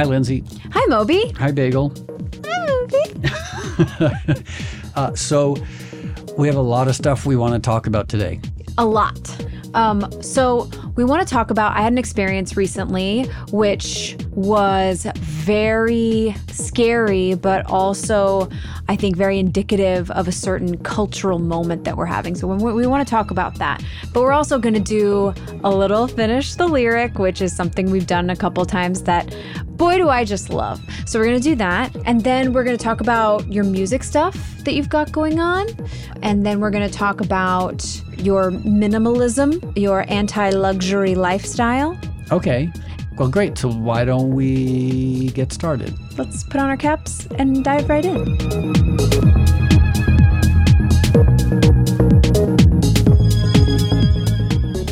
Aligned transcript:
Hi, 0.00 0.06
Lindsay. 0.06 0.42
Hi, 0.72 0.82
Moby. 0.86 1.30
Hi, 1.36 1.50
Bagel. 1.50 1.92
Hi, 2.46 2.66
Moby. 2.66 4.44
Uh, 4.96 5.14
so, 5.14 5.56
we 6.36 6.48
have 6.48 6.56
a 6.56 6.62
lot 6.62 6.88
of 6.88 6.96
stuff 6.96 7.24
we 7.26 7.36
want 7.36 7.52
to 7.54 7.60
talk 7.60 7.86
about 7.86 8.08
today. 8.08 8.40
A 8.76 8.84
lot. 8.84 9.46
Um, 9.74 10.10
so 10.20 10.68
we 10.96 11.04
want 11.04 11.26
to 11.26 11.32
talk 11.32 11.50
about. 11.50 11.76
I 11.76 11.82
had 11.82 11.92
an 11.92 11.98
experience 11.98 12.56
recently, 12.56 13.24
which 13.52 14.16
was 14.32 15.06
very 15.16 16.34
scary, 16.48 17.34
but 17.34 17.66
also 17.66 18.48
I 18.88 18.96
think 18.96 19.16
very 19.16 19.38
indicative 19.38 20.10
of 20.12 20.28
a 20.28 20.32
certain 20.32 20.78
cultural 20.78 21.38
moment 21.38 21.84
that 21.84 21.96
we're 21.96 22.06
having. 22.06 22.34
So 22.34 22.46
we, 22.46 22.72
we 22.72 22.86
want 22.86 23.06
to 23.06 23.10
talk 23.10 23.30
about 23.30 23.56
that. 23.58 23.82
But 24.12 24.22
we're 24.22 24.32
also 24.32 24.58
going 24.58 24.74
to 24.74 24.80
do 24.80 25.34
a 25.64 25.70
little 25.70 26.06
finish 26.06 26.54
the 26.54 26.66
lyric, 26.66 27.18
which 27.18 27.42
is 27.42 27.54
something 27.54 27.90
we've 27.90 28.06
done 28.06 28.30
a 28.30 28.36
couple 28.36 28.64
times 28.64 29.02
that 29.02 29.34
boy 29.76 29.96
do 29.96 30.08
I 30.08 30.24
just 30.24 30.50
love. 30.50 30.80
So 31.06 31.18
we're 31.18 31.26
going 31.26 31.40
to 31.40 31.48
do 31.48 31.56
that. 31.56 31.94
And 32.04 32.22
then 32.22 32.52
we're 32.52 32.64
going 32.64 32.76
to 32.76 32.82
talk 32.82 33.00
about 33.00 33.50
your 33.52 33.64
music 33.64 34.02
stuff 34.02 34.36
that 34.64 34.74
you've 34.74 34.90
got 34.90 35.10
going 35.10 35.40
on. 35.40 35.66
And 36.22 36.44
then 36.44 36.60
we're 36.60 36.70
going 36.70 36.88
to 36.88 36.94
talk 36.94 37.20
about 37.20 37.84
your 38.18 38.50
minimalism, 38.50 39.76
your 39.76 40.04
anti 40.08 40.50
luxury 40.50 41.14
lifestyle. 41.14 41.98
Okay. 42.30 42.70
Well, 43.20 43.28
great. 43.28 43.58
So, 43.58 43.70
why 43.70 44.06
don't 44.06 44.30
we 44.30 45.28
get 45.32 45.52
started? 45.52 45.94
Let's 46.16 46.42
put 46.42 46.58
on 46.58 46.70
our 46.70 46.76
caps 46.78 47.26
and 47.36 47.62
dive 47.62 47.86
right 47.90 48.02
in. 48.02 48.18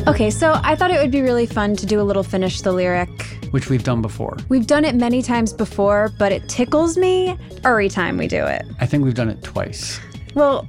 Okay, 0.06 0.30
so 0.30 0.60
I 0.62 0.76
thought 0.76 0.90
it 0.90 1.00
would 1.00 1.10
be 1.10 1.22
really 1.22 1.46
fun 1.46 1.74
to 1.76 1.86
do 1.86 2.02
a 2.02 2.04
little 2.04 2.22
finish 2.22 2.60
the 2.60 2.70
lyric. 2.70 3.08
Which 3.50 3.70
we've 3.70 3.82
done 3.82 4.02
before. 4.02 4.36
We've 4.50 4.66
done 4.66 4.84
it 4.84 4.94
many 4.94 5.22
times 5.22 5.54
before, 5.54 6.10
but 6.18 6.30
it 6.30 6.46
tickles 6.50 6.98
me 6.98 7.34
every 7.64 7.88
time 7.88 8.18
we 8.18 8.28
do 8.28 8.44
it. 8.44 8.62
I 8.78 8.84
think 8.84 9.04
we've 9.04 9.14
done 9.14 9.30
it 9.30 9.42
twice. 9.42 10.00
Well, 10.34 10.68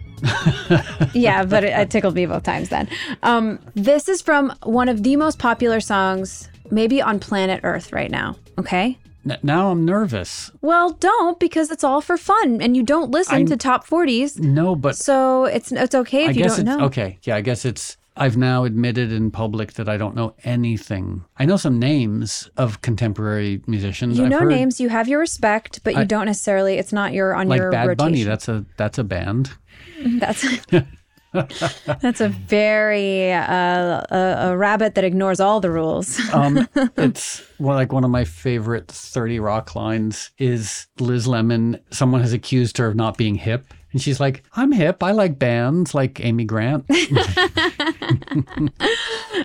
yeah, 1.13 1.43
but 1.43 1.65
it, 1.65 1.77
it 1.77 1.91
tickled 1.91 2.15
me 2.15 2.25
both 2.25 2.43
times 2.43 2.69
then. 2.69 2.87
Um, 3.21 3.59
this 3.75 4.07
is 4.07 4.21
from 4.21 4.53
one 4.63 4.87
of 4.87 5.03
the 5.03 5.17
most 5.17 5.39
popular 5.39 5.81
songs, 5.81 6.49
maybe 6.71 7.01
on 7.01 7.19
planet 7.19 7.61
Earth 7.63 7.91
right 7.93 8.11
now. 8.11 8.35
Okay. 8.57 8.97
N- 9.29 9.37
now 9.43 9.71
I'm 9.71 9.83
nervous. 9.85 10.49
Well, 10.61 10.91
don't 10.91 11.39
because 11.39 11.71
it's 11.71 11.83
all 11.83 12.01
for 12.01 12.17
fun, 12.17 12.61
and 12.61 12.75
you 12.77 12.83
don't 12.83 13.11
listen 13.11 13.35
I'm- 13.35 13.45
to 13.47 13.57
top 13.57 13.85
forties, 13.85 14.39
No, 14.39 14.75
but 14.75 14.95
so 14.95 15.45
it's 15.45 15.71
it's 15.71 15.93
okay 15.95 16.23
if 16.23 16.29
I 16.29 16.31
you 16.31 16.43
don't 16.45 16.53
it's 16.59 16.63
know. 16.63 16.79
okay. 16.85 17.19
Yeah, 17.23 17.35
I 17.35 17.41
guess 17.41 17.65
it's. 17.65 17.97
I've 18.17 18.35
now 18.35 18.65
admitted 18.65 19.13
in 19.13 19.31
public 19.31 19.73
that 19.73 19.87
I 19.87 19.95
don't 19.95 20.13
know 20.13 20.35
anything. 20.43 21.23
I 21.37 21.45
know 21.45 21.55
some 21.55 21.79
names 21.79 22.49
of 22.57 22.81
contemporary 22.81 23.61
musicians. 23.65 24.17
You 24.17 24.25
I've 24.25 24.29
know 24.29 24.39
heard, 24.39 24.49
names, 24.49 24.81
you 24.81 24.89
have 24.89 25.07
your 25.07 25.19
respect, 25.21 25.79
but 25.85 25.93
you 25.93 26.01
I- 26.01 26.03
don't 26.05 26.25
necessarily. 26.25 26.77
It's 26.77 26.91
not 26.91 27.13
your 27.13 27.33
on 27.33 27.47
like 27.47 27.59
your 27.59 27.71
Bad 27.71 27.95
Bunny. 27.97 28.23
That's 28.23 28.49
a 28.49 28.65
that's 28.77 28.97
a 28.97 29.03
band. 29.05 29.51
That's 30.19 30.45
that's 32.01 32.21
a 32.21 32.29
very 32.29 33.31
uh, 33.31 34.01
a, 34.09 34.35
a 34.51 34.57
rabbit 34.57 34.95
that 34.95 35.03
ignores 35.03 35.39
all 35.39 35.59
the 35.59 35.71
rules. 35.71 36.19
Um, 36.39 36.69
it's 36.95 37.43
well, 37.59 37.75
like 37.75 37.91
one 37.91 38.03
of 38.03 38.11
my 38.11 38.23
favorite 38.23 38.87
Thirty 38.87 39.39
Rock 39.39 39.75
lines 39.75 40.31
is 40.37 40.87
Liz 40.99 41.27
Lemon. 41.27 41.79
Someone 41.91 42.21
has 42.21 42.33
accused 42.33 42.77
her 42.77 42.87
of 42.87 42.95
not 42.95 43.17
being 43.17 43.35
hip, 43.35 43.73
and 43.91 44.01
she's 44.01 44.19
like, 44.19 44.43
"I'm 44.53 44.71
hip. 44.71 45.03
I 45.03 45.11
like 45.11 45.37
bands 45.39 45.93
like 45.93 46.23
Amy 46.23 46.45
Grant." 46.45 46.85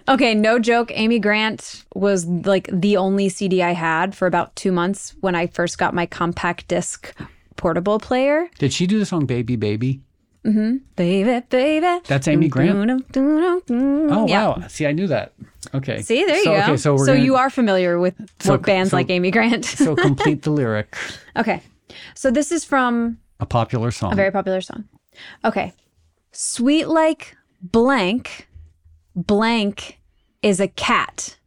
Okay, 0.08 0.34
no 0.34 0.58
joke. 0.58 0.90
Amy 0.94 1.18
Grant 1.18 1.84
was 1.94 2.27
like 2.27 2.68
the 2.72 2.96
only 2.96 3.28
CD 3.28 3.62
I 3.62 3.72
had 3.72 4.14
for 4.14 4.27
about 4.27 4.55
two 4.56 4.72
months 4.72 5.14
when 5.20 5.34
I 5.34 5.46
first 5.46 5.78
got 5.78 5.95
my 5.95 6.06
compact 6.06 6.68
disc 6.68 7.14
portable 7.56 7.98
player. 7.98 8.48
Did 8.58 8.72
she 8.72 8.86
do 8.86 8.98
the 8.98 9.06
song 9.06 9.27
"Baby 9.27 9.56
Baby"? 9.56 10.01
Mm-hmm. 10.44 10.77
Baby, 10.96 11.46
baby. 11.48 12.00
That's 12.06 12.28
Amy 12.28 12.48
Grant. 12.48 12.90
Oh, 13.16 13.62
Oh 13.70 14.24
wow! 14.27 14.62
See, 14.68 14.86
I 14.86 14.92
knew 14.92 15.06
that. 15.06 15.32
Okay. 15.72 16.02
See, 16.02 16.24
there 16.24 16.36
you 16.36 16.44
so, 16.44 16.50
go. 16.52 16.62
Okay, 16.62 16.77
so 16.77 16.94
we're 16.94 17.06
gonna, 17.06 17.20
you 17.20 17.36
are 17.36 17.48
familiar 17.48 17.98
with 17.98 18.14
So- 18.40 18.52
what 18.52 18.62
bands 18.62 18.90
so- 18.90 18.96
like 18.98 19.08
Amy 19.10 19.30
Grant. 19.30 19.64
so 19.64 19.96
complete 20.08 20.42
the 20.42 20.50
lyric. 20.50 20.94
okay, 21.36 21.62
so 22.14 22.30
this 22.30 22.52
is 22.52 22.64
from 22.64 23.18
A 23.40 23.46
popular 23.46 23.90
song. 23.90 24.12
a 24.12 24.16
very 24.16 24.30
popular 24.30 24.60
song. 24.60 24.84
Okay, 25.44 25.72
sweet 26.33 26.88
like 26.88 27.36
blank, 27.62 28.46
blank 29.16 29.98
is 30.42 30.60
a 30.60 30.68
cat 30.68 31.38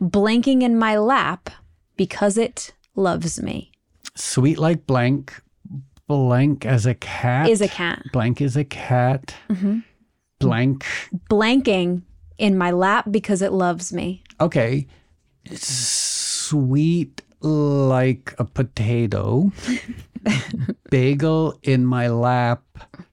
blanking 0.00 0.62
in 0.62 0.78
my 0.78 0.96
lap 0.96 1.50
because 1.96 2.38
it 2.38 2.72
loves 2.94 3.42
me. 3.42 3.72
Sweet 4.14 4.58
like 4.58 4.86
blank, 4.86 5.42
blank 6.06 6.64
as 6.64 6.86
a 6.86 6.94
cat. 6.94 7.48
Is 7.48 7.60
a 7.60 7.68
cat 7.68 8.02
blank 8.12 8.40
is 8.40 8.56
a 8.56 8.64
cat. 8.64 9.34
Mm-hmm. 9.50 9.80
Blank. 10.38 10.84
blanking 11.30 12.02
in 12.38 12.58
my 12.58 12.70
lap 12.70 13.06
because 13.10 13.42
it 13.42 13.52
loves 13.52 13.92
me. 13.92 14.22
Okay. 14.40 14.86
Sweet 15.50 17.22
like 17.40 18.34
a 18.38 18.44
potato. 18.44 19.52
Bagel 20.90 21.58
in 21.62 21.86
my 21.86 22.08
lap, 22.08 22.62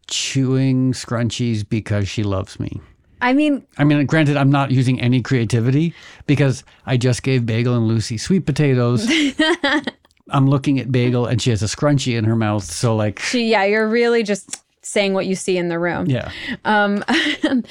chewing 0.08 0.94
scrunchies 0.94 1.68
because 1.68 2.08
she 2.08 2.24
loves 2.24 2.60
me. 2.60 2.82
I 3.22 3.32
mean, 3.32 3.66
I 3.78 3.86
mean, 3.86 4.06
granted, 4.06 4.36
I'm 4.36 4.52
not 4.52 4.72
using 4.72 5.00
any 5.00 5.22
creativity 5.22 5.94
because 6.28 6.66
I 6.86 6.98
just 6.98 7.24
gave 7.24 7.46
Bagel 7.46 7.76
and 7.76 7.88
Lucy 7.88 8.18
sweet 8.18 8.46
potatoes. 8.46 9.08
I'm 10.34 10.50
looking 10.50 10.80
at 10.80 10.92
Bagel 10.92 11.26
and 11.28 11.42
she 11.42 11.50
has 11.52 11.62
a 11.64 11.68
scrunchie 11.68 12.18
in 12.18 12.26
her 12.26 12.36
mouth. 12.36 12.64
So, 12.64 12.96
like, 12.96 13.20
she, 13.20 13.46
yeah, 13.50 13.64
you're 13.66 13.88
really 13.88 14.24
just 14.24 14.64
saying 14.82 15.14
what 15.14 15.26
you 15.26 15.36
see 15.36 15.58
in 15.58 15.70
the 15.70 15.80
room. 15.80 16.08
yeah. 16.08 16.32
Um, 16.66 17.04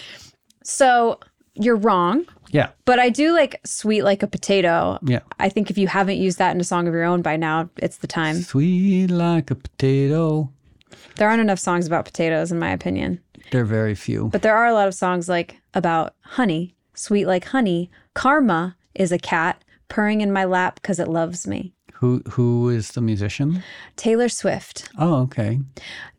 so 0.64 1.18
you're 1.54 1.76
wrong, 1.76 2.24
Yeah. 2.50 2.70
but 2.84 2.98
I 2.98 3.08
do 3.10 3.32
like 3.34 3.60
sweet 3.66 4.02
like 4.02 4.22
a 4.22 4.26
potato. 4.26 4.98
Yeah. 5.02 5.20
I 5.38 5.48
think 5.48 5.70
if 5.70 5.76
you 5.78 5.86
haven't 5.88 6.16
used 6.18 6.38
that 6.38 6.54
in 6.54 6.60
a 6.60 6.64
song 6.64 6.88
of 6.88 6.94
your 6.94 7.04
own 7.04 7.22
by 7.22 7.36
now, 7.36 7.68
it's 7.76 7.98
the 7.98 8.06
time. 8.06 8.36
Sweet 8.36 9.08
like 9.10 9.50
a 9.50 9.54
potato. 9.54 10.50
There 11.16 11.28
aren't 11.28 11.42
enough 11.42 11.58
songs 11.58 11.86
about 11.86 12.04
potatoes, 12.06 12.50
in 12.52 12.58
my 12.58 12.70
opinion, 12.70 13.20
There 13.50 13.62
are 13.62 13.66
very 13.66 13.94
few. 13.94 14.28
but 14.32 14.42
there 14.42 14.56
are 14.56 14.66
a 14.66 14.72
lot 14.72 14.88
of 14.88 14.94
songs 14.94 15.28
like 15.28 15.56
about 15.74 16.14
honey, 16.22 16.74
sweet 16.94 17.26
like 17.26 17.44
honey. 17.46 17.90
Karma 18.14 18.76
is 18.94 19.12
a 19.12 19.18
cat 19.18 19.62
purring 19.88 20.20
in 20.22 20.32
my 20.32 20.44
lap 20.44 20.76
because 20.76 20.98
it 20.98 21.08
loves 21.08 21.46
me. 21.46 21.74
Who 22.02 22.20
Who 22.30 22.68
is 22.68 22.90
the 22.90 23.00
musician? 23.00 23.62
Taylor 23.94 24.28
Swift. 24.28 24.88
Oh, 24.98 25.20
okay. 25.22 25.60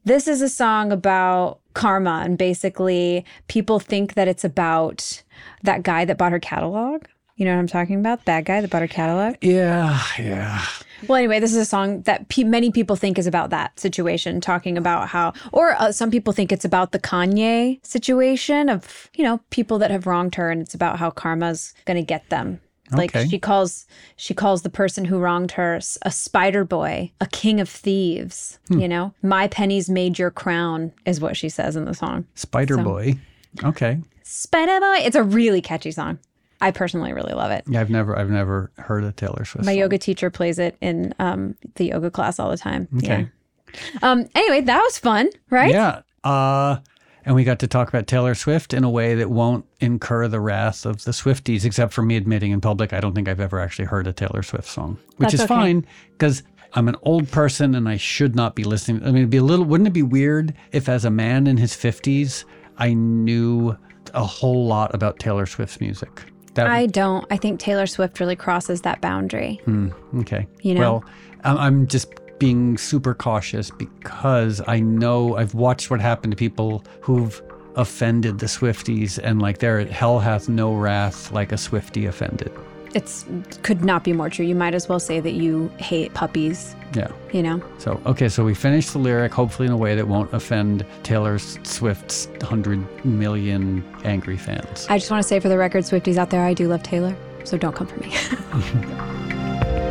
This 0.06 0.30
is 0.30 0.42
a 0.42 0.48
song 0.48 0.94
about 0.94 1.60
karma, 1.74 2.22
and 2.24 2.38
basically, 2.38 3.26
people 3.50 3.80
think 3.80 4.14
that 4.14 4.30
it's 4.30 4.46
about 4.46 5.24
that 5.64 5.84
guy 5.84 6.06
that 6.06 6.18
bought 6.18 6.32
her 6.32 6.40
catalog. 6.40 7.04
You 7.36 7.44
know 7.44 7.52
what 7.52 7.60
I'm 7.60 7.68
talking 7.68 8.00
about? 8.00 8.24
That 8.24 8.46
guy 8.46 8.62
that 8.62 8.70
bought 8.70 8.82
her 8.82 8.88
catalog. 8.88 9.36
Yeah, 9.42 10.02
yeah. 10.18 10.66
Well, 11.10 11.18
anyway, 11.18 11.42
this 11.42 11.52
is 11.52 11.58
a 11.58 11.66
song 11.66 12.04
that 12.04 12.30
pe- 12.30 12.46
many 12.46 12.72
people 12.72 12.96
think 12.96 13.20
is 13.20 13.28
about 13.28 13.50
that 13.50 13.78
situation, 13.78 14.40
talking 14.40 14.78
about 14.78 15.10
how, 15.10 15.34
or 15.52 15.76
uh, 15.82 15.92
some 15.92 16.10
people 16.10 16.32
think 16.32 16.54
it's 16.54 16.64
about 16.64 16.94
the 16.94 17.00
Kanye 17.00 17.86
situation 17.86 18.70
of, 18.70 19.10
you 19.16 19.26
know, 19.26 19.42
people 19.50 19.80
that 19.80 19.92
have 19.92 20.08
wronged 20.08 20.36
her, 20.36 20.50
and 20.50 20.62
it's 20.62 20.74
about 20.74 20.98
how 20.98 21.10
karma's 21.10 21.74
going 21.84 21.98
to 21.98 22.06
get 22.06 22.30
them. 22.30 22.62
Like 22.92 23.16
Okay. 23.16 23.28
she 23.30 23.40
calls, 23.40 23.88
she 24.18 24.34
calls 24.34 24.62
the 24.62 24.70
person 24.70 25.06
who 25.06 25.18
wronged 25.18 25.52
her 25.54 25.80
a 26.04 26.12
spider 26.12 26.66
boy, 26.66 27.12
a 27.22 27.26
king 27.28 27.60
of 27.60 27.70
thieves. 27.70 28.60
You 28.70 28.88
know, 28.88 29.14
my 29.24 29.48
pennies 29.48 29.90
made 29.90 30.20
your 30.20 30.30
crown 30.32 30.92
is 31.06 31.20
what 31.22 31.38
she 31.38 31.50
says 31.50 31.76
in 31.76 31.86
the 31.86 31.94
song. 31.94 32.26
Spider 32.36 32.78
Boy. 32.78 33.16
Okay. 33.64 34.00
Spider 34.24 34.80
boy. 34.80 34.98
It's 35.00 35.16
a 35.16 35.24
really 35.24 35.62
catchy 35.62 35.92
song. 35.92 36.20
I 36.62 36.72
personally 36.72 37.14
really 37.14 37.34
love 37.34 37.52
it. 37.52 37.64
Yeah, 37.68 37.82
I've 37.82 37.90
never 37.90 38.18
I've 38.18 38.30
never 38.30 38.72
heard 38.78 39.04
a 39.04 39.12
Taylor 39.12 39.44
Swift. 39.46 39.66
My 39.66 39.74
song. 39.74 39.80
yoga 39.80 39.98
teacher 39.98 40.30
plays 40.30 40.60
it 40.60 40.78
in 40.82 41.14
um, 41.20 41.56
the 41.76 41.88
yoga 41.88 42.10
class 42.10 42.40
all 42.40 42.50
the 42.50 42.58
time. 42.58 42.88
Okay. 42.98 43.28
Yeah. 43.74 44.00
Um. 44.02 44.30
Anyway, 44.36 44.62
that 44.62 44.80
was 44.82 44.98
fun, 44.98 45.30
right? 45.50 45.72
Yeah. 45.72 46.02
Uh 46.24 46.78
and 47.26 47.36
we 47.36 47.44
got 47.44 47.60
to 47.60 47.68
talk 47.68 47.90
about 47.90 48.08
Taylor 48.08 48.36
Swift 48.36 48.74
in 48.74 48.84
a 48.84 48.90
way 48.90 49.16
that 49.16 49.30
won't 49.30 49.66
incur 49.80 50.28
the 50.28 50.40
wrath 50.40 50.86
of 50.86 51.04
the 51.04 51.12
Swifties, 51.12 51.66
except 51.66 51.94
for 51.94 52.02
me 52.02 52.16
admitting 52.16 52.52
in 52.52 52.62
public 52.62 52.94
I 52.94 53.00
don't 53.00 53.14
think 53.14 53.28
I've 53.28 53.40
ever 53.40 53.60
actually 53.60 53.86
heard 53.86 54.08
a 54.08 54.14
Taylor 54.14 54.44
Swift 54.44 54.68
song, 54.68 54.98
which 55.18 55.32
That's 55.32 55.34
is 55.36 55.42
okay. 55.42 55.48
fine 55.48 55.86
because 56.12 56.44
I'm 56.74 56.88
an 56.88 56.96
old 57.04 57.30
person 57.30 57.76
and 57.76 57.88
I 57.88 57.98
should 57.98 58.36
not 58.36 58.56
be 58.56 58.64
listening. 58.64 59.04
I 59.04 59.08
mean, 59.08 59.18
it'd 59.18 59.30
be 59.30 59.38
a 59.38 59.44
little, 59.44 59.66
wouldn't 59.66 59.88
it 59.88 59.94
be 59.94 60.04
weird 60.04 60.54
if 60.72 60.90
as 60.90 61.06
a 61.06 61.12
man 61.12 61.48
in 61.48 61.58
his 61.58 61.74
50s, 61.74 62.46
I 62.78 62.94
knew 62.94 63.78
a 64.14 64.26
whole 64.26 64.66
lot 64.66 64.94
about 64.94 65.20
Taylor 65.20 65.46
Swift's 65.46 65.80
music? 65.80 66.24
That 66.56 66.68
I 66.68 66.86
don't. 66.86 67.26
I 67.32 67.38
think 67.38 67.60
Taylor 67.60 67.88
Swift 67.88 68.20
really 68.20 68.36
crosses 68.36 68.82
that 68.82 69.02
boundary. 69.02 69.60
Hmm, 69.66 69.90
okay. 70.20 70.48
You 70.62 70.76
know? 70.76 70.80
Well, 70.80 71.04
I'm 71.44 71.88
just 71.88 72.14
being 72.40 72.78
super 72.78 73.14
cautious 73.14 73.70
because 73.72 74.62
I 74.68 74.80
know 74.80 75.38
I've 75.38 75.54
watched 75.54 75.90
what 75.90 76.02
happened 76.02 76.32
to 76.32 76.38
people 76.38 76.84
who've 77.02 77.42
offended 77.76 78.40
the 78.40 78.46
Swifties, 78.46 79.18
and 79.24 79.42
like 79.42 79.58
their 79.60 79.86
hell 79.86 80.20
hath 80.20 80.48
no 80.50 80.74
wrath 80.76 81.32
like 81.32 81.52
a 81.52 81.58
Swifty 81.58 82.06
offended. 82.06 82.52
It's 82.94 83.26
could 83.64 83.84
not 83.84 84.04
be 84.04 84.14
more 84.14 84.30
true. 84.30 84.46
You 84.46 84.54
might 84.54 84.76
as 84.76 84.88
well 84.88 85.00
say 85.00 85.20
that 85.20 85.32
you 85.32 85.70
hate 85.78 86.14
puppies, 86.14 86.76
Yeah. 86.94 87.08
you 87.32 87.42
know? 87.42 87.60
So, 87.80 88.00
okay, 88.06 88.30
so 88.30 88.44
we 88.46 88.54
finished 88.54 88.94
the 88.94 89.00
lyric, 89.00 89.32
hopefully 89.34 89.66
in 89.66 89.72
a 89.72 89.78
way 89.78 89.96
that 89.96 90.08
won't 90.08 90.32
offend 90.32 90.86
Taylor 91.02 91.40
Swift's 91.40 92.28
100 92.42 93.04
million 93.04 93.84
angry 94.04 94.38
fans. 94.38 94.86
I 94.92 95.00
just 95.00 95.10
want 95.10 95.24
to 95.24 95.28
say 95.28 95.40
for 95.40 95.50
the 95.50 95.58
record, 95.58 95.84
Swifties 95.86 96.18
out 96.18 96.30
there, 96.30 96.44
I 96.46 96.54
do 96.54 96.68
love 96.68 96.84
Taylor, 96.84 97.16
so 97.46 97.58
don't 97.58 97.76
come 97.76 97.88
for 97.88 98.00
me. 98.00 98.14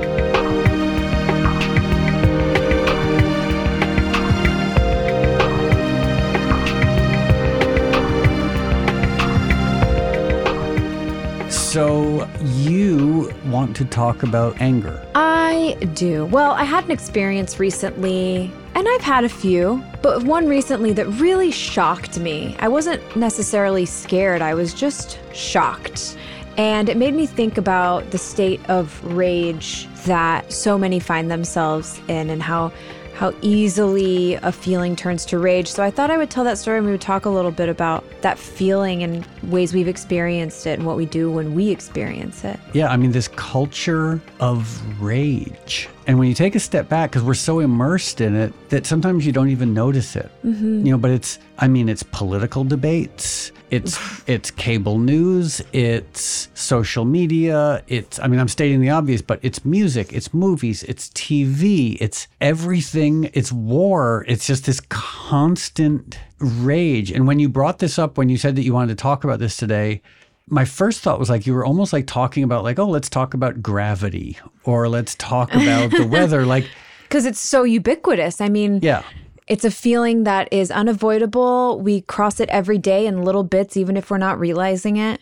So, 11.72 12.28
you 12.42 13.32
want 13.46 13.74
to 13.76 13.86
talk 13.86 14.24
about 14.24 14.60
anger. 14.60 15.02
I 15.14 15.78
do. 15.94 16.26
Well, 16.26 16.50
I 16.50 16.64
had 16.64 16.84
an 16.84 16.90
experience 16.90 17.58
recently, 17.58 18.52
and 18.74 18.86
I've 18.86 19.00
had 19.00 19.24
a 19.24 19.28
few, 19.30 19.82
but 20.02 20.22
one 20.24 20.46
recently 20.46 20.92
that 20.92 21.06
really 21.06 21.50
shocked 21.50 22.20
me. 22.20 22.58
I 22.58 22.68
wasn't 22.68 23.16
necessarily 23.16 23.86
scared, 23.86 24.42
I 24.42 24.52
was 24.52 24.74
just 24.74 25.18
shocked. 25.32 26.18
And 26.58 26.90
it 26.90 26.98
made 26.98 27.14
me 27.14 27.24
think 27.24 27.56
about 27.56 28.10
the 28.10 28.18
state 28.18 28.60
of 28.68 29.02
rage 29.02 29.88
that 30.04 30.52
so 30.52 30.76
many 30.76 31.00
find 31.00 31.30
themselves 31.30 32.02
in 32.06 32.28
and 32.28 32.42
how 32.42 32.70
how 33.14 33.34
easily 33.42 34.34
a 34.34 34.52
feeling 34.52 34.96
turns 34.96 35.24
to 35.26 35.38
rage. 35.38 35.68
So 35.68 35.82
I 35.82 35.90
thought 35.90 36.10
I 36.10 36.16
would 36.16 36.30
tell 36.30 36.44
that 36.44 36.58
story 36.58 36.78
and 36.78 36.86
we 36.86 36.92
would 36.92 37.00
talk 37.00 37.24
a 37.24 37.30
little 37.30 37.50
bit 37.50 37.68
about 37.68 38.04
that 38.22 38.38
feeling 38.38 39.02
and 39.02 39.26
ways 39.44 39.74
we've 39.74 39.88
experienced 39.88 40.66
it 40.66 40.78
and 40.78 40.86
what 40.86 40.96
we 40.96 41.06
do 41.06 41.30
when 41.30 41.54
we 41.54 41.70
experience 41.70 42.44
it. 42.44 42.58
Yeah, 42.72 42.88
I 42.88 42.96
mean, 42.96 43.12
this 43.12 43.28
culture 43.28 44.20
of 44.40 45.00
rage. 45.00 45.88
And 46.06 46.18
when 46.18 46.28
you 46.28 46.34
take 46.34 46.54
a 46.54 46.60
step 46.60 46.88
back, 46.88 47.10
because 47.10 47.22
we're 47.22 47.34
so 47.34 47.60
immersed 47.60 48.20
in 48.20 48.34
it 48.34 48.52
that 48.70 48.86
sometimes 48.86 49.24
you 49.24 49.32
don't 49.32 49.50
even 49.50 49.72
notice 49.72 50.16
it. 50.16 50.30
Mm-hmm. 50.44 50.86
You 50.86 50.92
know, 50.92 50.98
but 50.98 51.12
it's, 51.12 51.38
I 51.58 51.68
mean, 51.68 51.88
it's 51.88 52.02
political 52.02 52.64
debates, 52.64 53.52
it's 53.72 53.98
it's 54.28 54.50
cable 54.50 54.98
news, 54.98 55.62
it's 55.72 56.48
social 56.52 57.06
media, 57.06 57.82
it's, 57.88 58.20
I 58.20 58.26
mean, 58.28 58.38
I'm 58.38 58.48
stating 58.48 58.82
the 58.82 58.90
obvious, 58.90 59.22
but 59.22 59.40
it's 59.42 59.64
music, 59.64 60.12
it's 60.12 60.34
movies, 60.34 60.82
it's 60.82 61.08
TV, 61.08 61.96
it's 61.98 62.28
everything, 62.42 63.30
it's 63.32 63.50
war. 63.50 64.26
It's 64.28 64.46
just 64.46 64.66
this 64.66 64.80
constant 64.90 66.18
rage. 66.38 67.10
And 67.10 67.26
when 67.26 67.38
you 67.38 67.48
brought 67.48 67.78
this 67.78 67.98
up, 67.98 68.18
when 68.18 68.28
you 68.28 68.36
said 68.36 68.56
that 68.56 68.62
you 68.62 68.74
wanted 68.74 68.98
to 68.98 69.02
talk 69.02 69.24
about 69.24 69.38
this 69.38 69.56
today, 69.56 70.02
my 70.48 70.66
first 70.66 71.00
thought 71.00 71.18
was 71.18 71.30
like 71.30 71.46
you 71.46 71.54
were 71.54 71.64
almost 71.64 71.94
like 71.94 72.06
talking 72.06 72.44
about 72.44 72.64
like 72.64 72.78
oh 72.78 72.88
let's 72.88 73.08
talk 73.08 73.32
about 73.32 73.62
gravity 73.62 74.36
or 74.64 74.88
let's 74.88 75.14
talk 75.14 75.54
about 75.54 75.90
the 75.92 76.06
weather 76.06 76.44
like 76.44 76.68
Because 77.04 77.26
it's 77.26 77.40
so 77.40 77.64
ubiquitous. 77.64 78.40
I 78.40 78.48
mean, 78.48 78.80
yeah 78.82 79.02
It's 79.52 79.66
a 79.66 79.70
feeling 79.70 80.24
that 80.24 80.48
is 80.50 80.70
unavoidable. 80.70 81.78
We 81.78 82.00
cross 82.00 82.40
it 82.40 82.48
every 82.48 82.78
day 82.78 83.04
in 83.06 83.22
little 83.22 83.44
bits, 83.44 83.76
even 83.76 83.98
if 83.98 84.10
we're 84.10 84.16
not 84.16 84.40
realizing 84.40 84.96
it. 84.96 85.20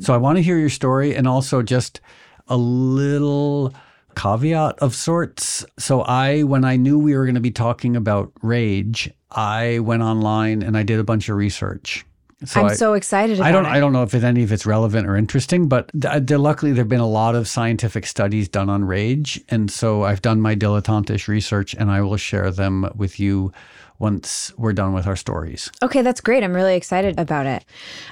so 0.00 0.12
i 0.12 0.16
want 0.16 0.38
to 0.38 0.42
hear 0.42 0.58
your 0.58 0.70
story 0.70 1.14
and 1.14 1.28
also 1.28 1.62
just 1.62 2.00
a 2.48 2.56
little 2.56 3.72
caveat 4.16 4.76
of 4.80 4.92
sorts 4.94 5.64
so 5.78 6.00
i 6.02 6.42
when 6.42 6.64
i 6.64 6.74
knew 6.74 6.98
we 6.98 7.14
were 7.16 7.24
going 7.24 7.36
to 7.36 7.40
be 7.40 7.52
talking 7.52 7.94
about 7.94 8.32
rage 8.42 9.08
i 9.30 9.78
went 9.78 10.02
online 10.02 10.62
and 10.62 10.76
i 10.76 10.82
did 10.82 10.98
a 10.98 11.04
bunch 11.04 11.28
of 11.28 11.36
research 11.36 12.04
so 12.44 12.60
I'm 12.60 12.66
I, 12.66 12.74
so 12.74 12.94
excited 12.94 13.36
about 13.38 13.48
I 13.48 13.52
don't. 13.52 13.66
it. 13.66 13.68
I 13.68 13.80
don't 13.80 13.92
know 13.92 14.02
if 14.02 14.14
any 14.14 14.42
of 14.42 14.52
it's 14.52 14.64
relevant 14.64 15.06
or 15.06 15.16
interesting, 15.16 15.68
but 15.68 15.90
th- 15.92 16.04
uh, 16.04 16.20
there, 16.22 16.38
luckily 16.38 16.72
there've 16.72 16.88
been 16.88 17.00
a 17.00 17.06
lot 17.08 17.34
of 17.34 17.46
scientific 17.46 18.06
studies 18.06 18.48
done 18.48 18.70
on 18.70 18.84
rage, 18.84 19.40
and 19.48 19.70
so 19.70 20.04
I've 20.04 20.22
done 20.22 20.40
my 20.40 20.54
dilettantish 20.56 21.28
research, 21.28 21.74
and 21.74 21.90
I 21.90 22.00
will 22.00 22.16
share 22.16 22.50
them 22.50 22.90
with 22.96 23.20
you 23.20 23.52
once 23.98 24.52
we're 24.56 24.72
done 24.72 24.94
with 24.94 25.06
our 25.06 25.16
stories. 25.16 25.70
Okay, 25.82 26.02
that's 26.02 26.20
great. 26.20 26.42
I'm 26.42 26.54
really 26.54 26.74
excited 26.76 27.18
about 27.18 27.46
it. 27.46 27.64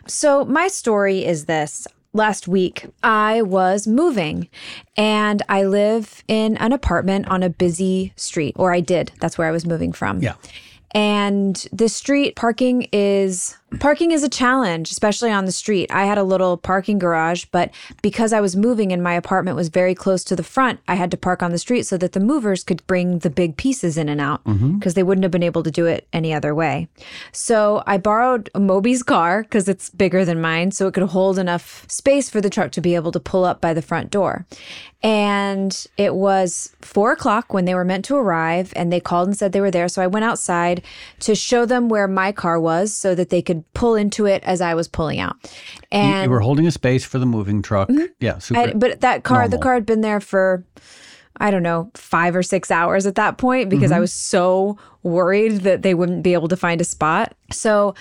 So, 0.07 0.45
my 0.45 0.69
story 0.69 1.25
is 1.25 1.47
this. 1.47 1.87
Last 2.15 2.49
week, 2.49 2.87
I 3.03 3.43
was 3.43 3.87
moving 3.87 4.49
and 4.97 5.43
I 5.51 5.65
live 5.65 6.25
in 6.27 6.57
an 6.57 6.73
apartment 6.73 7.29
on 7.29 7.43
a 7.43 7.51
busy 7.51 8.15
street, 8.17 8.55
or 8.57 8.73
I 8.73 8.81
did. 8.81 9.13
That's 9.21 9.37
where 9.37 9.47
I 9.47 9.51
was 9.51 9.67
moving 9.67 9.93
from. 9.93 10.21
Yeah. 10.21 10.35
And 10.93 11.55
the 11.71 11.91
street 11.91 12.35
parking 12.35 12.89
is 12.93 13.58
parking 13.81 14.12
is 14.12 14.23
a 14.23 14.29
challenge, 14.29 14.91
especially 14.91 15.31
on 15.31 15.44
the 15.44 15.53
street. 15.53 15.91
I 15.93 16.06
had 16.06 16.19
a 16.19 16.23
little 16.23 16.56
parking 16.56 16.99
garage, 16.99 17.44
but 17.53 17.70
because 18.03 18.32
I 18.32 18.41
was 18.41 18.56
moving 18.56 18.93
and 18.93 19.03
my 19.03 19.15
apartment 19.15 19.56
was 19.56 19.69
very 19.69 19.94
close 19.94 20.25
to 20.25 20.37
the 20.37 20.43
front, 20.43 20.81
I 20.88 20.94
had 20.94 21.11
to 21.11 21.17
park 21.17 21.43
on 21.43 21.53
the 21.53 21.59
street 21.59 21.85
so 21.85 21.97
that 21.99 22.12
the 22.12 22.20
movers 22.20 22.65
could 22.65 22.87
bring 22.87 23.19
the 23.19 23.31
big 23.31 23.56
pieces 23.56 23.99
in 23.99 24.09
and 24.09 24.20
out 24.20 24.43
mm-hmm. 24.44 24.79
because 24.79 24.94
they 24.94 25.03
wouldn't 25.03 25.25
have 25.25 25.31
been 25.31 25.43
able 25.43 25.62
to 25.62 25.70
do 25.70 25.87
it 25.87 26.09
any 26.12 26.32
other 26.32 26.55
way. 26.55 26.88
So 27.32 27.82
I 27.87 27.99
borrowed 27.99 28.50
Moby's 28.56 29.03
car 29.03 29.43
because 29.43 29.69
it's 29.69 29.91
bigger 29.91 30.25
than 30.25 30.41
mine, 30.41 30.71
so 30.71 30.87
it 30.87 30.94
could 30.94 31.05
hold 31.05 31.38
enough 31.38 31.85
space 31.88 32.31
for 32.31 32.41
the 32.41 32.50
truck 32.50 32.73
to 32.73 32.81
be 32.81 32.94
able 32.94 33.12
to 33.12 33.21
pull 33.21 33.44
up 33.44 33.61
by 33.61 33.75
the 33.75 33.82
front 33.82 34.11
door. 34.11 34.47
And 35.00 35.87
it 35.97 36.14
was 36.14 36.75
four 36.81 37.12
o'clock 37.12 37.55
when 37.55 37.67
they 37.67 37.75
were 37.75 37.85
meant 37.85 38.05
to 38.06 38.17
arrive, 38.17 38.73
and 38.75 38.93
they 38.93 38.99
called 38.99 39.29
and 39.29 39.37
said 39.37 39.53
they 39.53 39.61
were 39.61 39.71
there. 39.71 39.88
So 39.88 40.03
I 40.03 40.09
went 40.09 40.25
outside 40.25 40.82
to 41.21 41.37
show 41.37 41.64
them 41.64 41.88
where 41.88 42.09
my 42.09 42.32
car 42.32 42.59
was 42.59 42.93
so 42.93 43.14
that 43.14 43.31
they 43.31 43.41
could 43.41 43.58
pull 43.75 43.95
into 43.95 44.27
it 44.27 44.43
as 44.45 44.61
I 44.61 44.75
was 44.75 44.89
pulling 44.89 45.21
out. 45.21 45.37
And 45.91 46.25
you 46.25 46.31
were 46.31 46.41
holding 46.41 46.67
a 46.67 46.71
space 46.71 47.05
for 47.05 47.19
the 47.19 47.27
moving 47.27 47.63
truck. 47.63 47.89
Mm-hmm. 47.89 48.07
Yeah, 48.21 48.39
super. 48.39 48.61
I- 48.61 48.73
but 48.73 49.01
that 49.01 49.25
car, 49.25 49.49
the 49.49 49.59
car 49.59 49.75
had 49.75 49.87
been 49.87 50.01
there 50.01 50.21
for, 50.21 50.65
I 51.39 51.51
don't 51.51 51.63
know, 51.63 51.91
five 51.95 52.35
or 52.35 52.43
six 52.43 52.71
hours 52.71 53.07
at 53.07 53.15
that 53.17 53.39
point 53.39 53.71
because 53.71 53.91
I 53.91 53.97
mm-hmm. 53.97 54.03
was 54.03 54.13
so 54.13 54.79
worried 55.03 55.61
that 55.63 55.83
they 55.83 55.95
wouldn't 55.95 56.23
be 56.23 56.35
able 56.35 56.49
to 56.49 56.57
find 56.57 56.81
a 56.81 56.85
spot. 56.85 57.35
So 57.51 57.95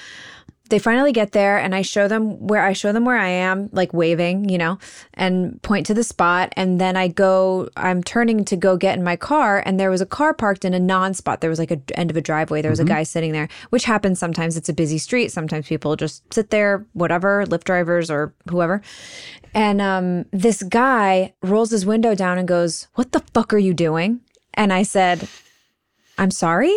they 0.69 0.79
finally 0.79 1.11
get 1.11 1.31
there 1.31 1.57
and 1.57 1.73
I 1.73 1.81
show 1.81 2.07
them 2.07 2.47
where 2.47 2.63
I 2.63 2.73
show 2.73 2.91
them 2.91 3.05
where 3.05 3.17
I 3.17 3.27
am, 3.27 3.69
like 3.71 3.93
waving, 3.93 4.49
you 4.49 4.57
know, 4.57 4.79
and 5.13 5.61
point 5.61 5.85
to 5.87 5.93
the 5.93 6.03
spot. 6.03 6.53
And 6.55 6.79
then 6.79 6.95
I 6.95 7.07
go, 7.07 7.69
I'm 7.75 8.03
turning 8.03 8.45
to 8.45 8.55
go 8.55 8.77
get 8.77 8.97
in 8.97 9.03
my 9.03 9.15
car, 9.15 9.63
and 9.65 9.79
there 9.79 9.89
was 9.89 10.01
a 10.01 10.05
car 10.05 10.33
parked 10.33 10.65
in 10.65 10.73
a 10.73 10.79
non 10.79 11.13
spot. 11.13 11.41
There 11.41 11.49
was 11.49 11.59
like 11.59 11.71
a 11.71 11.79
end 11.95 12.09
of 12.09 12.17
a 12.17 12.21
driveway. 12.21 12.61
There 12.61 12.71
was 12.71 12.79
a 12.79 12.85
guy 12.85 13.03
sitting 13.03 13.31
there, 13.31 13.49
which 13.69 13.85
happens 13.85 14.19
sometimes. 14.19 14.57
It's 14.57 14.69
a 14.69 14.73
busy 14.73 14.97
street. 14.97 15.31
Sometimes 15.31 15.67
people 15.67 15.95
just 15.95 16.33
sit 16.33 16.49
there, 16.49 16.85
whatever, 16.93 17.45
Lyft 17.45 17.63
drivers 17.63 18.09
or 18.09 18.33
whoever. 18.49 18.81
And 19.53 19.81
um, 19.81 20.25
this 20.31 20.63
guy 20.63 21.33
rolls 21.42 21.71
his 21.71 21.85
window 21.85 22.15
down 22.15 22.37
and 22.37 22.47
goes, 22.47 22.87
What 22.95 23.11
the 23.11 23.23
fuck 23.33 23.53
are 23.53 23.57
you 23.57 23.73
doing? 23.73 24.21
And 24.53 24.73
I 24.73 24.83
said, 24.83 25.27
I'm 26.18 26.31
sorry. 26.31 26.75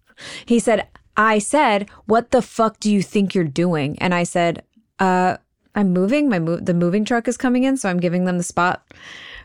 he 0.46 0.58
said, 0.58 0.88
I 1.18 1.38
said, 1.40 1.90
What 2.06 2.30
the 2.30 2.40
fuck 2.40 2.80
do 2.80 2.90
you 2.90 3.02
think 3.02 3.34
you're 3.34 3.44
doing? 3.44 3.98
And 4.00 4.14
I 4.14 4.22
said, 4.22 4.62
Uh, 4.98 5.36
I'm 5.74 5.92
moving. 5.92 6.28
My 6.28 6.38
mo- 6.38 6.56
the 6.56 6.72
moving 6.72 7.04
truck 7.04 7.28
is 7.28 7.36
coming 7.36 7.64
in, 7.64 7.76
so 7.76 7.90
I'm 7.90 8.00
giving 8.00 8.24
them 8.24 8.38
the 8.38 8.44
spot. 8.44 8.82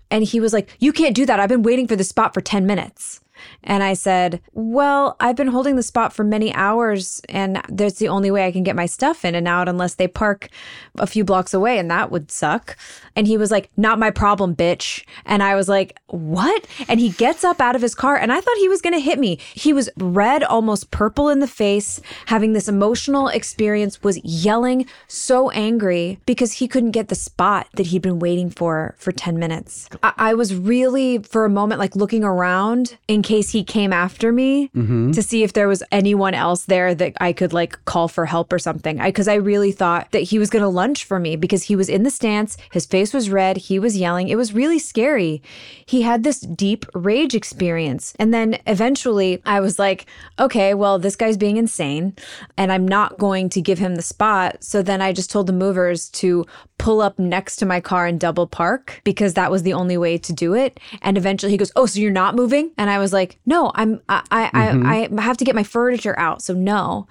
And 0.10 0.24
he 0.24 0.40
was 0.40 0.54
like, 0.54 0.78
You 0.80 0.94
can't 0.94 1.16
do 1.16 1.26
that. 1.26 1.40
I've 1.40 1.50
been 1.50 1.64
waiting 1.64 1.88
for 1.88 1.96
the 1.96 2.04
spot 2.04 2.34
for 2.34 2.42
10 2.42 2.66
minutes. 2.66 3.20
And 3.64 3.84
I 3.84 3.94
said, 3.94 4.42
Well, 4.54 5.16
I've 5.20 5.36
been 5.36 5.48
holding 5.48 5.76
the 5.76 5.84
spot 5.84 6.14
for 6.14 6.24
many 6.24 6.54
hours, 6.54 7.22
and 7.30 7.62
that's 7.70 8.00
the 8.00 8.08
only 8.08 8.32
way 8.32 8.46
I 8.46 8.52
can 8.52 8.64
get 8.64 8.76
my 8.76 8.86
stuff 8.86 9.26
in 9.26 9.36
and 9.36 9.48
out 9.48 9.70
unless 9.70 9.96
they 9.96 10.08
park 10.08 10.50
a 10.98 11.08
few 11.08 11.24
blocks 11.24 11.54
away, 11.54 11.78
and 11.78 11.90
that 11.90 12.12
would 12.12 12.32
suck. 12.32 12.78
And 13.16 13.28
he 13.28 13.38
was 13.38 13.52
like, 13.52 13.70
Not 13.78 14.00
my 14.00 14.12
problem, 14.12 14.56
bitch. 14.56 15.04
And 15.26 15.44
I 15.44 15.56
was 15.56 15.70
like, 15.70 15.98
What? 16.08 16.68
And 16.88 17.00
he 17.00 17.10
gets 17.10 17.44
up 17.44 17.62
out 17.62 17.76
of 17.76 17.82
his 17.82 17.96
car, 17.96 18.16
and 18.16 18.32
I 18.32 18.42
thought 18.42 18.58
he 18.58 18.70
was 18.70 18.82
going 18.82 18.94
to 18.94 19.00
hit 19.00 19.20
me. 19.20 19.40
He 19.54 19.74
was 19.74 19.90
red, 19.98 20.44
almost 20.44 20.92
purple 20.92 21.30
in 21.30 21.40
the 21.40 21.48
face, 21.48 22.02
having 22.28 22.54
this 22.54 22.68
emotional 22.68 23.28
experience, 23.28 24.04
was 24.04 24.24
yelling, 24.24 24.86
so 25.08 25.50
angry 25.52 26.20
because 26.26 26.54
he 26.54 26.68
couldn't 26.68 26.92
get 26.92 27.08
the 27.08 27.16
spot 27.16 27.68
that 27.76 27.88
he'd 27.88 28.02
been 28.02 28.20
waiting 28.20 28.50
for 28.50 28.96
for 28.98 29.12
10 29.12 29.38
minutes. 29.38 29.90
I, 30.02 30.14
I 30.18 30.34
was 30.34 30.56
really, 30.56 31.20
for 31.20 31.46
a 31.46 31.50
moment, 31.50 31.80
like 31.80 31.96
looking 31.96 32.24
around 32.24 32.98
in 33.08 33.22
case 33.22 33.33
he 33.42 33.64
came 33.64 33.94
after 33.94 34.32
me 34.32 34.70
mm-hmm. 34.70 35.12
to 35.12 35.22
see 35.22 35.44
if 35.44 35.54
there 35.54 35.68
was 35.68 35.84
anyone 35.92 36.34
else 36.34 36.66
there 36.66 36.96
that 36.96 37.14
I 37.20 37.34
could 37.34 37.54
like 37.54 37.84
call 37.86 38.08
for 38.08 38.26
help 38.26 38.52
or 38.52 38.60
something. 38.60 38.98
Because 38.98 39.28
I, 39.28 39.44
really 39.44 39.72
thought 39.72 40.12
that 40.12 40.22
he 40.22 40.40
was 40.40 40.50
going 40.50 40.62
to 40.62 40.70
lunge 40.70 41.04
for 41.04 41.20
me 41.20 41.36
because 41.36 41.64
he 41.64 41.76
was 41.76 41.90
in 41.90 42.04
the 42.04 42.10
stance, 42.10 42.58
his 42.72 42.86
face 42.86 43.14
was 43.14 43.30
red, 43.30 43.58
he 43.58 43.78
was 43.78 43.98
yelling. 43.98 44.30
It 44.30 44.36
was 44.36 44.54
really 44.54 44.80
scary. 44.80 45.42
He 45.86 46.02
had 46.02 46.24
this 46.24 46.40
deep 46.40 46.86
rage 46.94 47.36
experience. 47.36 48.14
And 48.20 48.34
then 48.34 48.58
eventually 48.66 49.42
I 49.46 49.60
was 49.60 49.78
like, 49.78 50.06
okay, 50.40 50.74
well, 50.74 50.98
this 50.98 51.16
guy's 51.16 51.38
being 51.38 51.58
insane 51.58 52.16
and 52.58 52.72
I'm 52.72 52.88
not 52.88 53.18
going 53.18 53.50
to 53.50 53.62
give 53.62 53.80
him 53.80 53.96
the 53.96 54.02
spot. 54.02 54.64
So 54.64 54.82
then 54.82 55.02
I 55.02 55.12
just 55.14 55.30
told 55.30 55.48
the 55.48 55.54
movers 55.54 56.10
to 56.12 56.46
pull 56.78 57.02
up 57.02 57.18
next 57.18 57.58
to 57.58 57.66
my 57.66 57.80
car 57.80 58.06
and 58.08 58.20
double 58.20 58.48
park 58.48 59.02
because 59.04 59.36
that 59.36 59.52
was 59.52 59.64
the 59.64 59.74
only 59.74 59.98
way 59.98 60.18
to 60.18 60.34
do 60.34 60.54
it. 60.54 60.80
And 61.02 61.18
eventually 61.18 61.52
he 61.52 61.58
goes, 61.58 61.72
"Oh, 61.76 61.86
so 61.86 62.00
you're 62.00 62.12
not 62.12 62.36
moving?" 62.36 62.72
And 62.78 62.90
I 62.90 63.00
was 63.00 63.13
like, 63.14 63.40
"No, 63.46 63.72
I'm 63.76 64.02
I 64.10 64.24
I 64.32 64.44
I, 64.54 64.68
mm-hmm. 64.74 65.20
I 65.20 65.22
have 65.22 65.38
to 65.38 65.46
get 65.46 65.56
my 65.56 65.64
furniture 65.64 66.18
out, 66.20 66.42
so 66.42 66.54
no." 66.54 67.08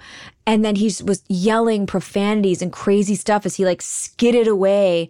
And 0.47 0.64
then 0.64 0.75
he 0.75 0.87
was 1.04 1.23
yelling 1.28 1.87
profanities 1.87 2.62
and 2.62 2.73
crazy 2.73 3.14
stuff 3.14 3.47
as 3.47 3.56
he 3.56 3.64
like 3.64 3.80
skidded 3.80 4.49
away 4.49 5.09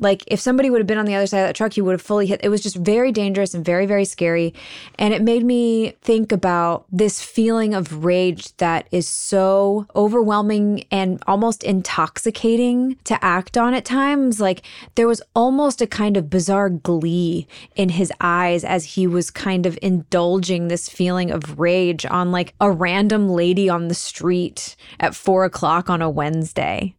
Like 0.00 0.24
if 0.26 0.40
somebody 0.40 0.70
would 0.70 0.80
have 0.80 0.86
been 0.86 0.98
on 0.98 1.06
the 1.06 1.14
other 1.14 1.26
side 1.26 1.40
of 1.40 1.48
that 1.48 1.56
truck, 1.56 1.74
he 1.74 1.80
would 1.80 1.92
have 1.92 2.02
fully 2.02 2.26
hit. 2.26 2.40
It 2.42 2.48
was 2.48 2.62
just 2.62 2.76
very 2.76 3.12
dangerous 3.12 3.54
and 3.54 3.64
very, 3.64 3.86
very 3.86 4.04
scary. 4.04 4.54
And 4.98 5.14
it 5.14 5.22
made 5.22 5.44
me 5.44 5.90
think 6.00 6.32
about 6.32 6.86
this 6.90 7.22
feeling 7.22 7.74
of 7.74 8.04
rage 8.04 8.56
that 8.56 8.88
is 8.90 9.06
so 9.06 9.86
overwhelming 9.94 10.84
and 10.90 11.22
almost 11.26 11.62
intoxicating 11.62 12.96
to 13.04 13.22
act 13.24 13.56
on 13.56 13.74
at 13.74 13.84
times. 13.84 14.40
Like 14.40 14.62
there 14.94 15.06
was 15.06 15.22
almost 15.34 15.82
a 15.82 15.86
kind 15.86 16.16
of 16.16 16.30
bizarre 16.30 16.70
glee 16.70 17.46
in 17.76 17.90
his 17.90 18.12
eyes 18.20 18.64
as 18.64 18.84
he 18.84 19.06
was 19.06 19.30
kind 19.30 19.66
of 19.66 19.78
indulging 19.82 20.68
this 20.68 20.88
feeling 20.88 21.30
of 21.30 21.58
rage 21.58 22.06
on 22.06 22.32
like 22.32 22.54
a 22.60 22.70
random 22.70 23.28
lady 23.28 23.68
on 23.68 23.88
the 23.88 23.94
street 23.94 24.76
at 24.98 25.14
four 25.14 25.44
o'clock 25.44 25.90
on 25.90 26.02
a 26.02 26.10
Wednesday. 26.10 26.94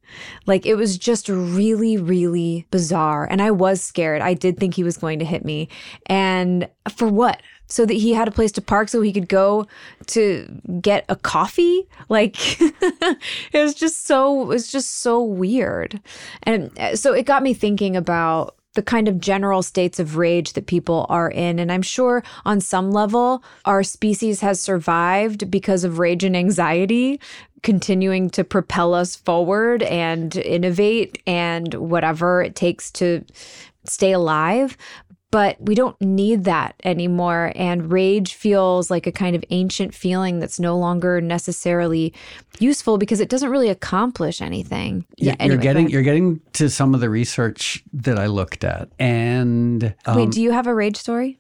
Like 0.46 0.66
it 0.66 0.76
was 0.76 0.98
just 0.98 1.30
really, 1.30 1.98
really 1.98 2.66
bizarre. 2.72 3.28
And 3.30 3.42
I 3.42 3.52
was 3.52 3.82
scared. 3.82 4.22
I 4.22 4.34
did 4.34 4.58
think 4.58 4.76
he 4.76 4.84
was 4.84 4.98
going 4.98 5.20
to 5.20 5.26
hit 5.26 5.46
me. 5.46 5.70
And 6.08 6.68
for 6.96 7.08
what? 7.08 7.42
So 7.68 7.86
that 7.86 7.94
he 7.94 8.14
had 8.14 8.28
a 8.28 8.32
place 8.32 8.52
to 8.54 8.62
park 8.62 8.90
so 8.90 9.02
he 9.02 9.14
could 9.14 9.30
go 9.30 9.66
to 10.08 10.62
get 10.82 11.06
a 11.08 11.16
coffee? 11.16 11.88
Like 12.10 12.36
it 12.62 13.18
was 13.54 13.74
just 13.74 14.06
so 14.06 14.42
it 14.42 14.48
was 14.48 14.72
just 14.72 15.00
so 15.00 15.22
weird. 15.24 16.02
And 16.44 16.78
uh, 16.78 16.96
so 16.96 17.14
it 17.14 17.26
got 17.26 17.44
me 17.44 17.54
thinking 17.54 17.96
about 17.96 18.58
the 18.74 18.82
kind 18.82 19.08
of 19.08 19.20
general 19.20 19.62
states 19.62 20.00
of 20.00 20.16
rage 20.16 20.54
that 20.54 20.66
people 20.66 21.06
are 21.10 21.30
in. 21.30 21.60
And 21.60 21.72
I'm 21.72 21.82
sure 21.82 22.24
on 22.46 22.62
some 22.62 22.92
level, 22.92 23.44
our 23.66 23.84
species 23.84 24.40
has 24.42 24.62
survived 24.62 25.52
because 25.52 25.84
of 25.84 26.00
rage 26.00 26.24
and 26.24 26.38
anxiety, 26.38 27.20
continuing 27.64 28.30
to 28.32 28.44
propel 28.44 28.94
us 28.94 29.16
forward 29.16 29.84
and 29.84 30.36
innovate 30.38 31.22
and 31.28 31.74
whatever 31.76 32.42
it 32.42 32.56
takes 32.56 32.92
to 32.92 33.24
stay 33.86 34.12
alive. 34.12 34.78
But 35.30 35.56
we 35.62 35.76
don't 35.76 36.00
need 36.02 36.44
that 36.44 36.76
anymore. 36.84 37.54
And 37.56 37.90
rage 37.90 38.34
feels 38.34 38.92
like 38.92 39.08
a 39.08 39.14
kind 39.14 39.34
of 39.34 39.46
ancient 39.50 39.94
feeling 39.94 40.40
that's 40.40 40.60
no 40.60 40.78
longer 40.78 41.22
necessarily 41.22 42.14
useful 42.60 42.98
because 42.98 43.22
it 43.22 43.30
doesn't 43.30 43.50
really 43.50 43.70
accomplish 43.70 44.42
anything. 44.42 45.06
Yeah, 45.16 45.36
anyway, 45.40 45.56
you're 45.56 45.62
getting 45.62 45.90
you're 45.90 46.02
getting 46.02 46.42
to 46.54 46.70
some 46.70 46.94
of 46.94 47.00
the 47.00 47.10
research 47.10 47.82
that 47.94 48.20
I 48.20 48.26
looked 48.26 48.66
at, 48.66 48.90
and 49.00 49.96
um, 50.06 50.18
Wait, 50.18 50.32
do 50.32 50.42
you 50.42 50.52
have 50.52 50.68
a 50.68 50.76
rage 50.76 50.98
story? 50.98 51.40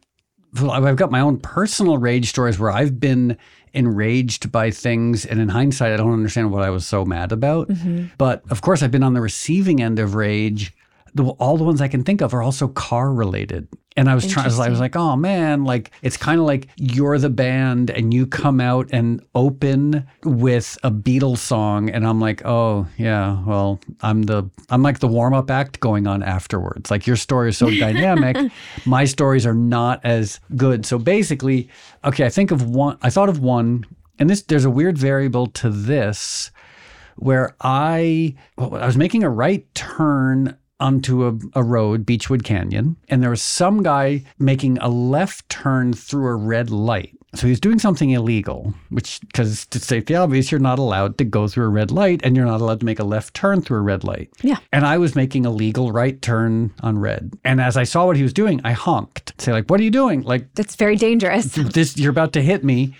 well, 0.59 0.71
I've 0.71 0.95
got 0.95 1.11
my 1.11 1.21
own 1.21 1.39
personal 1.39 1.97
rage 1.97 2.29
stories 2.29 2.59
where 2.59 2.71
I've 2.71 2.99
been 2.99 3.37
enraged 3.73 4.51
by 4.51 4.71
things, 4.71 5.25
and 5.25 5.39
in 5.39 5.49
hindsight, 5.49 5.93
I 5.93 5.97
don't 5.97 6.13
understand 6.13 6.51
what 6.51 6.63
I 6.63 6.69
was 6.69 6.85
so 6.85 7.05
mad 7.05 7.31
about. 7.31 7.69
Mm-hmm. 7.69 8.07
But 8.17 8.43
of 8.49 8.61
course, 8.61 8.83
I've 8.83 8.91
been 8.91 9.03
on 9.03 9.13
the 9.13 9.21
receiving 9.21 9.81
end 9.81 9.99
of 9.99 10.15
rage. 10.15 10.73
The, 11.13 11.25
all 11.25 11.57
the 11.57 11.63
ones 11.63 11.81
I 11.81 11.87
can 11.87 12.03
think 12.03 12.21
of 12.21 12.33
are 12.33 12.41
also 12.41 12.67
car 12.67 13.11
related. 13.11 13.67
And 13.97 14.09
I 14.09 14.15
was 14.15 14.25
trying, 14.25 14.45
I 14.45 14.69
was 14.69 14.79
like, 14.79 14.95
oh 14.95 15.17
man, 15.17 15.65
like 15.65 15.91
it's 16.01 16.15
kind 16.15 16.39
of 16.39 16.45
like 16.45 16.69
you're 16.77 17.17
the 17.17 17.29
band 17.29 17.89
and 17.89 18.13
you 18.13 18.25
come 18.25 18.61
out 18.61 18.87
and 18.93 19.21
open 19.35 20.07
with 20.23 20.77
a 20.81 20.89
Beatles 20.89 21.39
song. 21.39 21.89
And 21.89 22.07
I'm 22.07 22.21
like, 22.21 22.45
oh 22.45 22.87
yeah, 22.97 23.43
well, 23.43 23.81
I'm 23.99 24.23
the, 24.23 24.49
I'm 24.69 24.81
like 24.81 24.99
the 24.99 25.09
warm 25.09 25.33
up 25.33 25.51
act 25.51 25.81
going 25.81 26.07
on 26.07 26.23
afterwards. 26.23 26.89
Like 26.89 27.05
your 27.05 27.17
story 27.17 27.49
is 27.49 27.57
so 27.57 27.69
dynamic. 27.79 28.37
My 28.85 29.03
stories 29.03 29.45
are 29.45 29.53
not 29.53 29.99
as 30.05 30.39
good. 30.55 30.85
So 30.85 30.97
basically, 30.97 31.67
okay, 32.05 32.25
I 32.25 32.29
think 32.29 32.51
of 32.51 32.69
one, 32.69 32.97
I 33.01 33.09
thought 33.09 33.27
of 33.27 33.39
one, 33.39 33.85
and 34.19 34.29
this, 34.29 34.43
there's 34.43 34.65
a 34.65 34.69
weird 34.69 34.97
variable 34.97 35.47
to 35.47 35.69
this 35.69 36.51
where 37.17 37.55
I 37.61 38.35
well, 38.57 38.75
I 38.75 38.85
was 38.85 38.97
making 38.97 39.23
a 39.23 39.29
right 39.29 39.65
turn 39.75 40.57
onto 40.81 41.27
a, 41.27 41.37
a 41.53 41.63
road, 41.63 42.05
Beachwood 42.05 42.43
Canyon, 42.43 42.97
and 43.07 43.21
there 43.21 43.29
was 43.29 43.41
some 43.41 43.83
guy 43.83 44.23
making 44.39 44.77
a 44.79 44.89
left 44.89 45.47
turn 45.49 45.93
through 45.93 46.27
a 46.27 46.35
red 46.35 46.69
light. 46.69 47.15
So 47.33 47.47
he's 47.47 47.61
doing 47.61 47.79
something 47.79 48.09
illegal, 48.09 48.73
which, 48.89 49.21
because 49.21 49.65
to 49.67 49.79
state 49.79 50.07
the 50.07 50.15
obvious, 50.15 50.51
you're 50.51 50.59
not 50.59 50.79
allowed 50.79 51.17
to 51.19 51.23
go 51.23 51.47
through 51.47 51.65
a 51.65 51.69
red 51.69 51.89
light 51.89 52.19
and 52.25 52.35
you're 52.35 52.45
not 52.45 52.59
allowed 52.59 52.81
to 52.81 52.85
make 52.85 52.99
a 52.99 53.05
left 53.05 53.33
turn 53.33 53.61
through 53.61 53.77
a 53.77 53.81
red 53.81 54.03
light. 54.03 54.29
Yeah. 54.41 54.57
And 54.73 54.85
I 54.85 54.97
was 54.97 55.15
making 55.15 55.45
a 55.45 55.49
legal 55.49 55.93
right 55.93 56.21
turn 56.21 56.73
on 56.81 56.99
red. 56.99 57.31
And 57.45 57.61
as 57.61 57.77
I 57.77 57.83
saw 57.85 58.05
what 58.05 58.17
he 58.17 58.23
was 58.23 58.33
doing, 58.33 58.59
I 58.65 58.73
honked. 58.73 59.39
Say, 59.41 59.53
like, 59.53 59.69
what 59.69 59.79
are 59.79 59.83
you 59.83 59.91
doing? 59.91 60.23
Like, 60.23 60.53
That's 60.55 60.75
very 60.75 60.97
dangerous. 60.97 61.45
this 61.55 61.97
you're 61.97 62.11
about 62.11 62.33
to 62.33 62.41
hit 62.41 62.65
me. 62.65 62.95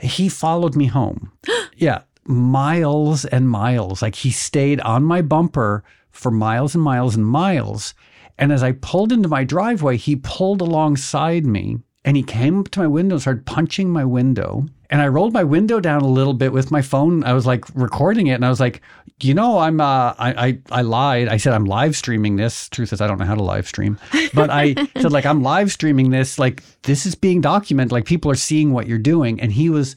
He 0.00 0.28
followed 0.28 0.74
me 0.74 0.86
home. 0.86 1.30
yeah, 1.76 2.02
miles 2.24 3.24
and 3.26 3.48
miles. 3.48 4.02
Like 4.02 4.14
he 4.14 4.30
stayed 4.30 4.80
on 4.80 5.04
my 5.04 5.22
bumper 5.22 5.84
for 6.10 6.30
miles 6.30 6.74
and 6.74 6.82
miles 6.82 7.16
and 7.16 7.26
miles. 7.26 7.94
And 8.38 8.52
as 8.52 8.62
I 8.62 8.72
pulled 8.72 9.12
into 9.12 9.28
my 9.28 9.44
driveway, 9.44 9.96
he 9.96 10.16
pulled 10.16 10.60
alongside 10.60 11.44
me 11.44 11.78
and 12.04 12.16
he 12.16 12.22
came 12.22 12.58
up 12.58 12.70
to 12.70 12.80
my 12.80 12.86
window 12.86 13.16
and 13.16 13.20
started 13.20 13.44
punching 13.44 13.90
my 13.90 14.04
window. 14.04 14.66
And 14.88 15.00
I 15.00 15.08
rolled 15.08 15.32
my 15.32 15.44
window 15.44 15.78
down 15.78 16.00
a 16.00 16.08
little 16.08 16.32
bit 16.34 16.52
with 16.52 16.70
my 16.70 16.82
phone. 16.82 17.22
I 17.22 17.32
was 17.34 17.46
like 17.46 17.64
recording 17.74 18.28
it 18.28 18.34
and 18.34 18.44
I 18.44 18.48
was 18.48 18.58
like, 18.58 18.80
you 19.20 19.34
know, 19.34 19.58
I'm 19.58 19.80
uh 19.80 20.14
I 20.18 20.34
I, 20.46 20.58
I 20.72 20.82
lied. 20.82 21.28
I 21.28 21.36
said 21.36 21.52
I'm 21.52 21.66
live 21.66 21.94
streaming 21.94 22.36
this. 22.36 22.68
Truth 22.70 22.92
is 22.94 23.00
I 23.00 23.06
don't 23.06 23.18
know 23.18 23.26
how 23.26 23.34
to 23.34 23.42
live 23.42 23.68
stream. 23.68 23.98
But 24.32 24.50
I 24.50 24.74
said 24.96 25.12
like 25.12 25.26
I'm 25.26 25.42
live 25.42 25.70
streaming 25.70 26.10
this. 26.10 26.38
Like 26.38 26.64
this 26.82 27.04
is 27.06 27.14
being 27.14 27.40
documented. 27.40 27.92
Like 27.92 28.06
people 28.06 28.30
are 28.30 28.36
seeing 28.36 28.72
what 28.72 28.86
you're 28.86 28.98
doing. 28.98 29.40
And 29.40 29.52
he 29.52 29.68
was 29.68 29.94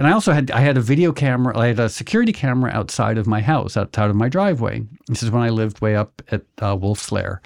and 0.00 0.08
I 0.08 0.12
also 0.12 0.32
had 0.32 0.50
I 0.50 0.60
had 0.60 0.78
a 0.78 0.80
video 0.80 1.12
camera, 1.12 1.56
I 1.58 1.66
had 1.66 1.78
a 1.78 1.90
security 1.90 2.32
camera 2.32 2.70
outside 2.72 3.18
of 3.18 3.26
my 3.26 3.42
house, 3.42 3.76
outside 3.76 4.08
of 4.08 4.16
my 4.16 4.30
driveway. 4.30 4.86
This 5.08 5.22
is 5.22 5.30
when 5.30 5.42
I 5.42 5.50
lived 5.50 5.82
way 5.82 5.94
up 5.94 6.22
at 6.30 6.42
uh, 6.62 6.74
Wolf's 6.74 7.12
Lair. 7.12 7.42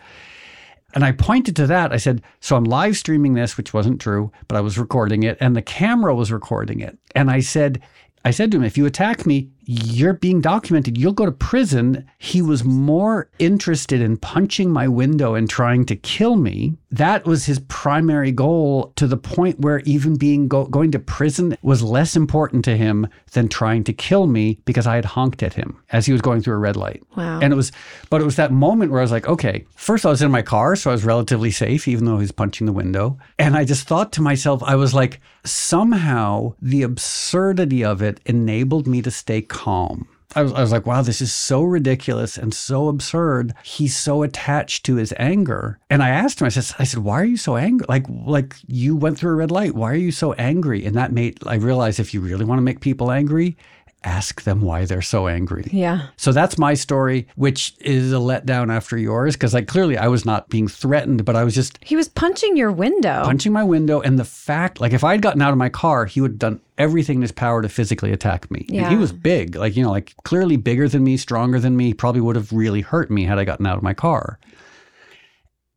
And 0.94 1.04
I 1.04 1.10
pointed 1.10 1.56
to 1.56 1.66
that. 1.66 1.92
I 1.92 1.96
said, 1.96 2.22
So 2.38 2.54
I'm 2.54 2.62
live 2.62 2.96
streaming 2.96 3.34
this, 3.34 3.56
which 3.56 3.74
wasn't 3.74 4.00
true, 4.00 4.30
but 4.46 4.56
I 4.56 4.60
was 4.60 4.78
recording 4.78 5.24
it, 5.24 5.36
and 5.40 5.56
the 5.56 5.62
camera 5.62 6.14
was 6.14 6.30
recording 6.30 6.78
it. 6.78 6.96
And 7.16 7.28
I 7.28 7.40
said, 7.40 7.82
I 8.24 8.30
said 8.30 8.52
to 8.52 8.58
him, 8.58 8.62
if 8.62 8.78
you 8.78 8.86
attack 8.86 9.26
me, 9.26 9.50
you're 9.66 10.14
being 10.14 10.40
documented. 10.40 10.98
You'll 10.98 11.12
go 11.12 11.26
to 11.26 11.32
prison. 11.32 12.06
He 12.18 12.42
was 12.42 12.64
more 12.64 13.30
interested 13.38 14.00
in 14.00 14.16
punching 14.16 14.70
my 14.70 14.88
window 14.88 15.34
and 15.34 15.48
trying 15.48 15.86
to 15.86 15.96
kill 15.96 16.36
me. 16.36 16.76
That 16.90 17.24
was 17.26 17.46
his 17.46 17.58
primary 17.60 18.30
goal 18.30 18.92
to 18.96 19.06
the 19.06 19.16
point 19.16 19.58
where 19.60 19.80
even 19.80 20.16
being 20.16 20.46
go- 20.46 20.66
going 20.66 20.92
to 20.92 20.98
prison 20.98 21.56
was 21.62 21.82
less 21.82 22.14
important 22.14 22.64
to 22.66 22.76
him 22.76 23.08
than 23.32 23.48
trying 23.48 23.84
to 23.84 23.92
kill 23.92 24.26
me 24.26 24.60
because 24.64 24.86
I 24.86 24.94
had 24.94 25.04
honked 25.04 25.42
at 25.42 25.54
him 25.54 25.82
as 25.90 26.06
he 26.06 26.12
was 26.12 26.22
going 26.22 26.40
through 26.40 26.54
a 26.54 26.58
red 26.58 26.76
light. 26.76 27.02
Wow. 27.16 27.40
And 27.40 27.52
it 27.52 27.56
was, 27.56 27.72
but 28.10 28.20
it 28.20 28.24
was 28.24 28.36
that 28.36 28.52
moment 28.52 28.92
where 28.92 29.00
I 29.00 29.04
was 29.04 29.10
like, 29.12 29.26
okay, 29.26 29.64
first 29.74 30.06
I 30.06 30.10
was 30.10 30.22
in 30.22 30.30
my 30.30 30.42
car, 30.42 30.76
so 30.76 30.90
I 30.90 30.92
was 30.92 31.04
relatively 31.04 31.50
safe, 31.50 31.88
even 31.88 32.04
though 32.04 32.16
he 32.16 32.22
was 32.22 32.32
punching 32.32 32.66
the 32.66 32.72
window. 32.72 33.18
And 33.38 33.56
I 33.56 33.64
just 33.64 33.88
thought 33.88 34.12
to 34.12 34.22
myself, 34.22 34.62
I 34.62 34.76
was 34.76 34.94
like, 34.94 35.20
somehow 35.44 36.54
the 36.60 36.82
absurdity 36.82 37.84
of 37.84 38.02
it 38.02 38.20
enabled 38.24 38.86
me 38.86 39.02
to 39.02 39.10
stay 39.10 39.42
calm. 39.54 40.08
I 40.36 40.42
was, 40.42 40.52
I 40.52 40.60
was 40.60 40.72
like, 40.72 40.84
wow, 40.84 41.00
this 41.02 41.20
is 41.20 41.32
so 41.32 41.62
ridiculous 41.62 42.36
and 42.36 42.52
so 42.52 42.88
absurd. 42.88 43.54
He's 43.62 43.96
so 43.96 44.24
attached 44.24 44.84
to 44.86 44.96
his 44.96 45.14
anger. 45.16 45.78
And 45.88 46.02
I 46.02 46.10
asked 46.10 46.40
him, 46.40 46.46
I 46.46 46.50
said, 46.50 46.74
I 46.78 46.84
said, 46.84 47.04
why 47.04 47.20
are 47.20 47.24
you 47.24 47.36
so 47.36 47.56
angry? 47.56 47.86
Like, 47.88 48.06
like 48.08 48.56
you 48.66 48.96
went 48.96 49.16
through 49.16 49.32
a 49.32 49.36
red 49.36 49.52
light. 49.52 49.76
Why 49.76 49.92
are 49.92 49.96
you 49.96 50.10
so 50.10 50.32
angry? 50.32 50.84
And 50.84 50.96
that 50.96 51.12
made, 51.12 51.38
I 51.46 51.54
realized 51.54 52.00
if 52.00 52.12
you 52.12 52.20
really 52.20 52.44
want 52.44 52.58
to 52.58 52.62
make 52.62 52.80
people 52.80 53.12
angry, 53.12 53.56
ask 54.04 54.42
them 54.42 54.60
why 54.60 54.84
they're 54.84 55.00
so 55.02 55.26
angry. 55.28 55.68
yeah. 55.72 56.08
So 56.16 56.30
that's 56.32 56.58
my 56.58 56.74
story, 56.74 57.26
which 57.36 57.74
is 57.80 58.12
a 58.12 58.16
letdown 58.16 58.72
after 58.72 58.96
yours 58.98 59.34
because 59.34 59.54
like 59.54 59.66
clearly 59.66 59.96
I 59.96 60.08
was 60.08 60.24
not 60.24 60.48
being 60.48 60.68
threatened, 60.68 61.24
but 61.24 61.36
I 61.36 61.44
was 61.44 61.54
just 61.54 61.78
He 61.82 61.96
was 61.96 62.08
punching 62.08 62.56
your 62.56 62.70
window. 62.70 63.24
punching 63.24 63.52
my 63.52 63.64
window. 63.64 64.00
And 64.00 64.18
the 64.18 64.24
fact, 64.24 64.80
like 64.80 64.92
if 64.92 65.04
I 65.04 65.12
had 65.12 65.22
gotten 65.22 65.40
out 65.42 65.52
of 65.52 65.58
my 65.58 65.68
car, 65.70 66.04
he 66.06 66.20
would 66.20 66.32
have 66.32 66.38
done 66.38 66.60
everything 66.76 67.16
in 67.16 67.22
his 67.22 67.32
power 67.32 67.62
to 67.62 67.68
physically 67.68 68.12
attack 68.12 68.50
me. 68.50 68.66
And 68.68 68.88
he 68.88 68.96
was 68.96 69.12
big, 69.12 69.56
like, 69.56 69.76
you 69.76 69.82
know, 69.82 69.90
like 69.90 70.14
clearly 70.24 70.56
bigger 70.56 70.88
than 70.88 71.02
me, 71.04 71.16
stronger 71.16 71.58
than 71.58 71.76
me, 71.76 71.94
probably 71.94 72.20
would 72.20 72.36
have 72.36 72.52
really 72.52 72.82
hurt 72.82 73.10
me 73.10 73.24
had 73.24 73.38
I 73.38 73.44
gotten 73.44 73.66
out 73.66 73.76
of 73.76 73.82
my 73.82 73.94
car. 73.94 74.38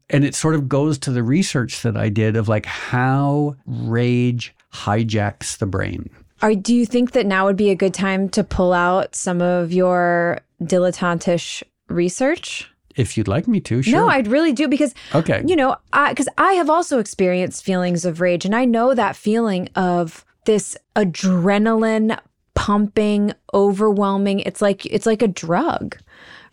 And 0.09 0.23
it 0.23 0.35
sort 0.35 0.55
of 0.55 0.69
goes 0.69 0.97
to 0.99 1.11
the 1.11 1.21
research 1.23 1.81
that 1.81 1.97
I 1.97 2.09
did 2.09 2.35
of 2.37 2.47
like 2.47 2.65
how 2.65 3.55
rage 3.65 4.55
hijacks 4.73 5.57
the 5.57 5.65
brain. 5.65 6.09
Are, 6.41 6.53
do 6.53 6.75
you 6.75 6.85
think 6.85 7.11
that 7.11 7.25
now 7.25 7.45
would 7.45 7.57
be 7.57 7.69
a 7.69 7.75
good 7.75 7.93
time 7.93 8.29
to 8.29 8.43
pull 8.43 8.73
out 8.73 9.15
some 9.15 9.41
of 9.41 9.71
your 9.71 10.39
dilettantish 10.61 11.63
research? 11.87 12.69
If 12.95 13.17
you'd 13.17 13.27
like 13.27 13.47
me 13.47 13.59
to, 13.61 13.81
sure. 13.81 13.99
No, 13.99 14.07
I'd 14.07 14.27
really 14.27 14.53
do 14.53 14.67
because 14.67 14.95
okay. 15.13 15.43
you 15.45 15.55
know, 15.55 15.75
because 16.09 16.27
I, 16.37 16.53
have 16.53 16.69
also 16.69 16.97
experienced 16.97 17.63
feelings 17.63 18.05
of 18.05 18.21
rage, 18.21 18.43
and 18.43 18.55
I 18.55 18.65
know 18.65 18.95
that 18.95 19.15
feeling 19.15 19.69
of 19.75 20.25
this 20.45 20.75
adrenaline 20.95 22.19
pumping, 22.55 23.33
overwhelming. 23.53 24.39
It's 24.39 24.63
like 24.63 24.85
it's 24.87 25.05
like 25.05 25.21
a 25.21 25.27
drug. 25.27 25.97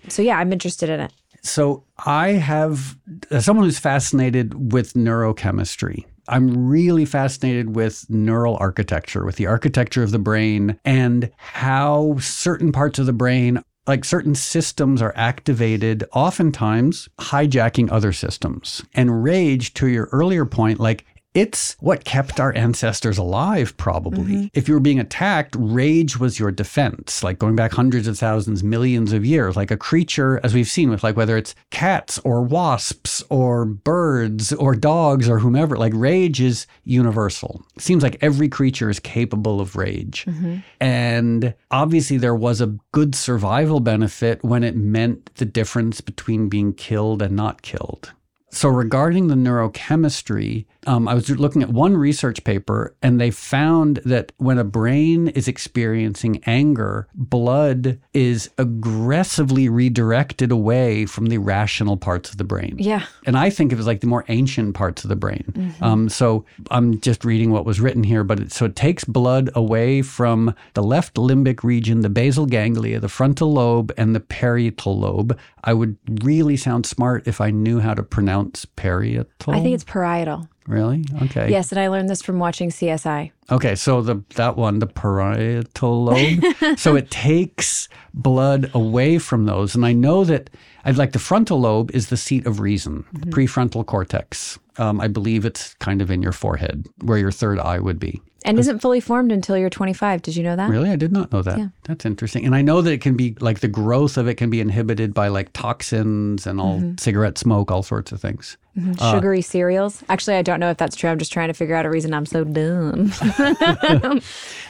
So 0.09 0.21
yeah, 0.21 0.39
I'm 0.39 0.53
interested 0.53 0.91
in 0.91 1.01
it. 1.01 1.13
So 1.41 1.85
I 2.05 2.33
have, 2.33 2.99
as 3.31 3.45
someone 3.47 3.65
who's 3.65 3.79
fascinated 3.79 4.73
with 4.73 4.95
neurochemistry, 4.95 6.05
I'm 6.29 6.69
really 6.69 7.05
fascinated 7.05 7.75
with 7.75 8.09
neural 8.09 8.57
architecture, 8.59 9.25
with 9.25 9.37
the 9.37 9.47
architecture 9.47 10.03
of 10.03 10.11
the 10.11 10.19
brain 10.19 10.79
and 10.85 11.31
how 11.37 12.17
certain 12.19 12.73
parts 12.73 12.99
of 12.99 13.07
the 13.07 13.13
brain 13.13 13.63
like 13.87 14.05
certain 14.05 14.35
systems 14.35 15.03
are 15.03 15.13
activated, 15.15 16.05
oftentimes 16.13 17.09
hijacking 17.19 17.93
other 17.93 18.13
systems. 18.13 18.83
And 18.95 19.23
rage, 19.23 19.75
to 19.75 19.89
your 19.89 20.09
earlier 20.11 20.47
point, 20.47 20.81
like 20.81 21.05
it's 21.35 21.77
what 21.81 22.05
kept 22.05 22.39
our 22.39 22.57
ancestors 22.57 23.19
alive, 23.19 23.77
probably. 23.77 24.35
Mm-hmm. 24.35 24.47
If 24.55 24.69
you 24.69 24.75
were 24.75 24.81
being 24.81 25.01
attacked, 25.01 25.57
rage 25.59 26.19
was 26.19 26.39
your 26.39 26.53
defense, 26.53 27.25
like 27.25 27.41
going 27.41 27.57
back 27.57 27.73
hundreds 27.73 28.07
of 28.07 28.17
thousands, 28.17 28.63
millions 28.63 29.13
of 29.13 29.27
years, 29.27 29.57
like 29.57 29.73
a 29.73 29.77
creature, 29.77 30.41
as 30.45 30.55
we've 30.55 30.69
seen 30.69 30.91
with 30.91 31.03
like 31.03 31.17
whether 31.17 31.37
it's 31.37 31.57
cats 31.71 32.21
or 32.21 32.41
wasps 32.41 33.25
or 33.31 33.65
birds 33.65 34.53
or 34.53 34.77
dogs 34.77 35.29
or 35.29 35.41
whomever, 35.41 35.77
like 35.77 35.93
rage 35.97 36.41
is 36.41 36.69
universal. 36.85 37.65
It 37.75 37.83
seems 37.83 38.05
like 38.05 38.17
every 38.21 38.49
creature 38.49 38.89
is 38.89 39.01
capable 39.01 39.61
of 39.61 39.75
rage. 39.75 40.27
Mm-hmm. 40.27 40.59
And 40.81 41.55
obviously, 41.73 42.17
there 42.17 42.35
was 42.37 42.61
a 42.61 42.79
good 42.93 43.17
survival 43.17 43.81
benefit 43.81 44.45
when 44.45 44.63
it 44.63 44.77
meant 44.77 45.35
the 45.35 45.45
difference 45.45 46.01
between 46.01 46.49
being 46.49 46.75
killed 46.75 47.23
and 47.23 47.35
not 47.35 47.63
killed. 47.63 48.13
So, 48.55 48.69
regarding 48.69 49.27
the 49.27 49.35
neurochemistry, 49.35 50.67
um, 50.87 51.09
I 51.09 51.15
was 51.15 51.29
looking 51.31 51.63
at 51.63 51.71
one 51.71 51.97
research 51.97 52.43
paper 52.45 52.95
and 53.03 53.21
they 53.21 53.31
found 53.31 53.97
that 54.05 54.33
when 54.39 54.59
a 54.59 54.65
brain 54.65 55.29
is 55.29 55.49
experiencing 55.49 56.43
anger, 56.47 57.09
blood 57.15 57.99
is 58.13 58.51
aggressively 58.59 59.69
redirected 59.69 60.51
away 60.51 61.07
from 61.07 61.27
the 61.27 61.39
rational 61.39 61.97
parts 61.97 62.31
of 62.31 62.39
the 62.39 62.45
brain. 62.45 62.77
Yeah. 62.79 63.07
And 63.27 63.37
I 63.37 63.51
think 63.51 63.73
it 63.73 63.77
was 63.77 63.87
like 63.87 64.01
the 64.01 64.07
more 64.07 64.25
ancient 64.29 64.75
parts 64.75 65.05
of 65.05 65.09
the 65.09 65.17
brain. 65.17 65.45
Mm-hmm. 65.53 65.85
Um, 65.85 66.09
so 66.09 66.45
I'm 66.71 67.01
just 67.01 67.25
reading 67.25 67.51
what 67.51 67.65
was 67.65 67.81
written 67.81 68.05
here, 68.05 68.25
but 68.25 68.41
it, 68.41 68.53
so 68.53 68.65
it 68.67 68.77
takes 68.77 69.05
blood 69.05 69.51
away 69.55 70.03
from 70.03 70.55
the 70.75 70.83
left 70.83 71.15
limbic 71.15 71.63
region, 71.63 72.01
the 72.01 72.11
basal 72.11 72.47
ganglia, 72.47 73.01
the 73.01 73.09
frontal 73.09 73.53
lobe, 73.53 73.93
and 73.97 74.15
the 74.15 74.21
parietal 74.21 74.99
lobe. 74.99 75.39
I 75.63 75.73
would 75.73 75.97
really 76.23 76.57
sound 76.57 76.87
smart 76.87 77.27
if 77.27 77.41
I 77.41 77.51
knew 77.51 77.81
how 77.81 77.95
to 77.95 78.03
pronounce 78.03 78.65
parietal. 78.65 79.55
I 79.55 79.61
think 79.61 79.75
it's 79.75 79.85
parietal. 79.85 80.49
Really? 80.67 81.05
Okay. 81.23 81.51
Yes, 81.51 81.73
and 81.73 81.81
I 81.81 81.89
learned 81.89 82.09
this 82.09 82.23
from 82.23 82.39
watching 82.39 82.71
CSI. 82.71 83.33
Okay, 83.51 83.75
so 83.75 84.01
the 84.01 84.23
that 84.37 84.57
one, 84.57 84.79
the 84.79 84.87
parietal 84.87 86.05
lobe. 86.05 86.43
so 86.79 86.97
it 86.97 87.11
takes 87.11 87.89
blood 88.15 88.71
away 88.73 89.19
from 89.19 89.45
those, 89.45 89.75
and 89.75 89.85
I 89.85 89.93
know 89.93 90.25
that 90.25 90.49
I'd 90.85 90.97
like 90.97 91.13
the 91.13 91.19
frontal 91.19 91.61
lobe 91.61 91.91
is 91.93 92.09
the 92.09 92.17
seat 92.17 92.47
of 92.47 92.61
reason, 92.61 93.05
mm-hmm. 93.15 93.31
prefrontal 93.31 93.85
cortex. 93.85 94.59
Um, 94.79 95.01
I 95.01 95.09
believe 95.09 95.45
it's 95.45 95.75
kind 95.75 96.01
of 96.03 96.11
in 96.11 96.23
your 96.23 96.33
forehead, 96.33 96.87
where 97.03 97.19
your 97.19 97.31
third 97.31 97.59
eye 97.59 97.79
would 97.79 97.99
be. 97.99 98.23
And 98.47 98.59
isn't 98.59 98.81
fully 98.81 99.01
formed 99.01 99.33
until 99.33 99.57
you're 99.57 99.71
25. 99.71 100.21
Did 100.21 100.37
you 100.37 100.43
know 100.43 100.55
that? 100.55 100.69
Really? 100.69 100.91
I 100.91 100.97
did 100.97 101.13
not 101.13 101.33
know 101.33 101.41
that. 101.41 101.59
Yeah. 101.59 101.69
That's 101.85 102.05
interesting. 102.05 102.45
And 102.45 102.55
I 102.55 102.61
know 102.61 102.83
that 102.83 102.93
it 102.93 103.01
can 103.01 103.17
be 103.17 103.35
like 103.41 103.61
the 103.61 103.69
growth 103.69 104.19
of 104.19 104.29
it 104.29 104.35
can 104.35 104.51
be 104.51 104.61
inhibited 104.61 105.15
by 105.15 105.29
like 105.29 105.55
toxins 105.55 106.47
and 106.47 106.61
all 106.61 106.79
mm-hmm. 106.79 106.97
cigarette 106.99 107.39
smoke, 107.39 107.71
all 107.71 107.83
sorts 107.83 108.13
of 108.13 108.21
things. 108.21 108.59
Mm-hmm. 108.79 108.93
Uh, 108.99 109.13
Sugary 109.13 109.43
cereals. 109.43 110.03
Actually, 110.09 110.37
I 110.37 110.43
don't 110.43 110.59
know 110.59 110.71
if 110.71 110.79
that's 110.79 110.97
true. 110.97 111.09
I'm 111.09 111.19
just 111.19 111.33
trying 111.33 111.49
to 111.49 111.55
figure 111.55 111.77
out 111.77 111.87
a 111.87 111.91
reason 111.91 112.13
I'm 112.13 112.27
so 112.27 112.43
dumb. 112.43 113.13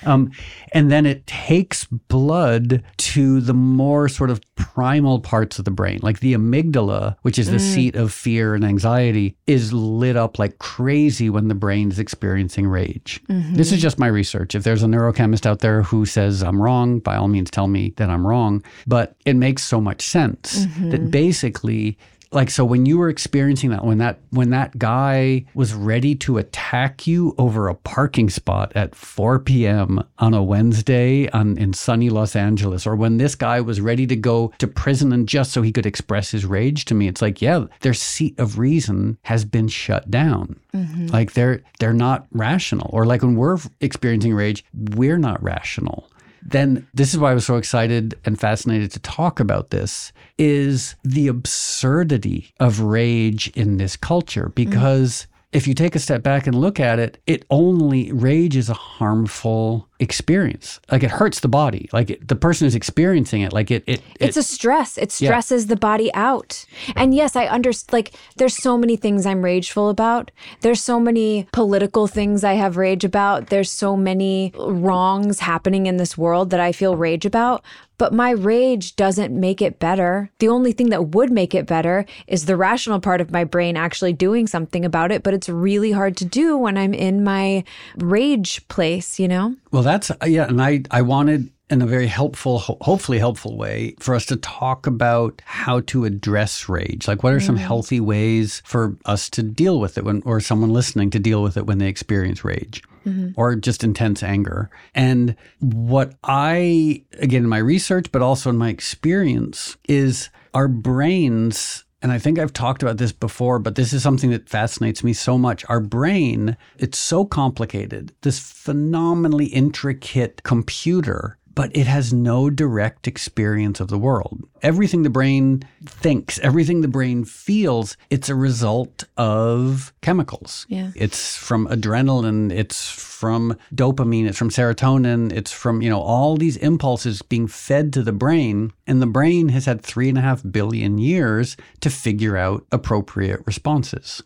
um, 0.07 0.31
and 0.73 0.91
then 0.91 1.07
it 1.07 1.27
takes 1.27 1.85
blood 1.87 2.83
to 2.99 3.41
the 3.41 3.55
more 3.55 4.09
sort 4.09 4.29
of 4.29 4.41
primal 4.57 5.21
parts 5.21 5.59
of 5.59 5.65
the 5.65 5.71
brain, 5.71 6.01
like 6.03 6.21
the 6.21 6.35
amygdala, 6.35 7.17
which 7.23 7.39
is 7.39 7.51
the 7.51 7.57
mm. 7.57 7.75
seat 7.75 7.97
of 7.97 8.13
fear 8.13 8.55
and 8.55 8.65
anxiety, 8.65 9.37
is 9.47 9.73
lit 9.73 10.17
up 10.17 10.39
like 10.39 10.59
crazy 10.59 11.31
when 11.31 11.49
the 11.49 11.55
brain 11.55 11.91
is 11.91 11.99
experiencing 11.99 12.67
rage. 12.67 13.23
Mm-hmm. 13.31 13.55
This 13.55 13.73
is 13.73 13.81
just 13.81 13.99
my 13.99 14.09
research. 14.09 14.55
If 14.55 14.65
there's 14.65 14.83
a 14.83 14.87
neurochemist 14.87 15.47
out 15.47 15.61
there 15.61 15.83
who 15.83 16.05
says 16.05 16.43
I'm 16.43 16.61
wrong, 16.61 16.99
by 16.99 17.17
all 17.17 17.29
means 17.29 17.51
tell 17.51 17.69
me 17.69 17.95
that 17.97 18.11
I'm 18.11 18.27
wrong. 18.27 18.63
But 18.87 19.17
it 19.25 19.35
makes 19.35 19.65
so 19.65 19.81
much 19.81 20.03
sense 20.03 20.67
mm-hmm. 20.67 20.91
that 20.91 21.11
basically 21.11 21.97
like 22.35 22.51
so 22.51 22.65
when 22.65 22.85
you 22.85 22.99
were 22.99 23.09
experiencing 23.09 23.71
that 23.71 23.85
when 23.85 23.99
that 23.99 24.19
when 24.31 24.51
that 24.51 24.77
guy 24.79 25.45
was 25.55 25.73
ready 25.73 26.15
to 26.15 26.39
attack 26.39 27.07
you 27.07 27.35
over 27.39 27.69
a 27.69 27.75
parking 27.75 28.29
spot 28.29 28.73
at 28.75 28.95
4 28.95 29.39
p.m. 29.39 30.03
on 30.19 30.35
a 30.35 30.43
Wednesday 30.43 31.29
on, 31.31 31.57
in 31.57 31.73
sunny 31.73 32.11
Los 32.11 32.37
Angeles 32.37 32.87
or 32.87 32.97
when 32.97 33.17
this 33.19 33.35
guy 33.35 33.61
was 33.61 33.81
ready 33.81 34.07
to 34.07 34.17
go 34.17 34.53
to 34.59 34.67
prison 34.67 35.13
and 35.13 35.29
just 35.29 35.53
so 35.53 35.63
he 35.63 35.73
could 35.73 35.87
express 35.87 36.31
his 36.31 36.45
rage 36.45 36.85
to 36.87 36.95
me 36.95 37.09
it's 37.09 37.23
like 37.23 37.41
yeah 37.41 37.65
their 37.81 37.95
seat 37.95 38.39
of 38.39 38.59
reason 38.59 39.17
has 39.23 39.45
been 39.45 39.69
shut 39.69 40.11
down 40.11 40.59
mm-hmm. 40.75 41.07
like 41.07 41.33
they're 41.33 41.63
they're 41.79 41.93
not 41.93 42.27
rational 42.33 42.91
or 42.93 43.07
like 43.07 43.23
when 43.23 43.37
we're 43.37 43.59
experiencing 43.81 44.35
rage 44.35 44.65
we're 44.75 45.19
not 45.19 45.43
rational 45.43 46.09
then 46.45 46.87
this 46.93 47.15
is 47.15 47.19
why 47.19 47.31
I 47.31 47.35
was 47.35 47.47
so 47.47 47.57
excited 47.57 48.15
and 48.25 48.39
fascinated 48.39 48.93
to 48.93 49.01
talk 49.01 49.41
about 49.41 49.71
this 49.71 50.13
is 50.39 50.95
the 51.03 51.29
absurdity 51.29 52.53
of 52.61 52.81
rage 52.81 53.49
in 53.55 53.79
this 53.79 53.97
culture. 53.97 54.51
Because 54.55 55.23
mm 55.23 55.27
if 55.55 55.69
you 55.69 55.75
take 55.75 55.95
a 55.95 56.01
step 56.01 56.25
back 56.25 56.49
and 56.49 56.61
look 56.61 56.81
at 56.81 56.99
it, 56.99 57.23
it 57.29 57.47
only 57.49 58.11
rage 58.11 58.57
is 58.57 58.69
a 58.69 58.75
harmful 58.75 59.89
experience. 60.01 60.81
Like 60.91 61.03
it 61.03 61.11
hurts 61.11 61.41
the 61.41 61.49
body. 61.49 61.89
Like 61.93 62.11
it, 62.11 62.27
the 62.27 62.37
person 62.37 62.67
is 62.67 62.75
experiencing 62.75 63.43
it, 63.43 63.53
like 63.53 63.71
it, 63.71 63.85
it, 63.87 64.01
it 64.21 64.27
it's 64.29 64.37
a 64.37 64.43
stress. 64.43 64.99
It 64.99 65.13
stresses 65.13 65.65
yeah. 65.65 65.69
the 65.69 65.77
body 65.77 66.13
out. 66.15 66.65
And 66.97 67.15
yes, 67.15 67.37
I 67.37 67.47
understand. 67.47 67.93
Like 67.93 68.15
there's 68.37 68.57
so 68.57 68.77
many 68.77 68.97
things 68.97 69.27
I'm 69.27 69.45
rageful 69.45 69.89
about. 69.89 70.31
There's 70.61 70.83
so 70.83 70.99
many 70.99 71.47
political 71.53 72.07
things 72.07 72.43
I 72.45 72.55
have 72.55 72.77
rage 72.77 73.05
about. 73.05 73.49
There's 73.49 73.71
so 73.71 73.97
many 73.97 74.53
wrongs 74.57 75.41
happening 75.41 75.87
in 75.87 75.97
this 75.97 76.19
world 76.19 76.51
that 76.51 76.61
I 76.61 76.73
feel 76.73 76.97
rage 76.97 77.25
about. 77.25 77.65
But 77.97 78.13
my 78.13 78.31
rage 78.31 78.97
doesn't 78.97 79.33
make 79.33 79.63
it 79.63 79.79
better. 79.79 80.31
The 80.41 80.49
only 80.49 80.73
thing 80.73 80.89
that 80.91 81.11
would 81.11 81.31
make 81.31 81.55
it 81.55 81.67
better 81.67 82.05
is 82.27 82.47
the 82.47 82.57
rational 82.57 82.99
part 82.99 83.21
of 83.21 83.31
my 83.31 83.45
brain 83.45 83.77
actually 83.77 84.13
doing 84.13 84.49
something 84.49 84.85
about 84.85 85.13
it. 85.13 85.23
But 85.23 85.35
it's 85.35 85.49
really 85.49 85.93
hard 85.93 86.17
to 86.17 86.25
do 86.25 86.57
when 86.57 86.77
I'm 86.77 86.93
in 86.93 87.23
my 87.23 87.63
rage 87.97 88.67
place, 88.67 89.21
you 89.21 89.29
know? 89.29 89.55
Well, 89.71 89.84
that's, 89.85 90.11
yeah. 90.27 90.49
And 90.49 90.61
I, 90.61 90.83
I 90.91 91.03
wanted 91.03 91.51
in 91.71 91.81
a 91.81 91.87
very 91.87 92.07
helpful, 92.07 92.59
hopefully 92.59 93.19
helpful 93.19 93.57
way 93.57 93.95
for 93.99 94.15
us 94.15 94.27
to 94.27 94.37
talk 94.37 94.87
about 94.87 95.41
how 95.45 95.81
to 95.81 96.05
address 96.05 96.69
rage. 96.69 97.09
Like, 97.09 97.23
what 97.23 97.33
are 97.33 97.41
some 97.41 97.57
mm. 97.57 97.61
healthy 97.61 98.01
ways 98.01 98.63
for 98.67 98.97
us 99.07 99.31
to 99.31 99.43
deal 99.43 99.81
with 99.81 99.97
it 99.97 100.05
when, 100.05 100.23
or 100.27 100.41
someone 100.41 100.73
listening 100.73 101.11
to 101.11 101.19
deal 101.19 101.43
with 101.43 101.57
it 101.57 101.67
when 101.67 101.79
they 101.79 101.89
experience 101.89 102.45
rage? 102.45 102.83
mm-hmm. 103.07 103.31
or 103.37 103.57
just 103.57 103.85
intense 103.85 104.23
anger. 104.23 104.71
And 104.95 105.37
what 105.61 106.15
I, 106.25 107.05
again, 107.19 107.45
in 107.45 107.49
my 107.49 107.59
research, 107.59 108.11
but 108.13 108.23
also 108.23 108.51
in 108.51 108.57
my 108.57 108.69
experience, 108.69 109.77
is 109.89 110.31
our 110.53 110.69
brains 110.69 111.84
and 112.05 112.13
I 112.13 112.19
think 112.19 112.39
I've 112.39 112.53
talked 112.53 112.83
about 112.83 112.99
this 112.99 113.13
before, 113.13 113.59
but 113.59 113.77
this 113.77 113.95
is 113.95 114.03
something 114.03 114.29
that 114.29 114.47
fascinates 114.47 115.03
me 115.03 115.15
so 115.15 115.39
much. 115.39 115.65
Our 115.71 115.81
brain, 115.81 116.59
it's 116.77 116.99
so 116.99 117.25
complicated, 117.25 118.13
this 118.21 118.39
phenomenally 118.39 119.47
intricate 119.47 120.43
computer 120.43 121.39
but 121.55 121.75
it 121.77 121.87
has 121.87 122.13
no 122.13 122.51
direct 122.51 123.07
experience 123.07 123.81
of 123.81 123.89
the 123.89 123.99
world. 123.99 124.43
Everything 124.63 125.03
the 125.03 125.11
brain 125.11 125.63
thinks, 125.85 126.39
everything 126.41 126.81
the 126.81 126.89
brain 126.89 127.25
feels, 127.25 127.97
it's 128.11 128.29
a 128.29 128.35
result 128.35 129.05
of 129.17 129.93
chemicals. 130.01 130.67
Yeah. 130.69 130.91
It's 130.95 131.37
from 131.37 131.67
adrenaline, 131.69 132.53
it's 132.53 132.91
from 132.91 133.57
dopamine, 133.75 134.27
it's 134.27 134.39
from 134.39 134.51
serotonin, 134.51 135.33
it's 135.33 135.53
from, 135.53 135.83
you 135.83 135.91
know, 135.91 136.01
all 136.01 136.37
these 136.37 136.57
impulses 136.57 137.23
being 137.23 137.47
fed 137.47 137.93
to 137.93 138.03
the 138.03 138.13
brain. 138.13 138.73
And 138.87 139.01
the 139.01 139.07
brain 139.07 139.51
has 139.51 139.67
had 139.67 139.83
three 139.83 140.09
and 140.09 140.19
a 140.19 140.23
half 140.23 140.43
billion 140.51 140.99
years 140.99 141.57
to 141.81 141.91
figure 141.91 142.37
out 142.37 142.67
appropriate 142.73 143.41
responses. 143.47 144.23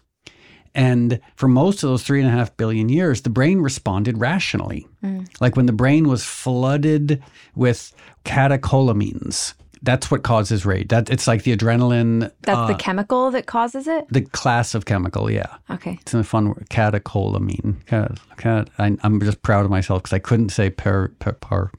And 0.75 1.21
for 1.37 1.49
most 1.49 1.83
of 1.83 1.91
those 1.91 2.03
three 2.03 2.21
and 2.21 2.29
a 2.29 2.33
half 2.33 2.57
billion 2.57 2.89
years, 2.89 3.23
the 3.23 3.31
brain 3.31 3.61
responded 3.61 4.19
rationally. 4.19 4.87
Mm. 5.03 5.29
Like 5.41 5.57
when 5.57 5.67
the 5.67 5.73
brain 5.73 6.09
was 6.09 6.25
flooded 6.25 7.23
with 7.55 7.93
catecholamines, 8.25 9.55
that's 9.83 10.11
what 10.11 10.23
causes 10.23 10.67
rage. 10.67 10.89
That 10.89 11.11
it's 11.11 11.27
like 11.27 11.45
the 11.45 11.57
adrenaline. 11.57 12.31
That's 12.43 12.59
uh, 12.59 12.67
the 12.67 12.75
chemical 12.75 13.31
that 13.31 13.47
causes 13.47 13.87
it. 13.87 14.07
The 14.11 14.23
class 14.23 14.75
of 14.75 14.85
chemical, 14.85 15.31
yeah. 15.31 15.57
Okay. 15.71 15.99
It's 16.01 16.15
a 16.15 16.25
fun 16.25 16.49
word. 16.49 16.67
Catecholamine. 16.71 17.85
Cat, 17.87 18.19
cat, 18.37 18.71
I, 18.79 18.97
am 19.03 19.21
just 19.21 19.43
proud 19.43 19.65
of 19.65 19.71
myself 19.71 20.03
because 20.03 20.13
I 20.13 20.19
couldn't 20.19 20.51
say 20.51 20.71
per, 20.71 21.09
per, 21.21 21.33
per, 21.33 21.71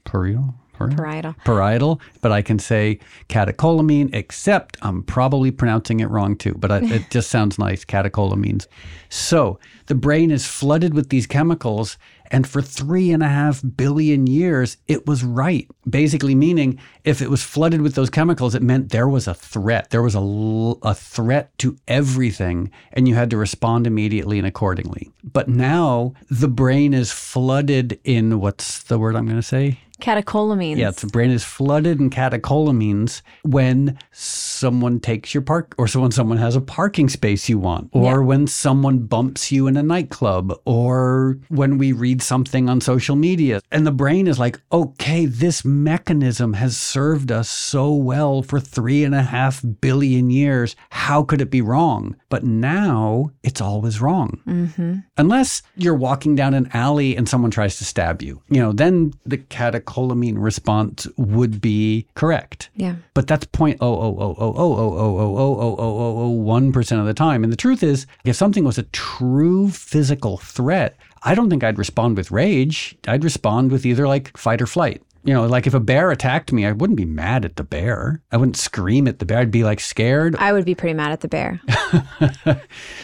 parietal. 0.88 1.34
Parietal, 1.44 2.00
but 2.20 2.32
I 2.32 2.42
can 2.42 2.58
say 2.58 2.98
catecholamine, 3.28 4.14
except 4.14 4.76
I'm 4.82 5.02
probably 5.02 5.50
pronouncing 5.50 6.00
it 6.00 6.10
wrong 6.10 6.36
too, 6.36 6.54
but 6.54 6.70
I, 6.70 6.78
it 6.82 7.10
just 7.10 7.30
sounds 7.30 7.58
nice, 7.58 7.84
catecholamines. 7.84 8.66
So 9.08 9.58
the 9.86 9.94
brain 9.94 10.30
is 10.30 10.46
flooded 10.46 10.94
with 10.94 11.08
these 11.08 11.26
chemicals, 11.26 11.98
and 12.30 12.46
for 12.46 12.62
three 12.62 13.10
and 13.10 13.22
a 13.22 13.28
half 13.28 13.60
billion 13.76 14.26
years, 14.26 14.76
it 14.86 15.06
was 15.06 15.24
right. 15.24 15.68
Basically, 15.88 16.34
meaning 16.34 16.78
if 17.02 17.20
it 17.20 17.28
was 17.28 17.42
flooded 17.42 17.82
with 17.82 17.96
those 17.96 18.08
chemicals, 18.08 18.54
it 18.54 18.62
meant 18.62 18.90
there 18.90 19.08
was 19.08 19.26
a 19.26 19.34
threat. 19.34 19.90
There 19.90 20.02
was 20.02 20.14
a, 20.14 20.88
a 20.88 20.94
threat 20.94 21.56
to 21.58 21.76
everything, 21.88 22.70
and 22.92 23.08
you 23.08 23.16
had 23.16 23.30
to 23.30 23.36
respond 23.36 23.86
immediately 23.86 24.38
and 24.38 24.46
accordingly. 24.46 25.10
But 25.24 25.48
now 25.48 26.14
the 26.30 26.48
brain 26.48 26.94
is 26.94 27.10
flooded 27.10 27.98
in 28.04 28.40
what's 28.40 28.84
the 28.84 28.98
word 28.98 29.16
I'm 29.16 29.26
going 29.26 29.36
to 29.36 29.42
say? 29.42 29.80
Catecholamines. 30.00 30.76
Yeah, 30.76 30.90
the 30.90 31.06
brain 31.06 31.30
is 31.30 31.44
flooded 31.44 32.00
in 32.00 32.10
catecholamines 32.10 33.22
when 33.42 33.98
someone 34.12 35.00
takes 35.00 35.32
your 35.34 35.42
park 35.42 35.74
or 35.78 35.86
so 35.88 36.00
when 36.00 36.10
someone 36.10 36.38
has 36.38 36.56
a 36.56 36.60
parking 36.60 37.08
space 37.08 37.48
you 37.48 37.58
want 37.58 37.88
or 37.92 38.04
Yeah. 38.04 38.18
when 38.18 38.46
someone 38.46 39.00
bumps 39.00 39.50
you 39.52 39.66
in 39.66 39.76
a 39.76 39.82
nightclub 39.82 40.52
or 40.64 41.38
when 41.48 41.78
we 41.78 41.92
read 41.92 42.22
something 42.22 42.68
on 42.68 42.80
social 42.80 43.16
media. 43.16 43.60
And 43.70 43.86
the 43.86 43.92
brain 43.92 44.26
is 44.26 44.38
like 44.38 44.60
okay 44.72 45.26
this 45.26 45.64
mechanism 45.64 46.54
has 46.54 46.76
served 46.76 47.30
us 47.32 47.48
so 47.48 47.92
well 47.92 48.42
for 48.42 48.60
three 48.60 49.04
and 49.04 49.14
a 49.14 49.22
half 49.22 49.62
billion 49.80 50.30
years. 50.30 50.76
How 50.90 51.22
could 51.22 51.40
it 51.40 51.50
be 51.50 51.60
wrong? 51.62 52.16
But 52.28 52.44
now 52.44 53.30
it's 53.42 53.60
always 53.60 54.00
wrong. 54.00 54.40
Mm-hmm. 54.46 54.98
Unless 55.16 55.62
you're 55.76 55.94
walking 55.94 56.34
down 56.34 56.54
an 56.54 56.68
alley 56.72 57.16
and 57.16 57.28
someone 57.28 57.50
tries 57.50 57.78
to 57.78 57.84
stab 57.84 58.22
you. 58.22 58.42
You 58.48 58.60
know 58.60 58.72
then 58.72 59.12
the 59.24 59.38
catecholamine 59.90 60.36
response 60.42 61.06
would 61.16 61.60
be 61.60 62.06
correct 62.14 62.70
Yeah. 62.76 62.96
but 63.14 63.26
that's 63.26 63.44
point 63.46 63.78
oh 63.80 63.94
oh 63.94 64.16
oh 64.18 64.36
oh 64.38 64.54
oh 64.56 64.74
oh 64.76 64.96
oh 64.96 65.18
oh 65.18 65.36
oh 65.36 65.60
oh 65.60 65.76
oh 65.78 65.98
oh 65.98 66.18
oh 66.24 66.28
one 66.30 66.72
percent 66.72 67.00
of 67.00 67.06
the 67.06 67.14
time. 67.14 67.42
And 67.44 67.52
the 67.52 67.56
truth 67.56 67.82
is, 67.82 68.06
if 68.24 68.36
something 68.36 68.64
was 68.64 68.78
a 68.78 68.82
true 68.84 69.68
physical 69.70 70.36
threat, 70.38 70.96
I 71.22 71.34
don't 71.34 71.50
think 71.50 71.64
I'd 71.64 71.78
respond 71.78 72.16
with 72.16 72.30
rage. 72.30 72.96
I'd 73.06 73.24
respond 73.24 73.70
with 73.72 73.84
either 73.86 74.06
like 74.08 74.36
fight 74.36 74.62
or 74.62 74.66
flight. 74.66 75.02
You 75.24 75.34
know, 75.34 75.46
like 75.46 75.66
if 75.66 75.74
a 75.74 75.80
bear 75.80 76.10
attacked 76.10 76.52
me, 76.52 76.64
I 76.66 76.72
wouldn't 76.72 76.96
be 76.96 77.04
mad 77.04 77.44
at 77.44 77.56
the 77.56 77.64
bear. 77.64 78.22
I 78.32 78.36
wouldn't 78.36 78.56
scream 78.56 79.06
at 79.06 79.18
the 79.18 79.26
bear. 79.26 79.38
I'd 79.38 79.50
be 79.50 79.64
like 79.64 79.80
scared. 79.80 80.36
I 80.36 80.52
would 80.52 80.64
be 80.64 80.74
pretty 80.74 80.94
mad 80.94 81.12
at 81.12 81.20
the 81.20 81.28
bear. 81.28 81.60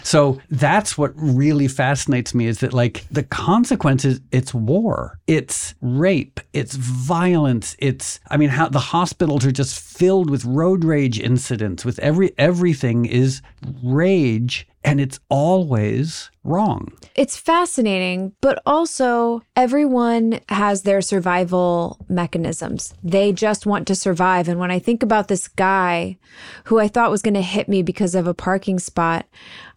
So 0.07 0.41
that's 0.51 0.97
what 0.97 1.13
really 1.17 1.67
fascinates 1.67 2.33
me 2.33 2.47
is 2.47 2.61
that 2.61 2.73
like 2.73 3.05
the 3.11 3.25
consequences 3.25 4.21
it's 4.31 4.55
war. 4.55 5.19
It's 5.27 5.75
rape, 5.81 6.39
it's 6.53 6.77
violence, 6.77 7.75
it's 7.81 8.21
I 8.31 8.37
mean 8.37 8.51
how 8.51 8.69
the 8.69 8.79
hospitals 8.79 9.45
are 9.45 9.51
just 9.51 9.81
filled 9.81 10.31
with 10.31 10.45
road 10.45 10.85
rage 10.85 11.19
incidents 11.19 11.85
with 11.85 11.99
every 11.99 12.33
everything 12.39 13.05
is 13.05 13.43
rage 13.83 14.69
and 14.87 15.01
it's 15.01 15.19
always 15.29 16.31
wrong. 16.45 16.93
It's 17.17 17.37
fascinating, 17.37 18.33
but 18.41 18.63
also 18.65 19.43
everyone 19.57 20.41
has 20.49 20.83
their 20.83 21.03
survival 21.03 21.99
mechanisms. 22.09 22.95
They 23.03 23.33
just 23.33 23.67
want 23.67 23.89
to 23.89 23.97
survive. 23.97 24.49
And 24.49 24.61
when 24.61 24.71
I 24.71 24.79
think 24.79 25.03
about 25.03 25.27
this 25.27 25.49
guy 25.49 26.19
who 26.65 26.79
I 26.79 26.87
thought 26.87 27.11
was 27.11 27.23
going 27.23 27.35
to 27.35 27.43
hit 27.43 27.69
me 27.69 27.83
because 27.83 28.15
of 28.15 28.29
a 28.29 28.35
parking 28.35 28.79
spot, 28.79 29.27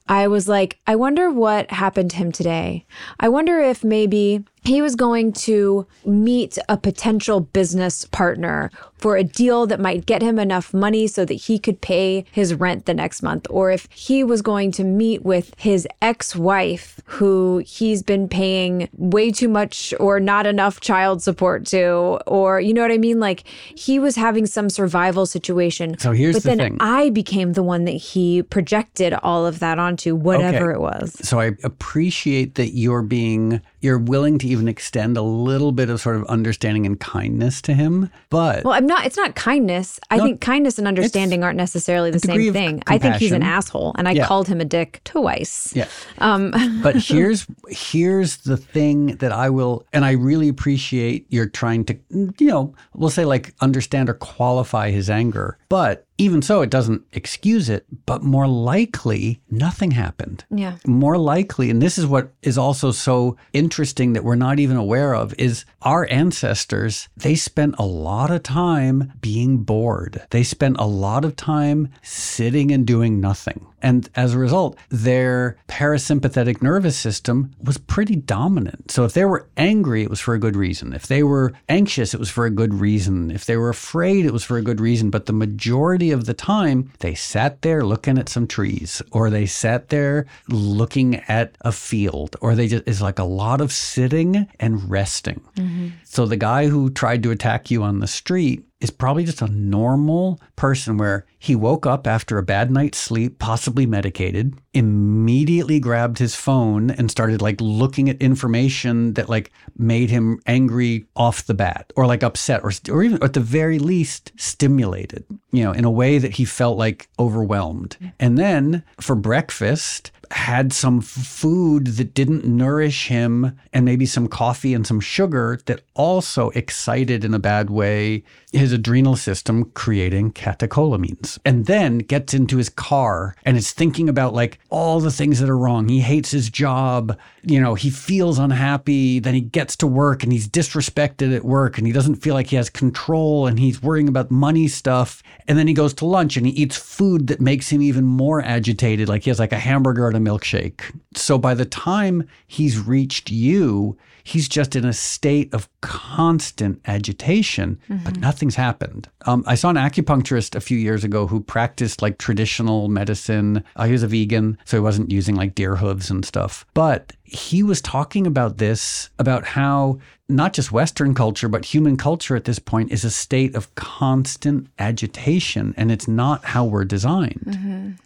I 0.07 0.27
was 0.27 0.47
like, 0.47 0.79
I 0.85 0.95
wonder 0.95 1.31
what 1.31 1.71
happened 1.71 2.11
to 2.11 2.17
him 2.17 2.31
today. 2.31 2.85
I 3.19 3.29
wonder 3.29 3.59
if 3.59 3.83
maybe 3.83 4.43
he 4.63 4.81
was 4.81 4.95
going 4.95 5.31
to 5.33 5.87
meet 6.05 6.57
a 6.67 6.77
potential 6.77 7.39
business 7.39 8.05
partner 8.05 8.71
for 8.97 9.15
a 9.15 9.23
deal 9.23 9.65
that 9.65 9.79
might 9.79 10.05
get 10.05 10.21
him 10.21 10.37
enough 10.37 10.73
money 10.73 11.07
so 11.07 11.23
that 11.23 11.33
he 11.33 11.57
could 11.57 11.79
pay 11.79 12.25
his 12.31 12.53
rent 12.53 12.85
the 12.85 12.93
next 12.93 13.23
month, 13.23 13.47
or 13.49 13.71
if 13.71 13.87
he 13.93 14.23
was 14.23 14.41
going 14.41 14.71
to 14.73 14.83
meet 14.83 15.23
with 15.23 15.53
his 15.57 15.87
ex 16.01 16.35
wife 16.35 16.99
who 17.05 17.63
he's 17.65 18.03
been 18.03 18.27
paying 18.27 18.89
way 18.93 19.31
too 19.31 19.47
much 19.47 19.93
or 19.99 20.19
not 20.19 20.45
enough 20.45 20.81
child 20.81 21.21
support 21.23 21.65
to, 21.65 22.19
or 22.27 22.59
you 22.59 22.73
know 22.73 22.81
what 22.81 22.91
I 22.91 22.97
mean? 22.97 23.19
Like 23.21 23.45
he 23.73 23.99
was 23.99 24.17
having 24.17 24.45
some 24.45 24.69
survival 24.69 25.25
situation. 25.25 25.97
So 25.97 26.11
here's 26.11 26.35
but 26.35 26.43
the 26.43 26.49
then 26.49 26.57
thing. 26.57 26.77
I 26.81 27.09
became 27.09 27.53
the 27.53 27.63
one 27.63 27.85
that 27.85 27.91
he 27.91 28.43
projected 28.43 29.13
all 29.13 29.45
of 29.45 29.59
that 29.59 29.79
onto, 29.79 30.13
whatever 30.15 30.71
Okay. 30.71 30.77
it 30.77 30.81
was. 30.81 31.17
So 31.25 31.39
I 31.39 31.51
appreciate 31.63 32.55
that 32.55 32.71
you're 32.71 33.01
being 33.01 33.61
you're 33.81 33.97
willing 33.97 34.37
to 34.39 34.47
even 34.47 34.67
extend 34.67 35.17
a 35.17 35.21
little 35.21 35.71
bit 35.71 35.89
of 35.89 36.01
sort 36.01 36.15
of 36.15 36.25
understanding 36.25 36.85
and 36.85 36.99
kindness 36.99 37.61
to 37.63 37.73
him, 37.73 38.09
but 38.29 38.63
Well, 38.63 38.73
I'm 38.73 38.85
not. 38.85 39.05
It's 39.05 39.17
not 39.17 39.35
kindness. 39.35 39.99
I 40.09 40.17
No, 40.17 40.23
think 40.25 40.41
kindness 40.41 40.77
and 40.77 40.87
understanding 40.87 41.43
aren't 41.43 41.57
necessarily 41.57 42.11
the 42.11 42.19
same 42.19 42.53
thing. 42.53 42.81
I 42.87 42.97
think 42.97 43.15
he's 43.15 43.31
an 43.31 43.43
asshole, 43.43 43.93
and 43.97 44.07
I 44.07 44.11
Yeah. 44.11 44.25
called 44.25 44.47
him 44.47 44.59
a 44.61 44.65
dick 44.65 45.01
twice. 45.05 45.71
Yeah. 45.75 45.87
Um, 46.17 46.53
but 46.83 46.95
here's 46.97 47.47
here's 47.69 48.37
the 48.37 48.57
thing 48.57 49.15
that 49.17 49.31
I 49.31 49.49
will 49.49 49.85
and 49.93 50.03
I 50.05 50.11
really 50.11 50.49
appreciate 50.49 51.25
you're 51.29 51.47
trying 51.47 51.85
to 51.85 51.97
you 52.09 52.47
know, 52.47 52.73
we'll 52.95 53.09
say 53.09 53.25
like 53.25 53.53
understand 53.61 54.09
or 54.09 54.13
qualify 54.13 54.91
his 54.91 55.09
anger. 55.09 55.57
But 55.69 56.05
even 56.19 56.41
so 56.41 56.61
it 56.61 56.69
doesn't 56.69 57.01
excuse 57.13 57.69
it, 57.69 57.85
but 58.05 58.21
more 58.21 58.47
likely 58.47 59.41
nothing 59.49 59.91
happened. 59.91 60.43
yeah. 60.51 60.75
More 60.85 61.17
likely, 61.17 61.69
and 61.69 61.81
this 61.81 61.97
is 61.97 62.05
what 62.05 62.33
is 62.43 62.57
also 62.57 62.91
so 62.91 63.37
interesting 63.53 64.13
that 64.13 64.23
we're 64.23 64.35
not 64.35 64.59
even 64.59 64.75
aware 64.75 65.15
of, 65.15 65.33
is 65.39 65.63
our 65.81 66.05
ancestors, 66.11 67.07
they 67.15 67.35
spent 67.35 67.75
a 67.79 67.85
lot 67.85 68.29
of 68.31 68.43
time 68.43 69.13
being 69.21 69.59
bored. 69.59 70.21
They 70.29 70.43
spent 70.43 70.75
a 70.77 70.85
lot 70.85 71.23
of 71.23 71.37
time 71.37 71.89
sitting 72.01 72.71
and 72.71 72.85
doing 72.85 73.21
nothing. 73.21 73.65
And 73.81 74.09
as 74.15 74.33
a 74.33 74.37
result, 74.37 74.77
their 74.89 75.57
parasympathetic 75.69 76.61
nervous 76.61 76.97
system 76.97 77.51
was 77.63 77.77
pretty 77.77 78.17
dominant. 78.17 78.91
So 78.91 79.05
if 79.05 79.13
they 79.13 79.23
were 79.23 79.47
angry, 79.55 80.03
it 80.03 80.09
was 80.09 80.19
for 80.19 80.33
a 80.33 80.39
good 80.39 80.57
reason. 80.57 80.91
If 80.91 81.07
they 81.07 81.23
were 81.23 81.53
anxious, 81.69 82.13
it 82.13 82.19
was 82.19 82.29
for 82.29 82.45
a 82.45 82.49
good 82.49 82.73
reason. 82.73 83.31
If 83.31 83.45
they 83.45 83.55
were 83.55 83.69
afraid, 83.69 84.25
it 84.25 84.33
was 84.33 84.43
for 84.43 84.57
a 84.57 84.61
good 84.61 84.81
reason. 84.81 85.09
But 85.09 85.27
the 85.27 85.33
majority 85.33 86.08
of 86.11 86.25
the 86.25 86.33
time, 86.33 86.91
they 86.99 87.15
sat 87.15 87.61
there 87.61 87.83
looking 87.83 88.17
at 88.17 88.29
some 88.29 88.47
trees, 88.47 89.01
or 89.11 89.29
they 89.29 89.45
sat 89.45 89.89
there 89.89 90.25
looking 90.47 91.15
at 91.27 91.55
a 91.61 91.71
field, 91.71 92.35
or 92.41 92.55
they 92.55 92.67
just, 92.67 92.87
it's 92.87 93.01
like 93.01 93.19
a 93.19 93.23
lot 93.23 93.61
of 93.61 93.71
sitting 93.71 94.47
and 94.59 94.89
resting. 94.89 95.41
Mm-hmm. 95.55 95.89
So 96.03 96.25
the 96.25 96.37
guy 96.37 96.67
who 96.67 96.89
tried 96.89 97.23
to 97.23 97.31
attack 97.31 97.71
you 97.71 97.83
on 97.83 97.99
the 97.99 98.07
street 98.07 98.65
is 98.81 98.89
probably 98.89 99.25
just 99.25 99.41
a 99.41 99.47
normal 99.47 100.39
person 100.55 100.97
where 100.97 101.25
he 101.37 101.55
woke 101.55 101.85
up 101.85 102.07
after 102.07 102.37
a 102.37 102.43
bad 102.43 102.71
night's 102.71 102.97
sleep, 102.97 103.37
possibly 103.37 103.85
medicated, 103.85 104.55
immediately 104.73 105.79
grabbed 105.79 106.17
his 106.17 106.35
phone 106.35 106.89
and 106.91 107.11
started 107.11 107.41
like 107.41 107.59
looking 107.59 108.09
at 108.09 108.21
information 108.21 109.13
that 109.13 109.27
like 109.27 109.51
made 109.77 110.09
him 110.09 110.39
angry 110.45 111.05
off 111.15 111.45
the 111.45 111.53
bat 111.53 111.91
or 111.95 112.05
like 112.05 112.23
upset 112.23 112.61
or, 112.63 112.71
or 112.89 113.03
even 113.03 113.21
at 113.21 113.33
the 113.33 113.39
very 113.39 113.79
least 113.79 114.31
stimulated, 114.37 115.25
you 115.51 115.63
know, 115.63 115.73
in 115.73 115.83
a 115.83 115.91
way 115.91 116.17
that 116.17 116.33
he 116.33 116.45
felt 116.45 116.77
like 116.77 117.09
overwhelmed. 117.19 117.97
Mm-hmm. 117.97 118.07
And 118.19 118.37
then 118.37 118.83
for 118.99 119.15
breakfast, 119.15 120.11
had 120.31 120.71
some 120.71 121.01
food 121.01 121.87
that 121.87 122.13
didn't 122.13 122.45
nourish 122.45 123.07
him 123.07 123.57
and 123.73 123.83
maybe 123.83 124.05
some 124.05 124.27
coffee 124.27 124.73
and 124.73 124.85
some 124.85 124.99
sugar 124.99 125.59
that 125.65 125.81
also 125.95 126.49
excited 126.51 127.25
in 127.25 127.33
a 127.33 127.39
bad 127.39 127.69
way 127.69 128.23
his 128.51 128.71
adrenal 128.71 129.15
system 129.15 129.65
creating 129.71 130.31
catecholamines 130.31 131.37
and 131.45 131.67
then 131.67 131.99
gets 131.99 132.33
into 132.33 132.57
his 132.57 132.69
car 132.69 133.35
and 133.45 133.55
is 133.55 133.71
thinking 133.71 134.09
about 134.09 134.33
like 134.33 134.59
all 134.69 134.99
the 134.99 135.11
things 135.11 135.39
that 135.39 135.49
are 135.49 135.57
wrong. 135.57 135.87
He 135.87 135.99
hates 135.99 136.31
his 136.31 136.49
job. 136.49 137.17
You 137.43 137.61
know 137.61 137.75
he 137.75 137.89
feels 137.89 138.39
unhappy. 138.39 139.19
Then 139.19 139.35
he 139.35 139.41
gets 139.41 139.75
to 139.77 139.87
work 139.87 140.23
and 140.23 140.31
he's 140.31 140.47
disrespected 140.47 141.35
at 141.35 141.45
work 141.45 141.77
and 141.77 141.85
he 141.85 141.93
doesn't 141.93 142.15
feel 142.15 142.33
like 142.33 142.47
he 142.47 142.55
has 142.55 142.69
control 142.69 143.45
and 143.45 143.59
he's 143.59 143.83
worrying 143.83 144.07
about 144.07 144.31
money 144.31 144.67
stuff. 144.67 145.21
And 145.47 145.57
then 145.57 145.67
he 145.67 145.73
goes 145.73 145.93
to 145.95 146.05
lunch 146.05 146.35
and 146.37 146.45
he 146.45 146.53
eats 146.53 146.77
food 146.77 147.27
that 147.27 147.41
makes 147.41 147.69
him 147.69 147.81
even 147.81 148.05
more 148.05 148.41
agitated 148.41 149.09
like 149.09 149.23
he 149.23 149.29
has 149.29 149.39
like 149.39 149.53
a 149.53 149.59
hamburger 149.59 150.07
and 150.07 150.17
a 150.17 150.19
milkshake. 150.31 150.81
So 151.15 151.37
by 151.37 151.53
the 151.53 151.65
time 151.65 152.27
he's 152.47 152.79
reached 152.79 153.29
you 153.29 153.97
he's 154.29 154.47
just 154.47 154.75
in 154.75 154.85
a 154.85 154.93
state 154.93 155.53
of 155.53 155.67
constant 155.81 156.81
agitation 156.87 157.79
but 158.03 158.17
nothing's 158.17 158.55
happened 158.55 159.07
um, 159.25 159.43
i 159.47 159.55
saw 159.55 159.69
an 159.69 159.75
acupuncturist 159.75 160.55
a 160.55 160.61
few 160.61 160.77
years 160.77 161.03
ago 161.03 161.27
who 161.27 161.39
practiced 161.39 162.01
like 162.01 162.17
traditional 162.17 162.89
medicine 162.89 163.63
uh, 163.75 163.85
he 163.85 163.91
was 163.91 164.03
a 164.03 164.07
vegan 164.07 164.57
so 164.65 164.77
he 164.77 164.81
wasn't 164.81 165.11
using 165.11 165.35
like 165.35 165.55
deer 165.55 165.77
hooves 165.77 166.09
and 166.09 166.25
stuff 166.25 166.65
but 166.73 167.13
he 167.23 167.61
was 167.61 167.81
talking 167.81 168.25
about 168.25 168.57
this 168.57 169.09
about 169.19 169.45
how 169.45 169.99
not 170.29 170.53
just 170.53 170.71
Western 170.71 171.15
culture, 171.15 171.49
but 171.49 171.65
human 171.65 171.97
culture 171.97 172.35
at 172.35 172.45
this 172.45 172.59
point 172.59 172.91
is 172.91 173.03
a 173.03 173.09
state 173.09 173.55
of 173.55 173.73
constant 173.73 174.67
agitation, 174.77 175.73
and 175.75 175.91
it's 175.91 176.07
not 176.07 176.45
how 176.45 176.65
we're 176.65 176.85
designed. 176.85 177.41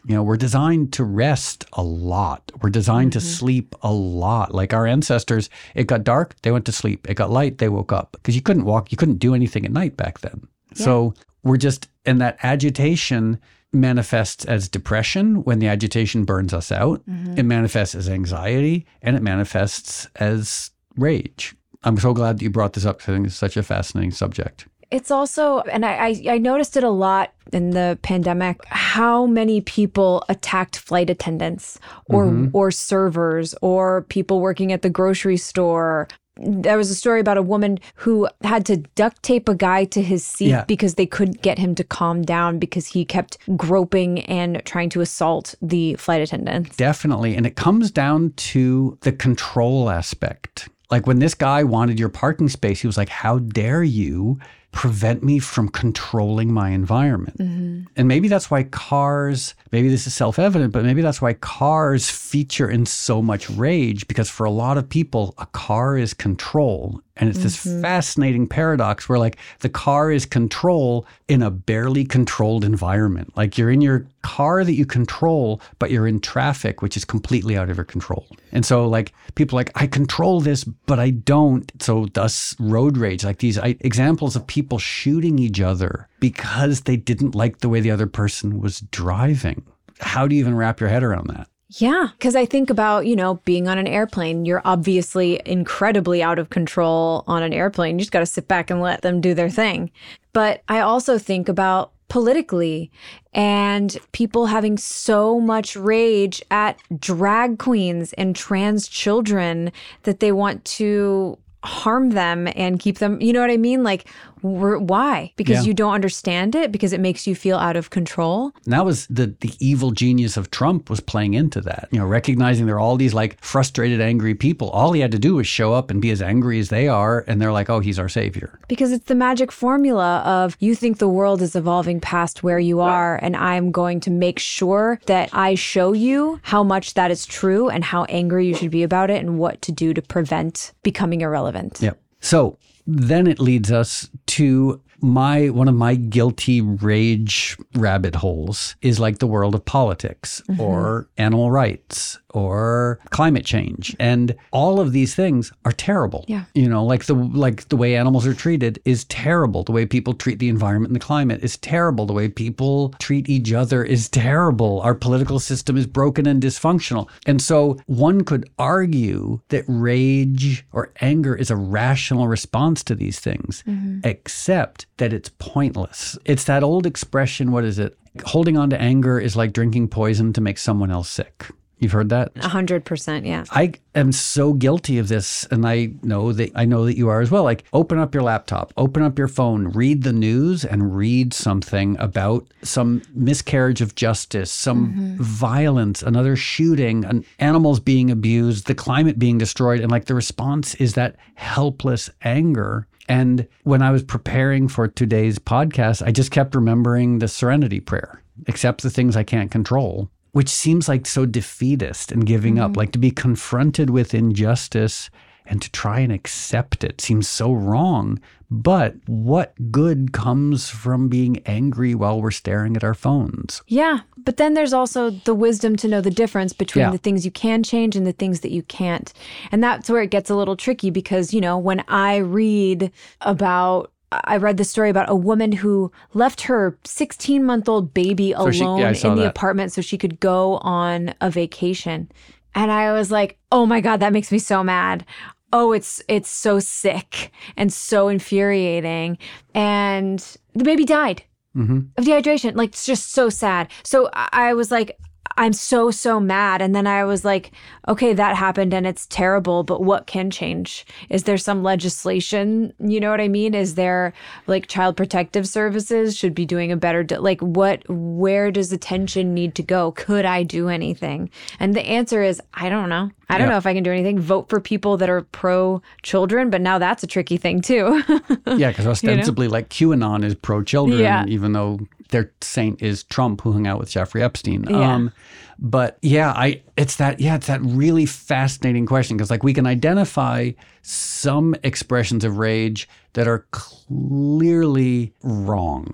You 0.05 0.15
know, 0.15 0.23
we're 0.23 0.37
designed 0.37 0.93
to 0.93 1.03
rest 1.03 1.65
a 1.73 1.83
lot. 1.83 2.49
We're 2.61 2.69
designed 2.69 3.11
to 3.13 3.19
sleep 3.21 3.75
a 3.81 3.91
lot. 3.91 4.53
Like 4.53 4.73
our 4.73 4.87
ancestors, 4.87 5.49
it 5.75 5.87
got 5.87 6.05
dark, 6.05 6.35
they 6.43 6.51
went 6.51 6.65
to 6.65 6.71
sleep. 6.71 7.09
It 7.09 7.15
got 7.15 7.29
light, 7.29 7.57
they 7.63 7.69
woke 7.69 7.93
up 7.93 8.11
because 8.13 8.35
you 8.35 8.41
couldn't 8.41 8.65
walk, 8.65 8.91
you 8.91 8.97
couldn't 8.97 9.19
do 9.19 9.33
anything 9.33 9.65
at 9.65 9.71
night 9.71 9.95
back 9.95 10.19
then. 10.19 10.47
So 10.75 11.13
we're 11.43 11.57
just, 11.57 11.87
and 12.05 12.19
that 12.19 12.37
agitation 12.43 13.39
manifests 13.71 14.43
as 14.45 14.67
depression 14.67 15.43
when 15.43 15.59
the 15.59 15.67
agitation 15.67 16.25
burns 16.25 16.53
us 16.53 16.71
out. 16.71 17.01
Mm-hmm. 17.07 17.37
It 17.37 17.43
manifests 17.43 17.95
as 17.95 18.09
anxiety 18.09 18.85
and 19.01 19.15
it 19.15 19.21
manifests 19.21 20.07
as 20.15 20.71
rage. 20.97 21.55
I'm 21.83 21.97
so 21.97 22.13
glad 22.13 22.37
that 22.37 22.43
you 22.43 22.49
brought 22.49 22.73
this 22.73 22.85
up 22.85 22.99
'cause 22.99 23.09
I 23.09 23.13
think 23.13 23.27
it's 23.27 23.35
such 23.35 23.57
a 23.57 23.63
fascinating 23.63 24.11
subject. 24.11 24.67
It's 24.91 25.09
also, 25.09 25.61
and 25.61 25.85
I, 25.85 25.93
I, 26.07 26.23
I 26.33 26.37
noticed 26.37 26.77
it 26.77 26.83
a 26.83 26.89
lot 26.89 27.33
in 27.51 27.71
the 27.71 27.97
pandemic, 28.03 28.63
how 28.65 29.25
many 29.25 29.59
people 29.61 30.23
attacked 30.29 30.77
flight 30.77 31.09
attendants 31.09 31.79
or 32.05 32.25
mm-hmm. 32.25 32.49
or 32.53 32.69
servers 32.69 33.55
or 33.61 34.03
people 34.03 34.39
working 34.39 34.71
at 34.71 34.81
the 34.81 34.89
grocery 34.89 35.37
store. 35.37 36.07
There 36.37 36.77
was 36.77 36.89
a 36.89 36.95
story 36.95 37.19
about 37.19 37.37
a 37.37 37.41
woman 37.43 37.79
who 37.95 38.27
had 38.43 38.65
to 38.65 38.77
duct 38.95 39.21
tape 39.21 39.47
a 39.47 39.55
guy 39.55 39.85
to 39.85 40.01
his 40.01 40.23
seat 40.23 40.49
Yeah. 40.49 40.63
because 40.65 40.95
they 40.95 41.05
couldn't 41.05 41.41
get 41.41 41.59
him 41.59 41.75
to 41.75 41.83
calm 41.83 42.23
down 42.23 42.57
because 42.59 42.87
he 42.87 43.05
kept 43.05 43.37
groping 43.55 44.21
and 44.21 44.61
trying 44.65 44.89
to 44.89 45.01
assault 45.01 45.53
the 45.61 45.93
flight 45.95 46.21
attendants. 46.21 46.75
Definitely. 46.75 47.35
And 47.35 47.45
it 47.45 47.55
comes 47.55 47.91
down 47.91 48.33
to 48.37 48.97
the 49.01 49.11
control 49.11 49.89
aspect. 49.89 50.69
Like 50.89 51.05
when 51.07 51.19
this 51.19 51.33
guy 51.35 51.63
wanted 51.63 51.99
your 51.99 52.09
parking 52.09 52.49
space, 52.49 52.81
he 52.81 52.87
was 52.87 52.97
like, 52.97 53.09
How 53.09 53.39
dare 53.39 53.83
you 53.83 54.39
prevent 54.73 55.23
me 55.23 55.39
from 55.39 55.69
controlling 55.69 56.51
my 56.51 56.71
environment? 56.71 57.37
Mm-hmm. 57.37 57.83
And 57.95 58.07
maybe 58.07 58.27
that's 58.27 58.51
why 58.51 58.63
cars, 58.63 59.55
maybe 59.71 59.87
this 59.87 60.05
is 60.05 60.13
self 60.13 60.37
evident, 60.37 60.73
but 60.73 60.83
maybe 60.83 61.01
that's 61.01 61.21
why 61.21 61.33
cars 61.33 62.09
feature 62.09 62.69
in 62.69 62.85
so 62.85 63.21
much 63.21 63.49
rage 63.51 64.07
because 64.07 64.29
for 64.29 64.45
a 64.45 64.51
lot 64.51 64.77
of 64.77 64.89
people, 64.89 65.33
a 65.37 65.45
car 65.47 65.97
is 65.97 66.13
control. 66.13 67.01
And 67.15 67.29
it's 67.29 67.43
this 67.43 67.63
mm-hmm. 67.63 67.81
fascinating 67.81 68.47
paradox 68.47 69.07
where, 69.07 69.19
like, 69.19 69.37
the 69.59 69.69
car 69.69 70.11
is 70.11 70.25
control 70.25 71.05
in 71.27 71.43
a 71.43 71.51
barely 71.51 72.05
controlled 72.05 72.65
environment. 72.65 73.31
Like, 73.37 73.55
you're 73.55 73.69
in 73.69 73.81
your 73.81 74.07
car 74.23 74.63
that 74.63 74.73
you 74.73 74.87
control, 74.87 75.61
but 75.77 75.91
you're 75.91 76.07
in 76.07 76.19
traffic, 76.19 76.81
which 76.81 76.97
is 76.97 77.05
completely 77.05 77.55
out 77.55 77.69
of 77.69 77.77
your 77.77 77.85
control. 77.85 78.25
And 78.51 78.65
so, 78.65 78.87
like, 78.87 79.13
people 79.35 79.57
are 79.57 79.61
like, 79.61 79.71
I 79.75 79.85
control 79.85 80.41
this, 80.41 80.63
but 80.63 80.99
I 80.99 81.11
don't. 81.11 81.71
So, 81.79 82.07
thus, 82.13 82.55
road 82.59 82.97
rage, 82.97 83.23
like 83.23 83.37
these 83.37 83.59
I, 83.59 83.77
examples 83.81 84.35
of 84.35 84.47
people 84.47 84.79
shooting 84.79 85.37
each 85.37 85.61
other 85.61 86.09
because 86.19 86.81
they 86.81 86.97
didn't 86.97 87.35
like 87.35 87.59
the 87.59 87.69
way 87.69 87.79
the 87.79 87.91
other 87.91 88.07
person 88.07 88.59
was 88.59 88.79
driving. 88.79 89.63
How 89.99 90.25
do 90.27 90.35
you 90.35 90.41
even 90.41 90.55
wrap 90.55 90.79
your 90.79 90.89
head 90.89 91.03
around 91.03 91.27
that? 91.27 91.47
Yeah, 91.77 92.09
because 92.11 92.35
I 92.35 92.45
think 92.45 92.69
about, 92.69 93.07
you 93.07 93.15
know, 93.15 93.35
being 93.45 93.67
on 93.67 93.79
an 93.79 93.87
airplane. 93.87 94.45
You're 94.45 94.61
obviously 94.63 95.41
incredibly 95.45 96.21
out 96.21 96.37
of 96.37 96.51
control 96.51 97.23
on 97.25 97.41
an 97.41 97.51
airplane. 97.51 97.97
You 97.97 98.01
just 98.01 98.11
got 98.11 98.19
to 98.19 98.27
sit 98.27 98.47
back 98.47 98.69
and 98.69 98.79
let 98.79 99.01
them 99.01 99.21
do 99.21 99.33
their 99.33 99.49
thing. 99.49 99.89
But 100.33 100.61
I 100.67 100.81
also 100.81 101.17
think 101.17 101.49
about 101.49 101.91
politically 102.09 102.91
and 103.33 103.97
people 104.11 104.45
having 104.45 104.77
so 104.77 105.39
much 105.39 105.75
rage 105.75 106.43
at 106.51 106.79
drag 106.99 107.57
queens 107.57 108.13
and 108.13 108.35
trans 108.35 108.87
children 108.87 109.71
that 110.03 110.19
they 110.19 110.31
want 110.31 110.63
to 110.65 111.39
harm 111.63 112.11
them 112.11 112.47
and 112.55 112.79
keep 112.79 112.97
them, 112.99 113.21
you 113.21 113.33
know 113.33 113.41
what 113.41 113.49
I 113.51 113.57
mean? 113.57 113.83
Like, 113.83 114.07
why? 114.41 115.31
Because 115.37 115.59
Yeah. 115.59 115.67
you 115.69 115.73
don't 115.73 115.93
understand 115.93 116.53
it, 116.53 116.69
because 116.71 116.91
it 116.91 116.99
makes 116.99 117.25
you 117.25 117.33
feel 117.33 117.57
out 117.57 117.77
of 117.77 117.89
control. 117.91 118.51
And 118.65 118.73
that 118.73 118.85
was 118.85 119.07
the 119.07 119.33
the 119.39 119.53
evil 119.59 119.91
genius 119.91 120.35
of 120.35 120.51
Trump 120.51 120.89
was 120.89 120.99
playing 120.99 121.33
into 121.33 121.61
that. 121.61 121.87
You 121.91 121.99
know, 121.99 122.05
recognizing 122.05 122.65
there 122.65 122.75
are 122.75 122.79
all 122.79 122.97
these 122.97 123.13
like 123.13 123.37
frustrated, 123.41 124.01
angry 124.01 124.35
people. 124.35 124.69
All 124.71 124.91
he 124.91 124.99
had 124.99 125.11
to 125.13 125.19
do 125.19 125.35
was 125.35 125.47
show 125.47 125.73
up 125.73 125.89
and 125.89 126.01
be 126.01 126.11
as 126.11 126.21
angry 126.21 126.59
as 126.59 126.67
they 126.69 126.89
are, 126.89 127.23
and 127.27 127.39
they're 127.41 127.53
like, 127.53 127.69
"Oh, 127.69 127.79
he's 127.79 127.97
our 127.97 128.09
savior." 128.09 128.59
Because 128.67 128.91
it's 128.91 129.05
the 129.05 129.15
magic 129.15 129.49
formula 129.51 130.21
of 130.25 130.57
you 130.59 130.75
think 130.75 130.97
the 130.97 131.07
world 131.07 131.41
is 131.41 131.55
evolving 131.55 132.01
past 132.01 132.43
where 132.43 132.59
you 132.59 132.81
are, 132.81 133.17
and 133.21 133.37
I'm 133.37 133.71
going 133.71 134.01
to 134.01 134.11
make 134.11 134.39
sure 134.39 134.99
that 135.05 135.29
I 135.31 135.55
show 135.55 135.93
you 135.93 136.39
how 136.43 136.63
much 136.63 136.95
that 136.95 137.11
is 137.11 137.25
true 137.25 137.69
and 137.69 137.81
how 137.85 138.03
angry 138.05 138.47
you 138.47 138.55
should 138.55 138.71
be 138.71 138.83
about 138.83 139.09
it 139.09 139.21
and 139.23 139.39
what 139.39 139.61
to 139.61 139.71
do 139.71 139.93
to 139.93 140.01
prevent 140.01 140.73
becoming 140.83 141.21
irrelevant. 141.21 141.52
Yep. 141.81 141.99
So 142.19 142.57
then 142.85 143.27
it 143.27 143.39
leads 143.39 143.71
us 143.71 144.09
to 144.27 144.81
my 144.99 145.49
one 145.49 145.67
of 145.67 145.75
my 145.75 145.95
guilty 145.95 146.61
rage 146.61 147.57
rabbit 147.75 148.15
holes 148.15 148.75
is 148.81 148.99
like 148.99 149.19
the 149.19 149.27
world 149.27 149.53
of 149.53 149.65
politics 149.65 150.41
mm-hmm. 150.49 150.61
or 150.61 151.09
animal 151.17 151.51
rights 151.51 152.19
or 152.33 152.99
climate 153.11 153.45
change. 153.45 153.95
And 153.99 154.35
all 154.51 154.79
of 154.79 154.91
these 154.91 155.15
things 155.15 155.51
are 155.65 155.71
terrible. 155.71 156.25
Yeah. 156.27 156.45
you 156.53 156.67
know 156.67 156.83
like 156.83 157.05
the 157.05 157.13
like 157.13 157.69
the 157.69 157.77
way 157.77 157.95
animals 157.95 158.27
are 158.27 158.33
treated 158.33 158.79
is 158.85 159.05
terrible. 159.05 159.63
The 159.63 159.71
way 159.71 159.85
people 159.85 160.13
treat 160.13 160.39
the 160.39 160.49
environment 160.49 160.89
and 160.89 160.95
the 160.95 161.05
climate 161.05 161.43
is 161.43 161.57
terrible. 161.57 162.05
The 162.05 162.13
way 162.13 162.27
people 162.27 162.89
treat 162.99 163.29
each 163.29 163.53
other 163.53 163.83
is 163.83 164.09
terrible. 164.09 164.81
Our 164.81 164.95
political 164.95 165.39
system 165.39 165.77
is 165.77 165.87
broken 165.87 166.27
and 166.27 166.41
dysfunctional. 166.41 167.09
And 167.25 167.41
so 167.41 167.77
one 167.85 168.23
could 168.23 168.49
argue 168.57 169.39
that 169.49 169.65
rage 169.67 170.65
or 170.71 170.91
anger 171.01 171.35
is 171.35 171.51
a 171.51 171.55
rational 171.55 172.27
response 172.27 172.83
to 172.85 172.95
these 172.95 173.19
things 173.19 173.63
mm-hmm. 173.67 173.99
except 174.03 174.87
that 174.97 175.13
it's 175.13 175.29
pointless. 175.37 176.17
It's 176.25 176.45
that 176.45 176.63
old 176.63 176.85
expression 176.85 177.51
what 177.51 177.63
is 177.63 177.79
it? 177.79 177.97
Holding 178.25 178.57
on 178.57 178.69
to 178.69 178.79
anger 178.79 179.19
is 179.19 179.35
like 179.35 179.53
drinking 179.53 179.87
poison 179.87 180.33
to 180.33 180.41
make 180.41 180.57
someone 180.57 180.91
else 180.91 181.09
sick 181.09 181.47
you've 181.83 181.91
heard 181.91 182.09
that 182.09 182.31
A 182.37 182.47
hundred 182.47 182.85
percent, 182.85 183.25
yeah. 183.25 183.43
I 183.51 183.73
am 183.93 184.11
so 184.11 184.53
guilty 184.53 184.97
of 184.97 185.07
this, 185.07 185.45
and 185.51 185.67
I 185.67 185.91
know 186.01 186.31
that 186.33 186.51
I 186.55 186.65
know 186.65 186.85
that 186.85 186.97
you 186.97 187.09
are 187.09 187.21
as 187.21 187.29
well. 187.29 187.43
Like, 187.43 187.63
open 187.73 187.99
up 187.99 188.13
your 188.13 188.23
laptop, 188.23 188.73
open 188.77 189.03
up 189.03 189.17
your 189.17 189.27
phone, 189.27 189.67
read 189.69 190.03
the 190.03 190.13
news, 190.13 190.65
and 190.65 190.95
read 190.95 191.33
something 191.33 191.97
about 191.99 192.47
some 192.63 193.01
miscarriage 193.13 193.81
of 193.81 193.95
justice, 193.95 194.51
some 194.51 194.93
mm-hmm. 194.93 195.23
violence, 195.23 196.01
another 196.01 196.35
shooting, 196.35 197.05
an 197.05 197.25
animals 197.39 197.79
being 197.79 198.09
abused, 198.09 198.67
the 198.67 198.75
climate 198.75 199.19
being 199.19 199.37
destroyed, 199.37 199.81
and 199.81 199.91
like 199.91 200.05
the 200.05 200.15
response 200.15 200.75
is 200.75 200.93
that 200.93 201.15
helpless 201.35 202.09
anger. 202.23 202.87
And 203.09 203.47
when 203.63 203.81
I 203.81 203.91
was 203.91 204.01
preparing 204.01 204.69
for 204.69 204.87
today's 204.87 205.37
podcast, 205.37 206.01
I 206.05 206.11
just 206.11 206.31
kept 206.31 206.55
remembering 206.55 207.19
the 207.19 207.27
Serenity 207.27 207.81
Prayer: 207.81 208.21
accept 208.47 208.81
the 208.81 208.89
things 208.89 209.17
I 209.17 209.23
can't 209.23 209.51
control 209.51 210.09
which 210.33 210.49
seems 210.49 210.89
like 210.89 211.05
so 211.05 211.25
defeatist 211.25 212.11
and 212.11 212.25
giving 212.25 212.59
up. 212.59 212.71
Mm-hmm. 212.71 212.79
Like 212.79 212.91
to 212.91 212.99
be 212.99 213.11
confronted 213.11 213.89
with 213.89 214.13
injustice 214.13 215.09
and 215.45 215.61
to 215.61 215.71
try 215.71 215.99
and 215.99 216.11
accept 216.11 216.83
it 216.83 217.01
seems 217.01 217.27
so 217.27 217.53
wrong. 217.53 218.19
But 218.49 218.95
what 219.07 219.53
good 219.71 220.11
comes 220.13 220.69
from 220.69 221.07
being 221.09 221.41
angry 221.45 221.95
while 221.95 222.21
we're 222.21 222.31
staring 222.31 222.75
at 222.75 222.83
our 222.83 222.93
phones? 222.93 223.61
Yeah. 223.67 224.01
But 224.17 224.37
then 224.37 224.53
there's 224.53 224.73
also 224.73 225.09
the 225.09 225.33
wisdom 225.33 225.75
to 225.77 225.87
know 225.87 226.01
the 226.01 226.09
difference 226.11 226.53
between 226.53 226.83
Yeah. 226.83 226.91
the 226.91 226.97
things 226.97 227.25
you 227.25 227.31
can 227.31 227.61
change 227.61 227.95
and 227.95 228.07
the 228.07 228.13
things 228.13 228.39
that 228.39 228.51
you 228.51 228.63
can't. 228.63 229.11
And 229.51 229.63
that's 229.63 229.89
where 229.89 230.01
it 230.01 230.11
gets 230.11 230.29
a 230.29 230.35
little 230.35 230.55
tricky 230.55 230.89
because, 230.89 231.33
you 231.33 231.41
know, 231.41 231.57
when 231.57 231.83
I 231.87 232.17
read 232.17 232.91
about 233.21 233.91
I 234.23 234.37
read 234.37 234.57
the 234.57 234.63
story 234.63 234.89
about 234.89 235.09
a 235.09 235.15
woman 235.15 235.51
who 235.51 235.91
left 236.13 236.41
her 236.41 236.77
16 236.83 237.43
month 237.43 237.69
old 237.69 237.93
baby 237.93 238.33
So 238.37 238.51
she- 238.51 238.59
yeah, 238.59 238.65
alone 238.65 238.79
in 238.93 239.15
the 239.15 239.21
that. 239.23 239.29
apartment 239.29 239.71
so 239.71 239.81
she 239.81 239.97
could 239.97 240.19
go 240.19 240.57
on 240.57 241.13
a 241.21 241.29
vacation. 241.29 242.11
And 242.55 242.71
I 242.71 242.93
was 242.93 243.09
like, 243.11 243.39
"Oh 243.51 243.65
my 243.65 243.81
god, 243.81 243.99
that 243.99 244.13
makes 244.13 244.31
me 244.31 244.39
so 244.39 244.63
mad." 244.63 245.05
Oh, 245.51 245.71
it's 245.71 246.01
it's 246.07 246.29
so 246.29 246.59
sick 246.59 247.31
and 247.57 247.71
so 247.71 248.07
infuriating. 248.09 249.17
And 249.53 250.19
the 250.53 250.63
baby 250.63 250.85
died 250.85 251.23
mm-hmm. 251.55 251.79
of 251.97 252.05
dehydration. 252.05 252.55
Like 252.55 252.69
it's 252.69 252.85
just 252.85 253.11
so 253.11 253.29
sad. 253.29 253.69
So 253.83 254.09
I 254.13 254.53
was 254.53 254.71
like, 254.71 254.97
I'm 255.37 255.53
so 255.53 255.91
so 255.91 256.19
mad. 256.19 256.61
And 256.61 256.75
then 256.75 256.87
I 256.87 257.03
was 257.05 257.25
like, 257.25 257.51
okay, 257.87 258.13
that 258.13 258.35
happened 258.35 258.73
and 258.73 258.85
it's 258.85 259.05
terrible. 259.07 259.63
But 259.63 259.81
what 259.83 260.07
can 260.07 260.29
change? 260.29 260.85
Is 261.09 261.23
there 261.23 261.37
some 261.37 261.63
legislation? 261.63 262.73
You 262.79 262.99
know 262.99 263.09
what 263.11 263.21
I 263.21 263.27
mean? 263.27 263.53
Is 263.53 263.75
there 263.75 264.13
like 264.47 264.67
child 264.67 264.97
protective 264.97 265.47
services 265.47 266.15
should 266.17 266.35
be 266.35 266.45
doing 266.45 266.71
a 266.71 266.77
better 266.77 267.05
like 267.19 267.41
what? 267.41 267.83
Where 267.89 268.51
does 268.51 268.71
attention 268.71 269.33
need 269.33 269.55
to 269.55 269.63
go? 269.63 269.91
Could 269.93 270.25
I 270.25 270.43
do 270.43 270.69
anything? 270.69 271.29
And 271.59 271.75
the 271.75 271.81
answer 271.81 272.21
is 272.23 272.41
I 272.53 272.69
don't 272.69 272.89
know. 272.89 273.09
I 273.29 273.37
don't 273.37 273.47
Yeah. 273.47 273.53
know 273.53 273.57
if 273.57 273.65
I 273.65 273.73
can 273.73 273.83
do 273.83 273.91
anything. 273.91 274.19
Vote 274.19 274.49
for 274.49 274.59
people 274.59 274.97
that 274.97 275.09
are 275.09 275.21
pro 275.23 275.81
children, 276.03 276.49
but 276.49 276.61
now 276.61 276.77
that's 276.77 277.01
a 277.03 277.07
tricky 277.07 277.37
thing 277.37 277.61
too. 277.61 278.03
Yeah, 278.55 278.69
because 278.69 278.85
ostensibly, 278.85 279.47
like 279.47 279.69
QAnon 279.69 280.23
is 280.23 280.35
pro 280.35 280.61
children, 280.63 280.99
Yeah. 280.99 281.25
even 281.27 281.53
though 281.53 281.79
their 282.13 282.31
saint 282.41 282.81
is 282.81 283.03
Trump, 283.03 283.41
who 283.41 283.51
hung 283.51 283.67
out 283.67 283.79
with 283.79 283.89
Jeffrey 283.89 284.23
Epstein. 284.23 284.63
Yeah. 284.69 284.93
Um, 284.93 285.11
but 285.59 285.97
yeah, 286.01 286.31
I 286.31 286.61
it's 286.77 286.95
that 286.95 287.19
yeah, 287.19 287.35
it's 287.35 287.47
that 287.47 287.61
really 287.61 288.05
fascinating 288.05 288.85
question 288.85 289.17
because 289.17 289.29
like 289.29 289.43
we 289.43 289.53
can 289.53 289.67
identify 289.67 290.51
some 290.81 291.55
expressions 291.63 292.23
of 292.23 292.37
rage 292.37 292.87
that 293.13 293.27
are 293.27 293.45
clearly 293.51 295.13
wrong. 295.23 295.93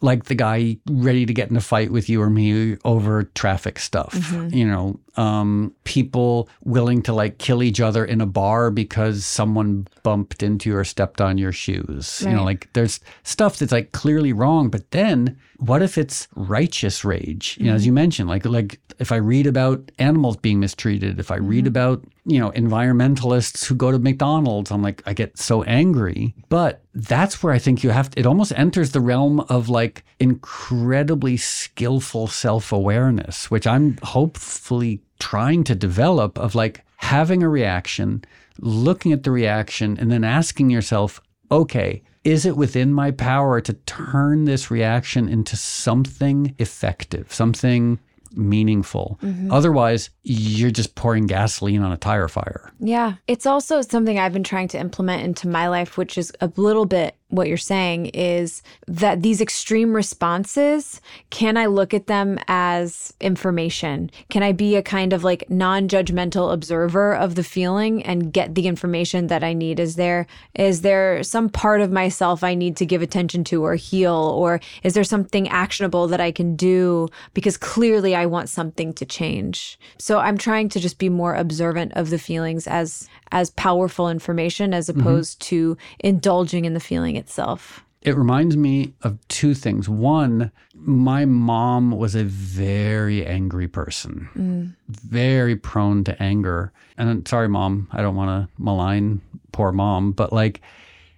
Like 0.00 0.24
the 0.24 0.34
guy 0.34 0.78
ready 0.90 1.24
to 1.24 1.32
get 1.32 1.50
in 1.50 1.56
a 1.56 1.60
fight 1.60 1.92
with 1.92 2.08
you 2.08 2.20
or 2.20 2.28
me 2.28 2.76
over 2.84 3.22
traffic 3.22 3.78
stuff. 3.78 4.32
You 4.52 4.66
know, 4.66 4.98
um, 5.16 5.74
people 5.84 6.48
willing 6.64 7.02
to 7.02 7.12
like 7.12 7.38
kill 7.38 7.62
each 7.62 7.80
other 7.80 8.04
in 8.04 8.20
a 8.20 8.26
bar 8.26 8.70
because 8.70 9.24
someone 9.24 9.88
bumped 10.02 10.42
into 10.42 10.70
you 10.70 10.76
or 10.76 10.84
stepped 10.84 11.20
on 11.20 11.38
your 11.38 11.52
shoes. 11.52 12.22
You 12.22 12.32
know, 12.32 12.44
like 12.44 12.72
there's 12.74 13.00
stuff 13.22 13.58
that's 13.58 13.72
like 13.72 13.92
clearly 13.92 14.32
wrong. 14.32 14.68
But 14.68 14.90
then 14.90 15.38
what 15.58 15.82
if 15.82 15.96
it's 15.96 16.28
righteous 16.34 17.04
rage? 17.04 17.56
You 17.58 17.66
know, 17.66 17.74
as 17.74 17.86
you 17.86 17.92
mentioned, 17.92 18.28
like 18.28 18.44
like 18.44 18.80
if 18.98 19.12
I 19.12 19.16
read 19.16 19.46
about 19.46 19.90
animals 19.98 20.36
being 20.36 20.60
mistreated, 20.60 21.18
if 21.18 21.30
I 21.30 21.36
read 21.36 21.66
about 21.66 22.04
you 22.24 22.38
know 22.38 22.50
environmentalists 22.50 23.64
who 23.64 23.74
go 23.74 23.90
to 23.90 23.98
McDonald's, 23.98 24.70
I'm 24.70 24.82
like 24.82 25.02
I 25.06 25.14
get 25.14 25.38
so 25.38 25.62
angry. 25.62 26.34
But 26.48 26.82
that's 26.94 27.42
where 27.42 27.52
I 27.52 27.58
think 27.58 27.82
you 27.82 27.90
have 27.90 28.10
to, 28.10 28.20
it 28.20 28.26
almost 28.26 28.52
enters 28.56 28.92
the 28.92 29.00
realm 29.00 29.40
of 29.40 29.68
like 29.68 30.04
incredibly 30.18 31.36
skillful 31.36 32.26
self 32.26 32.72
awareness, 32.72 33.50
which 33.50 33.66
I'm 33.66 33.98
hopefully 34.02 35.00
trying 35.18 35.64
to 35.64 35.74
develop 35.74 36.38
of 36.38 36.54
like 36.54 36.84
having 36.96 37.42
a 37.42 37.48
reaction, 37.48 38.24
looking 38.60 39.12
at 39.12 39.22
the 39.22 39.30
reaction, 39.30 39.96
and 39.98 40.10
then 40.10 40.24
asking 40.24 40.70
yourself, 40.70 41.20
okay, 41.50 42.02
is 42.24 42.44
it 42.44 42.56
within 42.56 42.92
my 42.92 43.10
power 43.10 43.60
to 43.60 43.72
turn 43.72 44.44
this 44.44 44.70
reaction 44.70 45.28
into 45.28 45.56
something 45.56 46.54
effective, 46.58 47.32
something 47.32 47.98
meaningful? 48.32 49.18
Mm-hmm. 49.22 49.52
Otherwise, 49.52 50.10
you're 50.22 50.70
just 50.70 50.94
pouring 50.94 51.26
gasoline 51.26 51.82
on 51.82 51.92
a 51.92 51.96
tire 51.96 52.28
fire. 52.28 52.72
Yeah. 52.80 53.14
It's 53.26 53.46
also 53.46 53.80
something 53.82 54.18
I've 54.18 54.32
been 54.32 54.44
trying 54.44 54.68
to 54.68 54.78
implement 54.78 55.22
into 55.22 55.48
my 55.48 55.68
life, 55.68 55.96
which 55.96 56.18
is 56.18 56.32
a 56.40 56.50
little 56.56 56.86
bit 56.86 57.15
what 57.36 57.48
you're 57.48 57.56
saying 57.56 58.06
is 58.06 58.62
that 58.86 59.22
these 59.22 59.40
extreme 59.40 59.94
responses, 59.94 61.00
can 61.30 61.56
I 61.56 61.66
look 61.66 61.94
at 61.94 62.06
them 62.06 62.38
as 62.48 63.12
information? 63.20 64.10
Can 64.30 64.42
I 64.42 64.52
be 64.52 64.76
a 64.76 64.82
kind 64.82 65.12
of 65.12 65.22
like 65.22 65.48
non 65.48 65.88
judgmental 65.88 66.52
observer 66.52 67.14
of 67.14 67.34
the 67.34 67.44
feeling 67.44 68.02
and 68.02 68.32
get 68.32 68.54
the 68.54 68.66
information 68.66 69.28
that 69.28 69.44
I 69.44 69.52
need? 69.52 69.78
Is 69.78 69.96
there, 69.96 70.26
is 70.54 70.82
there 70.82 71.22
some 71.22 71.48
part 71.48 71.80
of 71.80 71.92
myself 71.92 72.42
I 72.42 72.54
need 72.54 72.76
to 72.78 72.86
give 72.86 73.02
attention 73.02 73.44
to 73.44 73.64
or 73.64 73.74
heal? 73.76 74.14
Or 74.14 74.60
is 74.82 74.94
there 74.94 75.04
something 75.04 75.48
actionable 75.48 76.08
that 76.08 76.20
I 76.20 76.32
can 76.32 76.56
do? 76.56 77.08
Because 77.34 77.56
clearly 77.56 78.14
I 78.14 78.26
want 78.26 78.48
something 78.48 78.92
to 78.94 79.04
change. 79.04 79.78
So 79.98 80.18
I'm 80.18 80.38
trying 80.38 80.68
to 80.70 80.80
just 80.80 80.98
be 80.98 81.08
more 81.08 81.34
observant 81.34 81.92
of 81.94 82.10
the 82.10 82.18
feelings 82.18 82.66
as, 82.66 83.08
as 83.32 83.50
powerful 83.50 84.08
information 84.08 84.72
as 84.74 84.88
mm-hmm. 84.88 85.00
opposed 85.00 85.40
to 85.42 85.76
indulging 86.00 86.64
in 86.64 86.74
the 86.74 86.80
feeling 86.80 87.16
itself. 87.16 87.84
It 88.02 88.16
reminds 88.16 88.56
me 88.56 88.94
of 89.02 89.18
two 89.26 89.52
things. 89.52 89.88
One, 89.88 90.52
my 90.74 91.24
mom 91.24 91.90
was 91.90 92.14
a 92.14 92.22
very 92.22 93.26
angry 93.26 93.66
person, 93.66 94.28
mm. 94.36 94.76
very 94.88 95.56
prone 95.56 96.04
to 96.04 96.22
anger. 96.22 96.72
And 96.96 97.08
I'm 97.08 97.26
sorry, 97.26 97.48
mom, 97.48 97.88
I 97.92 98.02
don't 98.02 98.14
want 98.14 98.28
to 98.28 98.62
malign 98.62 99.20
poor 99.50 99.72
mom, 99.72 100.12
but 100.12 100.32
like 100.32 100.60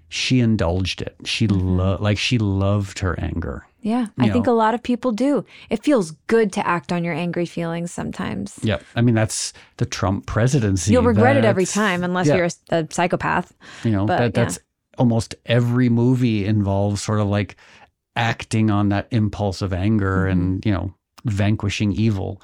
she 0.09 0.40
indulged 0.40 1.03
it. 1.03 1.14
She 1.25 1.47
mm-hmm. 1.47 1.77
lo- 1.77 1.99
like 2.01 2.16
she 2.16 2.38
loved 2.38 3.01
her 3.01 3.18
anger. 3.21 3.66
Yeah, 3.80 4.06
I 4.18 4.26
You 4.26 4.32
think 4.32 4.46
a 4.46 4.52
lot 4.52 4.74
of 4.74 4.82
people 4.82 5.12
do. 5.12 5.44
It 5.70 5.84
feels 5.84 6.10
good 6.26 6.52
to 6.54 6.66
act 6.66 6.92
on 6.92 7.04
your 7.04 7.14
angry 7.14 7.46
feelings 7.46 7.92
sometimes. 7.92 8.58
Yeah, 8.62 8.80
I 8.96 9.00
mean 9.02 9.14
that's 9.14 9.52
the 9.76 9.86
Trump 9.86 10.26
presidency. 10.26 10.92
You'll 10.92 11.04
regret 11.04 11.36
it 11.36 11.44
every 11.44 11.66
time 11.66 12.02
unless 12.02 12.26
yeah. 12.26 12.34
you're 12.36 12.46
a, 12.46 12.76
a 12.80 12.86
psychopath. 12.90 13.54
You 13.84 13.92
know, 13.92 14.06
But, 14.06 14.18
that, 14.18 14.34
that's 14.34 14.58
almost 14.98 15.36
every 15.46 15.88
movie 15.88 16.44
involves 16.44 17.02
sort 17.02 17.20
of 17.20 17.28
like 17.28 17.56
acting 18.16 18.68
on 18.70 18.88
that 18.88 19.06
impulse 19.12 19.62
of 19.62 19.72
anger 19.72 20.24
Mm-hmm. 20.24 20.32
and, 20.32 20.66
you 20.66 20.72
know, 20.72 20.92
vanquishing 21.24 21.92
evil. 21.92 22.42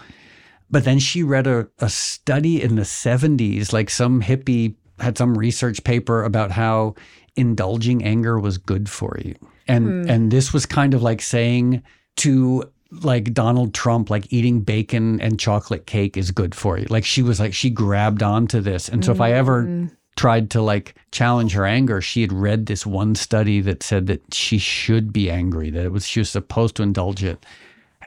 But 0.71 0.85
then 0.85 0.99
she 0.99 1.23
read 1.23 1.47
a, 1.47 1.69
a 1.81 1.89
study 1.89 2.63
in 2.63 2.77
the 2.77 2.83
70s, 2.83 3.73
like 3.73 3.91
some 3.91 4.23
hippie 4.23 4.77
had 5.01 5.19
some 5.19 5.37
research 5.37 5.83
paper 5.85 6.23
about 6.23 6.53
how 6.53 6.95
indulging 7.37 8.05
anger 8.05 8.39
was 8.39 8.59
good 8.59 8.89
for 8.89 9.19
you. 9.25 9.35
And 9.67 9.87
Hmm. 10.05 10.11
and 10.11 10.31
this 10.31 10.53
was 10.53 10.67
kind 10.67 10.95
of 10.95 11.03
like 11.03 11.23
saying 11.23 11.83
to 12.17 12.65
like 13.03 13.33
Donald 13.35 13.75
Trump, 13.75 14.09
like 14.11 14.33
eating 14.33 14.61
bacon 14.61 15.21
and 15.21 15.41
chocolate 15.41 15.87
cake 15.87 16.17
is 16.17 16.31
good 16.31 16.55
for 16.55 16.79
you. 16.79 16.87
Like 16.89 17.05
she 17.05 17.23
was 17.23 17.41
like 17.41 17.55
she 17.55 17.71
grabbed 17.71 18.23
onto 18.23 18.61
this. 18.61 18.89
And 18.89 19.05
so 19.05 19.11
if 19.13 19.21
I 19.21 19.33
ever 19.33 19.89
tried 20.17 20.51
to 20.51 20.63
like 20.63 20.95
challenge 21.11 21.55
her 21.55 21.67
anger, 21.67 22.01
she 22.01 22.21
had 22.21 22.33
read 22.33 22.67
this 22.67 22.87
one 22.87 23.17
study 23.17 23.61
that 23.63 23.83
said 23.83 24.07
that 24.07 24.23
she 24.33 24.59
should 24.59 25.13
be 25.13 25.29
angry, 25.29 25.71
that 25.71 25.85
it 25.87 25.93
was 25.93 26.07
she 26.07 26.21
was 26.21 26.31
supposed 26.31 26.77
to 26.77 26.83
indulge 26.85 27.25
it. 27.25 27.45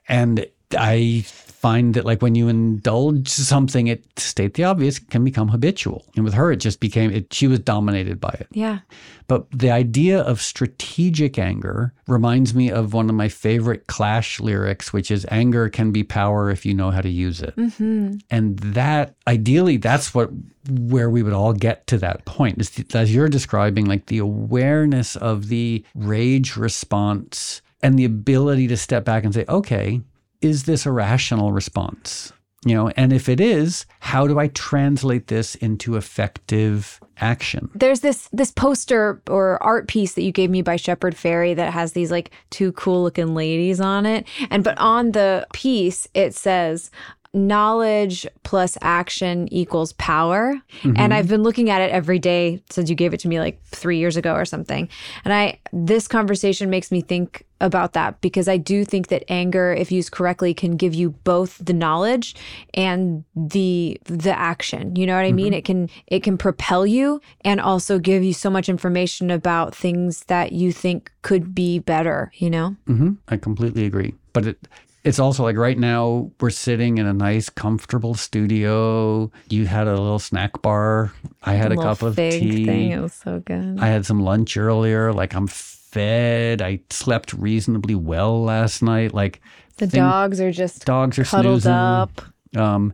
And 0.08 0.46
I 0.78 1.26
find 1.68 1.96
that 1.96 2.06
like 2.06 2.22
when 2.22 2.34
you 2.34 2.48
indulge 2.48 3.28
something, 3.28 3.88
it 3.88 4.02
state 4.18 4.54
the 4.54 4.64
obvious 4.64 5.00
can 5.00 5.26
become 5.26 5.50
habitual. 5.50 6.06
And 6.16 6.24
with 6.24 6.34
her, 6.34 6.50
it 6.50 6.62
just 6.62 6.80
became 6.80 7.12
it. 7.12 7.34
She 7.34 7.46
was 7.46 7.60
dominated 7.60 8.22
by 8.22 8.34
it. 8.40 8.48
Yeah. 8.52 8.80
But 9.28 9.52
the 9.52 9.72
idea 9.72 10.22
of 10.22 10.40
strategic 10.40 11.38
anger 11.38 11.94
reminds 12.08 12.54
me 12.54 12.72
of 12.72 12.94
one 12.94 13.10
of 13.10 13.16
my 13.16 13.28
favorite 13.28 13.88
Clash 13.88 14.40
lyrics, 14.40 14.94
which 14.94 15.12
is 15.12 15.26
anger 15.30 15.68
can 15.68 15.92
be 15.92 16.06
power 16.06 16.50
if 16.50 16.66
you 16.66 16.74
know 16.74 16.90
how 16.90 17.02
to 17.02 17.10
use 17.10 17.42
it. 17.42 17.54
Mm-hmm. 17.58 18.20
And 18.32 18.60
that 18.60 19.16
ideally, 19.28 19.76
that's 19.76 20.14
what 20.14 20.30
where 20.70 21.10
we 21.10 21.22
would 21.22 21.34
all 21.34 21.54
get 21.54 21.86
to 21.88 21.98
that 21.98 22.24
point 22.24 22.62
is 22.62 22.72
as 22.94 23.14
you're 23.14 23.28
describing, 23.28 23.86
like 23.86 24.06
the 24.06 24.20
awareness 24.20 25.18
of 25.18 25.50
the 25.50 25.84
rage 25.96 26.56
response 26.56 27.62
and 27.84 28.00
the 28.00 28.06
ability 28.06 28.68
to 28.68 28.78
step 28.78 29.04
back 29.04 29.26
and 29.26 29.34
say, 29.34 29.44
okay, 29.50 30.02
is 30.42 30.64
this 30.64 30.86
a 30.86 30.92
rational 30.92 31.52
response? 31.52 32.34
You 32.66 32.76
know, 32.76 32.90
and 32.98 33.14
if 33.14 33.30
it 33.30 33.40
is, 33.40 33.86
how 34.00 34.28
do 34.28 34.40
I 34.40 34.48
translate 34.48 35.28
this 35.28 35.56
into 35.56 35.96
effective 35.96 37.00
action? 37.20 37.70
There's 37.76 38.02
this 38.02 38.30
this 38.34 38.52
poster 38.52 39.22
or 39.30 39.62
art 39.64 39.88
piece 39.88 40.16
that 40.16 40.24
you 40.24 40.32
gave 40.32 40.50
me 40.50 40.62
by 40.64 40.76
Shepard 40.76 41.16
Fairey 41.16 41.56
that 41.56 41.72
has 41.72 41.94
these 41.94 42.12
like 42.12 42.32
two 42.50 42.72
cool 42.74 43.04
looking 43.04 43.36
ladies 43.36 43.80
on 43.80 44.06
it. 44.06 44.28
And 44.50 44.64
but 44.64 44.78
on 44.80 45.12
the 45.12 45.48
piece 45.54 46.08
it 46.14 46.34
says 46.34 46.90
knowledge 47.34 48.26
plus 48.44 48.78
action 48.82 49.52
equals 49.54 49.94
power. 49.94 50.56
And 50.96 51.14
I've 51.14 51.28
been 51.28 51.44
looking 51.44 51.70
at 51.70 51.82
it 51.82 51.92
every 51.92 52.20
day 52.20 52.62
since 52.70 52.90
you 52.90 52.96
gave 52.96 53.14
it 53.14 53.20
to 53.22 53.28
me 53.28 53.40
like 53.40 53.62
3 53.66 53.98
years 53.98 54.18
ago 54.18 54.34
or 54.34 54.46
something. 54.46 54.90
And 55.26 55.34
I 55.34 55.60
this 55.74 56.08
conversation 56.08 56.70
makes 56.70 56.92
me 56.92 57.02
think 57.02 57.46
about 57.60 57.94
that 57.94 58.22
because 58.22 58.48
I 58.48 58.58
do 58.58 58.86
think 58.86 59.08
that 59.08 59.24
anger 59.30 59.74
if 59.74 59.92
used 59.92 60.12
correctly 60.12 60.54
can 60.54 60.76
give 60.76 60.94
you 60.94 61.10
both 61.10 61.58
the 61.58 61.74
knowledge 61.74 62.36
and 62.74 63.24
the 63.36 64.00
the 64.06 64.38
action. 64.38 64.96
You 64.96 65.06
know 65.08 65.16
what 65.16 65.26
I 65.26 65.32
mean? 65.32 65.54
It 65.54 65.66
can 65.66 65.90
it 66.08 66.24
can 66.24 66.38
propel 66.38 66.86
you 66.86 67.20
and 67.42 67.60
also 67.60 68.00
give 68.00 68.24
you 68.24 68.34
so 68.34 68.50
much 68.50 68.70
information 68.70 69.32
about 69.32 69.76
things 69.76 70.24
that 70.26 70.52
you 70.52 70.72
think 70.72 71.12
could 71.24 71.56
be 71.56 71.80
better, 71.80 72.32
you 72.36 72.50
know? 72.50 72.76
hmm 72.86 73.14
I 73.28 73.38
completely 73.38 73.86
agree. 73.86 74.14
But 74.34 74.46
it 74.46 74.68
it's 75.08 75.20
also 75.20 75.44
like 75.44 75.56
right 75.58 75.78
now 75.78 76.32
we're 76.42 76.50
sitting 76.50 76.98
in 76.98 77.06
a 77.06 77.14
nice, 77.14 77.50
comfortable 77.50 78.14
studio. 78.14 79.32
You 79.50 79.66
had 79.66 79.88
a 79.88 79.92
little 79.92 80.20
snack 80.20 80.62
bar. 80.62 81.12
I 81.44 81.54
had 81.54 81.68
a 81.68 81.70
Little 81.76 81.84
cup 81.84 82.02
of 82.02 82.16
tea. 82.16 82.66
thing. 82.66 82.92
It 82.92 83.00
was 83.00 83.14
so 83.14 83.40
good. 83.40 83.78
I 83.80 83.88
had 83.88 84.06
some 84.06 84.20
lunch 84.22 84.58
earlier. 84.58 85.14
Like 85.14 85.34
I'm 85.34 85.48
fed. 85.48 86.62
I 86.62 86.80
slept 86.90 87.34
reasonably 87.34 87.96
well 87.96 88.44
last 88.44 88.82
night. 88.82 89.14
Like 89.14 89.42
the 89.78 89.88
thing- 89.88 90.02
dogs 90.02 90.42
are 90.42 90.52
just 90.52 90.86
dogs 90.86 91.18
are 91.20 91.24
cuddled 91.24 91.62
snoozing. 91.62 91.72
up. 91.72 92.22
Um, 92.56 92.94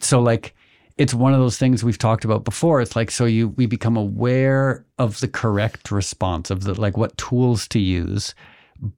so 0.00 0.20
like 0.20 0.54
it's 0.96 1.12
one 1.12 1.34
of 1.34 1.40
those 1.40 1.58
things 1.58 1.82
we've 1.82 1.98
talked 1.98 2.24
about 2.24 2.44
before. 2.44 2.80
It's 2.80 2.94
like 2.96 3.10
so 3.10 3.24
you 3.24 3.48
we 3.48 3.66
become 3.66 3.96
aware 3.96 4.84
of 4.98 5.20
the 5.20 5.28
correct 5.28 5.90
response 5.90 6.50
of 6.50 6.62
the 6.64 6.72
like 6.80 6.96
what 6.96 7.16
tools 7.18 7.68
to 7.68 7.78
use. 7.80 8.34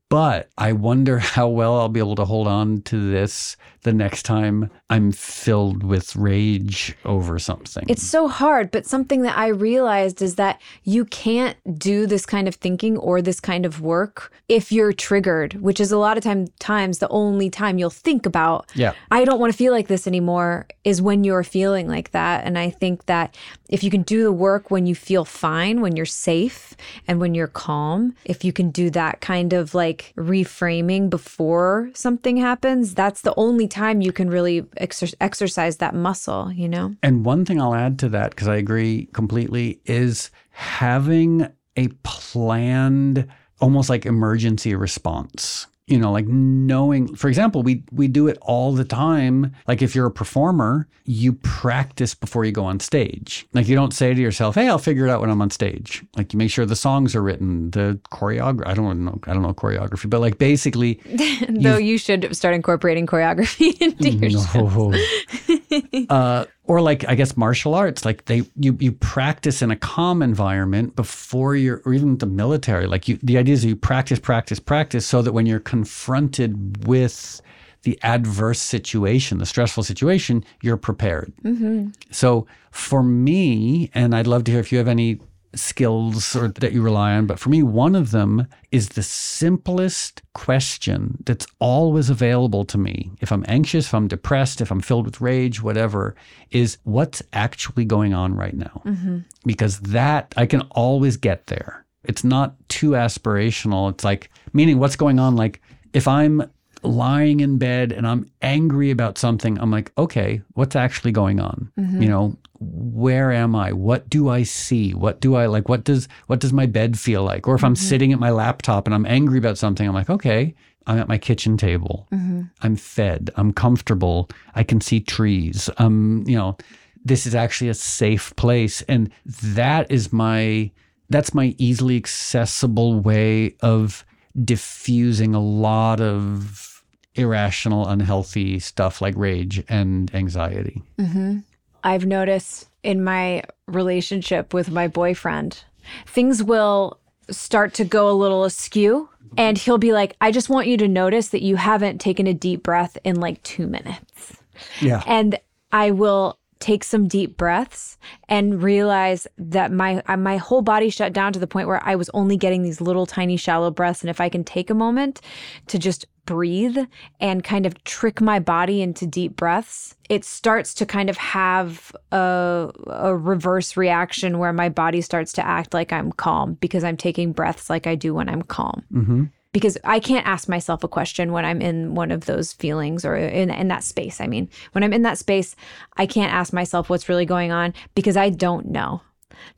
But 0.08 0.48
I 0.56 0.72
wonder 0.72 1.18
how 1.34 1.48
well 1.48 1.78
I'll 1.78 1.88
be 1.88 2.00
able 2.00 2.16
to 2.16 2.24
hold 2.24 2.46
on 2.46 2.82
to 2.82 3.10
this 3.10 3.56
the 3.82 3.92
next 3.92 4.24
time 4.24 4.68
I'm 4.90 5.12
filled 5.12 5.84
with 5.84 6.16
rage 6.16 6.96
over 7.04 7.38
something. 7.38 7.84
It's 7.88 8.02
so 8.02 8.26
hard, 8.26 8.72
but 8.72 8.84
something 8.84 9.22
that 9.22 9.38
I 9.38 9.46
realized 9.46 10.20
is 10.20 10.34
that 10.36 10.60
you 10.82 11.04
can't 11.04 11.56
do 11.78 12.06
this 12.06 12.26
kind 12.26 12.48
of 12.48 12.56
thinking 12.56 12.98
or 12.98 13.22
this 13.22 13.38
kind 13.38 13.64
of 13.64 13.80
work 13.80 14.32
if 14.48 14.72
you're 14.72 14.92
triggered, 14.92 15.54
which 15.54 15.78
is 15.78 15.92
a 15.92 15.98
lot 15.98 16.16
of 16.16 16.24
time 16.24 16.48
times 16.58 16.98
the 16.98 17.08
only 17.08 17.48
time 17.48 17.78
you'll 17.78 17.90
think 17.90 18.26
about 18.26 18.70
yeah. 18.74 18.92
I 19.10 19.24
don't 19.24 19.38
want 19.38 19.52
to 19.52 19.56
feel 19.56 19.72
like 19.72 19.86
this 19.86 20.06
anymore 20.06 20.66
is 20.82 21.00
when 21.00 21.22
you're 21.22 21.44
feeling 21.44 21.88
like 21.88 22.10
that. 22.10 22.44
And 22.44 22.58
I 22.58 22.70
think 22.70 23.06
that 23.06 23.36
if 23.68 23.82
you 23.84 23.90
can 23.90 24.02
do 24.02 24.22
the 24.22 24.32
work 24.32 24.70
when 24.70 24.86
you 24.86 24.94
feel 24.94 25.24
fine, 25.24 25.80
when 25.80 25.96
you're 25.96 26.06
safe, 26.06 26.74
and 27.06 27.20
when 27.20 27.34
you're 27.34 27.46
calm, 27.46 28.14
if 28.24 28.44
you 28.44 28.52
can 28.52 28.70
do 28.70 28.90
that 28.90 29.20
kind 29.20 29.52
of 29.52 29.74
like 29.74 29.95
reframing 30.16 31.10
before 31.10 31.90
something 31.94 32.36
happens, 32.36 32.94
that's 32.94 33.22
the 33.22 33.34
only 33.36 33.68
time 33.68 34.00
you 34.00 34.12
can 34.12 34.30
really 34.30 34.62
exer- 34.62 35.14
exercise 35.20 35.76
that 35.78 35.94
muscle, 35.94 36.52
you 36.52 36.68
know? 36.68 36.94
And 37.02 37.24
one 37.24 37.44
thing 37.44 37.60
I'll 37.60 37.74
add 37.74 37.98
to 38.00 38.08
that, 38.10 38.30
because 38.30 38.48
I 38.48 38.56
agree 38.56 39.08
completely, 39.12 39.80
is 39.84 40.30
having 40.50 41.48
a 41.76 41.88
planned, 42.02 43.26
almost 43.60 43.90
like 43.90 44.06
emergency 44.06 44.74
response. 44.74 45.66
You 45.86 45.98
know, 45.98 46.10
like 46.10 46.26
knowing, 46.26 47.14
for 47.14 47.28
example, 47.28 47.62
we 47.62 47.84
we 47.92 48.08
do 48.08 48.26
it 48.26 48.38
all 48.42 48.72
the 48.72 48.84
time. 48.84 49.54
Like 49.68 49.82
if 49.82 49.94
you're 49.94 50.06
a 50.06 50.10
performer, 50.10 50.88
you 51.04 51.32
practice 51.32 52.12
before 52.12 52.44
you 52.44 52.50
go 52.50 52.64
on 52.64 52.80
stage. 52.80 53.46
Like 53.52 53.68
you 53.68 53.76
don't 53.76 53.94
say 53.94 54.12
to 54.12 54.20
yourself, 54.20 54.56
"Hey, 54.56 54.68
I'll 54.68 54.78
figure 54.78 55.06
it 55.06 55.10
out 55.10 55.20
when 55.20 55.30
I'm 55.30 55.40
on 55.40 55.50
stage." 55.50 56.04
Like 56.16 56.32
you 56.32 56.38
make 56.38 56.50
sure 56.50 56.66
the 56.66 56.74
songs 56.74 57.14
are 57.14 57.22
written, 57.22 57.70
the 57.70 58.00
choreography. 58.10 58.66
I 58.66 58.74
don't 58.74 59.04
know, 59.04 59.20
I 59.28 59.32
don't 59.32 59.42
know 59.42 59.54
choreography, 59.54 60.10
but 60.10 60.20
like 60.20 60.38
basically, 60.38 61.00
Though 61.48 61.76
you 61.76 61.98
should 61.98 62.34
start 62.34 62.56
incorporating 62.56 63.06
choreography 63.06 63.80
into 63.80 64.10
your 64.10 64.30
no. 64.54 66.06
uh, 66.14 66.46
or 66.66 66.80
like 66.80 67.08
I 67.08 67.14
guess 67.14 67.36
martial 67.36 67.74
arts, 67.74 68.04
like 68.04 68.24
they 68.26 68.42
you 68.56 68.76
you 68.80 68.92
practice 68.92 69.62
in 69.62 69.70
a 69.70 69.76
calm 69.76 70.22
environment 70.22 70.96
before 70.96 71.56
you're, 71.56 71.82
or 71.84 71.94
even 71.94 72.18
the 72.18 72.26
military. 72.26 72.86
Like 72.86 73.08
you, 73.08 73.18
the 73.22 73.38
idea 73.38 73.54
is 73.54 73.64
you 73.64 73.76
practice, 73.76 74.18
practice, 74.18 74.60
practice, 74.60 75.06
so 75.06 75.22
that 75.22 75.32
when 75.32 75.46
you're 75.46 75.60
confronted 75.60 76.86
with 76.86 77.40
the 77.82 77.98
adverse 78.02 78.60
situation, 78.60 79.38
the 79.38 79.46
stressful 79.46 79.84
situation, 79.84 80.44
you're 80.60 80.76
prepared. 80.76 81.32
Mm-hmm. 81.44 81.90
So 82.10 82.46
for 82.72 83.02
me, 83.02 83.90
and 83.94 84.14
I'd 84.14 84.26
love 84.26 84.44
to 84.44 84.50
hear 84.50 84.60
if 84.60 84.72
you 84.72 84.78
have 84.78 84.88
any 84.88 85.20
skills 85.54 86.34
or 86.36 86.48
that 86.48 86.72
you 86.72 86.82
rely 86.82 87.14
on, 87.14 87.26
but 87.26 87.38
for 87.38 87.48
me, 87.48 87.62
one 87.62 87.94
of 87.94 88.10
them 88.10 88.46
is 88.70 88.90
the 88.90 89.02
simplest 89.02 90.22
question 90.34 91.18
that's 91.24 91.46
always 91.58 92.10
available 92.10 92.64
to 92.64 92.78
me. 92.78 93.10
If 93.20 93.32
I'm 93.32 93.44
anxious, 93.48 93.86
if 93.86 93.94
I'm 93.94 94.08
depressed, 94.08 94.60
if 94.60 94.70
I'm 94.70 94.80
filled 94.80 95.06
with 95.06 95.20
rage, 95.20 95.62
whatever, 95.62 96.14
is 96.50 96.78
what's 96.84 97.22
actually 97.32 97.84
going 97.84 98.12
on 98.12 98.34
right 98.34 98.54
now? 98.54 98.82
Mm-hmm. 98.84 99.18
Because 99.44 99.80
that 99.80 100.34
I 100.36 100.46
can 100.46 100.62
always 100.72 101.16
get 101.16 101.46
there. 101.46 101.84
It's 102.04 102.24
not 102.24 102.54
too 102.68 102.90
aspirational. 102.90 103.90
It's 103.90 104.04
like, 104.04 104.30
meaning 104.52 104.78
what's 104.78 104.96
going 104.96 105.18
on? 105.18 105.36
Like, 105.36 105.60
if 105.92 106.06
I'm 106.06 106.50
lying 106.88 107.40
in 107.40 107.58
bed 107.58 107.92
and 107.92 108.06
I'm 108.06 108.30
angry 108.42 108.90
about 108.90 109.18
something, 109.18 109.58
I'm 109.58 109.70
like, 109.70 109.92
okay, 109.98 110.42
what's 110.54 110.76
actually 110.76 111.12
going 111.12 111.40
on? 111.40 111.70
Mm-hmm. 111.78 112.02
You 112.02 112.08
know, 112.08 112.38
where 112.58 113.32
am 113.32 113.54
I? 113.54 113.72
What 113.72 114.08
do 114.08 114.28
I 114.28 114.42
see? 114.42 114.94
What 114.94 115.20
do 115.20 115.34
I 115.34 115.46
like? 115.46 115.68
What 115.68 115.84
does 115.84 116.08
what 116.26 116.40
does 116.40 116.52
my 116.52 116.66
bed 116.66 116.98
feel 116.98 117.22
like? 117.22 117.46
Or 117.46 117.54
if 117.54 117.64
I'm 117.64 117.74
mm-hmm. 117.74 117.88
sitting 117.88 118.12
at 118.12 118.18
my 118.18 118.30
laptop 118.30 118.86
and 118.86 118.94
I'm 118.94 119.06
angry 119.06 119.38
about 119.38 119.58
something, 119.58 119.86
I'm 119.86 119.94
like, 119.94 120.10
okay, 120.10 120.54
I'm 120.86 120.98
at 120.98 121.08
my 121.08 121.18
kitchen 121.18 121.56
table. 121.56 122.06
Mm-hmm. 122.12 122.42
I'm 122.62 122.76
fed. 122.76 123.30
I'm 123.36 123.52
comfortable. 123.52 124.28
I 124.54 124.62
can 124.62 124.80
see 124.80 125.00
trees. 125.00 125.68
Um, 125.78 126.24
you 126.26 126.36
know, 126.36 126.56
this 127.04 127.26
is 127.26 127.34
actually 127.34 127.68
a 127.68 127.74
safe 127.74 128.34
place. 128.36 128.82
And 128.82 129.10
that 129.26 129.90
is 129.90 130.12
my 130.12 130.70
that's 131.08 131.34
my 131.34 131.54
easily 131.58 131.96
accessible 131.96 132.98
way 132.98 133.54
of 133.60 134.04
diffusing 134.44 135.34
a 135.34 135.40
lot 135.40 136.00
of 136.00 136.75
irrational, 137.18 137.86
unhealthy 137.86 138.58
stuff 138.58 139.00
like 139.00 139.14
rage 139.16 139.64
and 139.68 140.14
anxiety. 140.14 140.82
Mm-hmm. 140.98 141.38
I've 141.84 142.06
noticed 142.06 142.68
in 142.82 143.02
my 143.04 143.42
relationship 143.66 144.52
with 144.54 144.70
my 144.70 144.88
boyfriend, 144.88 145.64
things 146.06 146.42
will 146.42 146.98
start 147.30 147.74
to 147.74 147.84
go 147.84 148.10
a 148.10 148.12
little 148.12 148.44
askew. 148.44 149.08
And 149.36 149.58
he'll 149.58 149.76
be 149.76 149.92
like, 149.92 150.16
I 150.20 150.30
just 150.30 150.48
want 150.48 150.66
you 150.66 150.76
to 150.78 150.88
notice 150.88 151.28
that 151.28 151.42
you 151.42 151.56
haven't 151.56 152.00
taken 152.00 152.26
a 152.26 152.32
deep 152.32 152.62
breath 152.62 152.96
in 153.04 153.20
like 153.20 153.42
two 153.42 153.66
minutes. 153.66 154.36
Yeah. 154.80 155.02
And 155.06 155.38
I 155.72 155.90
will 155.90 156.38
take 156.66 156.82
some 156.82 157.06
deep 157.06 157.36
breaths 157.36 157.96
and 158.28 158.60
realize 158.60 159.28
that 159.38 159.70
my 159.70 160.02
uh, 160.06 160.16
my 160.16 160.36
whole 160.36 160.62
body 160.62 160.90
shut 160.90 161.12
down 161.12 161.32
to 161.32 161.38
the 161.38 161.46
point 161.46 161.68
where 161.68 161.80
I 161.84 161.94
was 161.94 162.10
only 162.12 162.36
getting 162.36 162.64
these 162.64 162.80
little 162.80 163.06
tiny 163.06 163.36
shallow 163.36 163.70
breaths 163.70 164.00
and 164.00 164.10
if 164.10 164.20
I 164.20 164.28
can 164.28 164.42
take 164.42 164.68
a 164.68 164.74
moment 164.74 165.20
to 165.68 165.78
just 165.78 166.06
breathe 166.24 166.76
and 167.20 167.44
kind 167.44 167.66
of 167.66 167.84
trick 167.84 168.20
my 168.20 168.40
body 168.40 168.82
into 168.82 169.06
deep 169.06 169.36
breaths 169.36 169.94
it 170.08 170.24
starts 170.24 170.74
to 170.74 170.84
kind 170.84 171.08
of 171.08 171.16
have 171.16 171.94
a, 172.10 172.72
a 172.88 173.16
reverse 173.16 173.76
reaction 173.76 174.38
where 174.40 174.52
my 174.52 174.68
body 174.68 175.00
starts 175.00 175.32
to 175.34 175.46
act 175.46 175.72
like 175.72 175.92
I'm 175.92 176.10
calm 176.10 176.54
because 176.54 176.82
I'm 176.82 176.96
taking 176.96 177.30
breaths 177.30 177.70
like 177.70 177.86
I 177.86 177.94
do 177.94 178.12
when 178.12 178.28
I'm 178.28 178.42
calm 178.42 178.82
Mm-hmm. 178.92 179.24
Because 179.56 179.78
I 179.84 180.00
can't 180.00 180.26
ask 180.26 180.50
myself 180.50 180.84
a 180.84 180.88
question 180.88 181.32
when 181.32 181.46
I'm 181.46 181.62
in 181.62 181.94
one 181.94 182.10
of 182.10 182.26
those 182.26 182.52
feelings 182.52 183.06
or 183.06 183.16
in, 183.16 183.48
in 183.48 183.68
that 183.68 183.84
space. 183.84 184.20
I 184.20 184.26
mean, 184.26 184.50
when 184.72 184.84
I'm 184.84 184.92
in 184.92 185.00
that 185.00 185.16
space, 185.16 185.56
I 185.96 186.04
can't 186.04 186.30
ask 186.30 186.52
myself 186.52 186.90
what's 186.90 187.08
really 187.08 187.24
going 187.24 187.52
on 187.52 187.72
because 187.94 188.18
I 188.18 188.28
don't 188.28 188.66
know. 188.66 189.00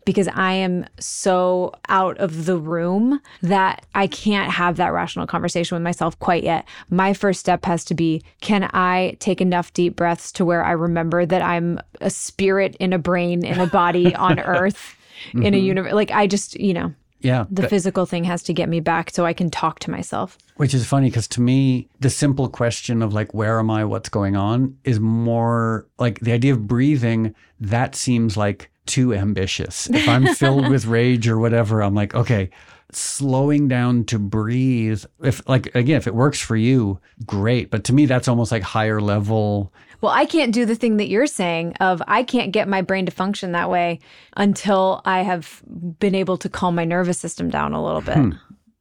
Because 0.05 0.28
I 0.28 0.53
am 0.53 0.86
so 1.01 1.72
out 1.88 2.16
of 2.18 2.44
the 2.44 2.57
room 2.57 3.20
that 3.42 3.86
I 3.96 4.07
can't 4.07 4.53
have 4.53 4.76
that 4.76 4.92
rational 4.92 5.26
conversation 5.26 5.74
with 5.74 5.82
myself 5.82 6.16
quite 6.20 6.44
yet. 6.44 6.68
My 6.90 7.12
first 7.12 7.40
step 7.40 7.64
has 7.64 7.84
to 7.86 7.94
be 7.94 8.22
can 8.40 8.70
I 8.72 9.16
take 9.18 9.40
enough 9.40 9.72
deep 9.72 9.96
breaths 9.96 10.30
to 10.32 10.44
where 10.44 10.64
I 10.64 10.72
remember 10.72 11.26
that 11.26 11.42
I'm 11.42 11.80
a 12.01 12.11
spirit 12.11 12.76
in 12.78 12.92
a 12.92 13.01
brain, 13.01 13.44
in 13.44 13.59
a 13.59 13.66
body 13.66 14.14
on 14.14 14.38
earth, 14.38 14.96
in 15.32 15.40
a 15.40 15.51
mm-hmm. 15.51 15.55
universe? 15.57 15.92
Like, 15.92 16.12
I 16.12 16.28
just, 16.28 16.55
you 16.55 16.72
know, 16.74 16.94
Yeah. 17.20 17.46
the 17.50 17.68
physical 17.68 18.06
thing 18.06 18.24
has 18.24 18.42
to 18.44 18.52
get 18.52 18.68
me 18.68 18.80
back 18.80 19.10
so 19.10 19.26
I 19.26 19.32
can 19.32 19.50
talk 19.50 19.78
to 19.80 19.90
myself. 19.90 20.38
Which 20.56 20.74
is 20.74 20.86
funny 20.86 21.08
because 21.08 21.28
to 21.28 21.40
me, 21.40 21.88
the 22.00 22.10
simple 22.10 22.48
question 22.48 23.02
of 23.02 23.12
like, 23.12 23.34
where 23.34 23.58
am 23.58 23.70
I? 23.70 23.84
What's 23.84 24.08
going 24.08 24.36
on 24.36 24.76
is 24.84 25.00
more 25.00 25.86
like 25.98 26.20
the 26.20 26.32
idea 26.32 26.52
of 26.52 26.66
breathing. 26.66 27.34
That 27.60 27.94
seems 27.94 28.36
like 28.36 28.70
too 28.86 29.14
ambitious. 29.14 29.88
If 29.90 30.08
I'm 30.08 30.26
filled 30.34 30.68
with 30.68 30.86
rage 30.98 31.28
or 31.28 31.38
whatever, 31.38 31.82
I'm 31.82 31.94
like, 31.94 32.14
okay, 32.14 32.50
slowing 32.90 33.68
down 33.68 34.04
to 34.04 34.18
breathe. 34.18 35.04
If 35.22 35.46
like, 35.48 35.74
again, 35.74 35.96
if 35.96 36.06
it 36.06 36.14
works 36.14 36.40
for 36.40 36.56
you, 36.56 36.98
great. 37.26 37.70
But 37.70 37.84
to 37.84 37.92
me, 37.92 38.06
that's 38.06 38.28
almost 38.28 38.50
like 38.50 38.62
higher 38.62 39.00
level. 39.00 39.72
Well, 40.01 40.12
I 40.12 40.26
can't 40.26 40.53
do 40.55 40.64
the 40.64 40.74
thing 40.76 40.96
that 40.99 41.09
you're 41.09 41.26
saying 41.26 41.74
of 41.80 42.01
I 42.07 42.22
can't 42.22 42.53
get 42.53 42.68
my 42.68 42.82
brain 42.82 43.07
to 43.07 43.12
function 43.12 43.53
that 43.53 43.68
way 43.70 43.99
until 44.36 45.01
I 45.05 45.22
have 45.22 45.62
been 45.99 46.14
able 46.14 46.36
to 46.38 46.49
calm 46.49 46.74
my 46.76 46.84
nervous 46.84 47.18
system 47.18 47.51
down 47.51 47.72
a 47.72 47.84
little 47.84 48.01
bit. 48.01 48.16
Hmm. 48.16 48.30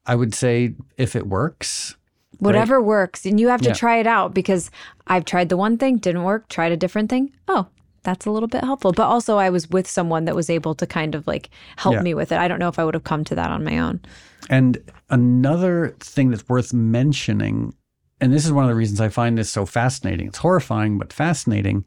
I 0.05 0.15
would 0.15 0.33
say 0.35 0.75
if 0.97 1.15
it 1.15 1.27
works, 1.27 1.95
Whatever 2.39 2.79
works. 2.79 3.25
And 3.25 3.39
you 3.39 3.47
have 3.47 3.61
to 3.63 3.69
Yeah. 3.69 3.73
try 3.73 3.97
it 3.97 4.05
out 4.05 4.31
because 4.35 4.69
I've 5.07 5.25
tried 5.25 5.49
the 5.49 5.57
one 5.57 5.75
thing, 5.79 5.97
didn't 5.97 6.21
work, 6.23 6.47
tried 6.49 6.71
a 6.71 6.77
different 6.77 7.09
thing. 7.09 7.31
Oh, 7.47 7.65
that's 8.03 8.27
a 8.27 8.31
little 8.31 8.47
bit 8.47 8.63
helpful. 8.63 8.91
But 8.91 9.07
also 9.07 9.37
I 9.39 9.49
was 9.49 9.67
with 9.71 9.87
someone 9.87 10.25
that 10.25 10.35
was 10.35 10.47
able 10.47 10.75
to 10.75 10.85
kind 10.85 11.15
of 11.15 11.25
like 11.25 11.49
help 11.77 11.95
Yeah. 11.95 12.01
me 12.03 12.13
with 12.13 12.31
it. 12.31 12.37
I 12.37 12.47
don't 12.47 12.59
know 12.59 12.67
if 12.67 12.77
I 12.77 12.85
would 12.85 12.93
have 12.93 13.03
come 13.05 13.23
to 13.23 13.33
that 13.35 13.49
on 13.49 13.63
my 13.63 13.79
own. 13.79 14.01
And 14.51 14.77
another 15.09 15.95
thing 15.99 16.29
that's 16.29 16.47
worth 16.47 16.73
mentioning, 16.73 17.73
and 18.19 18.33
this 18.33 18.45
is 18.45 18.51
one 18.51 18.63
of 18.63 18.69
the 18.69 18.75
reasons 18.75 19.01
I 19.01 19.09
find 19.09 19.37
this 19.37 19.49
so 19.49 19.65
fascinating, 19.65 20.27
it's 20.27 20.39
horrifying, 20.39 20.97
but 20.97 21.13
fascinating, 21.13 21.85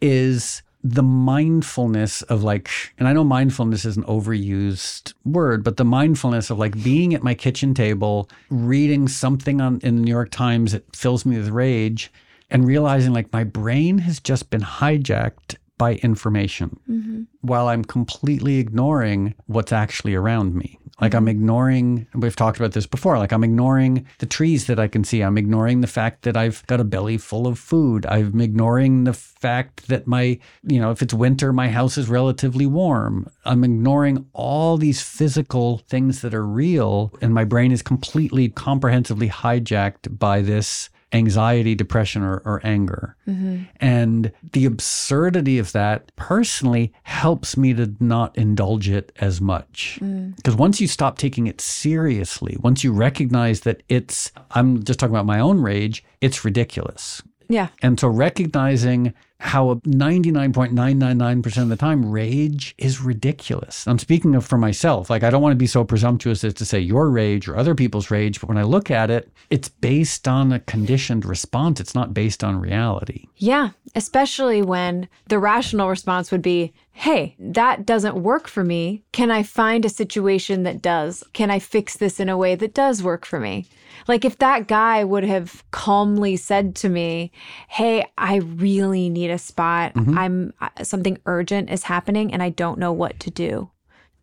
is 0.00 0.62
the 0.84 1.02
mindfulness 1.02 2.22
of 2.22 2.42
like, 2.42 2.70
and 2.98 3.08
I 3.08 3.12
know 3.12 3.24
mindfulness 3.24 3.84
is 3.84 3.96
an 3.96 4.04
overused 4.04 5.14
word, 5.24 5.64
but 5.64 5.76
the 5.76 5.84
mindfulness 5.84 6.50
of 6.50 6.58
like 6.58 6.82
being 6.82 7.14
at 7.14 7.22
my 7.22 7.34
kitchen 7.34 7.74
table, 7.74 8.28
reading 8.48 9.08
something 9.08 9.60
on 9.60 9.80
in 9.82 9.96
the 9.96 10.02
New 10.02 10.10
York 10.10 10.30
Times 10.30 10.72
that 10.72 10.94
fills 10.94 11.26
me 11.26 11.36
with 11.36 11.48
rage, 11.48 12.12
and 12.50 12.66
realizing 12.66 13.12
like 13.12 13.32
my 13.32 13.44
brain 13.44 13.98
has 13.98 14.20
just 14.20 14.50
been 14.50 14.62
hijacked 14.62 15.56
by 15.78 15.94
information 15.94 16.78
mm-hmm. 16.88 17.22
while 17.40 17.68
I'm 17.68 17.84
completely 17.84 18.58
ignoring 18.58 19.34
what's 19.46 19.72
actually 19.72 20.14
around 20.14 20.54
me. 20.54 20.78
Like 21.00 21.14
I'm 21.14 21.22
mm-hmm. 21.22 21.28
ignoring, 21.28 22.06
we've 22.14 22.34
talked 22.34 22.58
about 22.58 22.72
this 22.72 22.86
before, 22.86 23.18
like 23.18 23.32
I'm 23.32 23.44
ignoring 23.44 24.06
the 24.18 24.26
trees 24.26 24.66
that 24.66 24.80
I 24.80 24.88
can 24.88 25.04
see. 25.04 25.22
I'm 25.22 25.38
ignoring 25.38 25.80
the 25.80 25.86
fact 25.86 26.22
that 26.22 26.36
I've 26.36 26.66
got 26.66 26.80
a 26.80 26.84
belly 26.84 27.18
full 27.18 27.46
of 27.46 27.58
food. 27.58 28.04
I'm 28.06 28.40
ignoring 28.40 29.04
the 29.04 29.12
fact 29.12 29.86
that 29.88 30.06
my, 30.06 30.38
you 30.64 30.80
know, 30.80 30.90
if 30.90 31.00
it's 31.00 31.14
winter, 31.14 31.52
my 31.52 31.68
house 31.68 31.96
is 31.96 32.08
relatively 32.08 32.66
warm. 32.66 33.30
I'm 33.44 33.62
ignoring 33.62 34.26
all 34.32 34.76
these 34.76 35.00
physical 35.00 35.78
things 35.88 36.20
that 36.22 36.34
are 36.34 36.46
real, 36.46 37.14
and 37.20 37.32
my 37.32 37.44
brain 37.44 37.70
is 37.70 37.82
completely 37.82 38.48
comprehensively 38.48 39.28
hijacked 39.28 40.18
by 40.18 40.42
this 40.42 40.90
anxiety, 41.12 41.74
depression, 41.74 42.22
or, 42.22 42.42
or 42.44 42.60
anger. 42.64 43.16
Mm-hmm. 43.26 43.62
And 43.80 44.32
the 44.52 44.66
absurdity 44.66 45.58
of 45.58 45.72
that 45.72 46.14
personally 46.16 46.92
helps 47.02 47.56
me 47.56 47.74
to 47.74 47.94
not 48.00 48.36
indulge 48.36 48.88
it 48.88 49.12
as 49.20 49.40
much. 49.40 49.98
Mm. 50.02 50.36
Because 50.36 50.54
once 50.54 50.80
you 50.80 50.88
stop 50.88 51.18
taking 51.18 51.46
it 51.46 51.60
seriously, 51.60 52.56
once 52.60 52.84
you 52.84 52.92
recognize 52.92 53.60
that 53.60 53.82
it's, 53.88 54.32
I'm 54.50 54.82
just 54.82 54.98
talking 54.98 55.14
about 55.14 55.26
my 55.26 55.40
own 55.40 55.60
rage, 55.60 56.04
it's 56.20 56.44
ridiculous. 56.44 57.22
Yeah. 57.48 57.68
And 57.82 57.98
so 57.98 58.08
recognizing 58.08 59.14
how 59.40 59.74
99.999% 59.86 61.62
of 61.62 61.68
the 61.68 61.76
time 61.76 62.10
rage 62.10 62.74
is 62.76 63.00
ridiculous. 63.00 63.86
I'm 63.86 63.98
speaking 63.98 64.34
of 64.34 64.44
for 64.44 64.58
myself. 64.58 65.08
Like 65.08 65.22
I 65.22 65.30
don't 65.30 65.42
want 65.42 65.52
to 65.52 65.56
be 65.56 65.68
so 65.68 65.84
presumptuous 65.84 66.42
as 66.42 66.54
to 66.54 66.64
say 66.64 66.80
your 66.80 67.08
rage 67.08 67.46
or 67.48 67.56
other 67.56 67.74
people's 67.74 68.10
rage, 68.10 68.40
but 68.40 68.48
when 68.48 68.58
I 68.58 68.64
look 68.64 68.90
at 68.90 69.10
it, 69.10 69.30
it's 69.48 69.68
based 69.68 70.26
on 70.26 70.52
a 70.52 70.58
conditioned 70.60 71.24
response. 71.24 71.78
It's 71.78 71.94
not 71.94 72.12
based 72.12 72.42
on 72.42 72.60
reality. 72.60 73.26
Yeah, 73.36 73.70
especially 73.94 74.60
when 74.60 75.08
the 75.28 75.38
rational 75.38 75.88
response 75.88 76.32
would 76.32 76.42
be, 76.42 76.74
hey, 76.90 77.36
that 77.38 77.86
doesn't 77.86 78.16
work 78.16 78.48
for 78.48 78.64
me. 78.64 79.04
Can 79.12 79.30
I 79.30 79.44
find 79.44 79.84
a 79.84 79.88
situation 79.88 80.64
that 80.64 80.82
does? 80.82 81.22
Can 81.32 81.48
I 81.48 81.60
fix 81.60 81.96
this 81.96 82.18
in 82.18 82.28
a 82.28 82.36
way 82.36 82.56
that 82.56 82.74
does 82.74 83.04
work 83.04 83.24
for 83.24 83.38
me? 83.38 83.66
Like 84.06 84.24
if 84.24 84.38
that 84.38 84.68
guy 84.68 85.04
would 85.04 85.24
have 85.24 85.64
calmly 85.70 86.36
said 86.36 86.74
to 86.76 86.88
me, 86.88 87.32
"Hey, 87.68 88.06
I 88.16 88.36
really 88.36 89.08
need 89.08 89.30
a 89.30 89.38
spot. 89.38 89.92
I'm 89.96 90.52
uh, 90.60 90.68
something 90.82 91.18
urgent 91.26 91.70
is 91.70 91.84
happening 91.84 92.32
and 92.32 92.42
I 92.42 92.50
don't 92.50 92.78
know 92.78 92.92
what 92.92 93.18
to 93.20 93.30
do." 93.30 93.70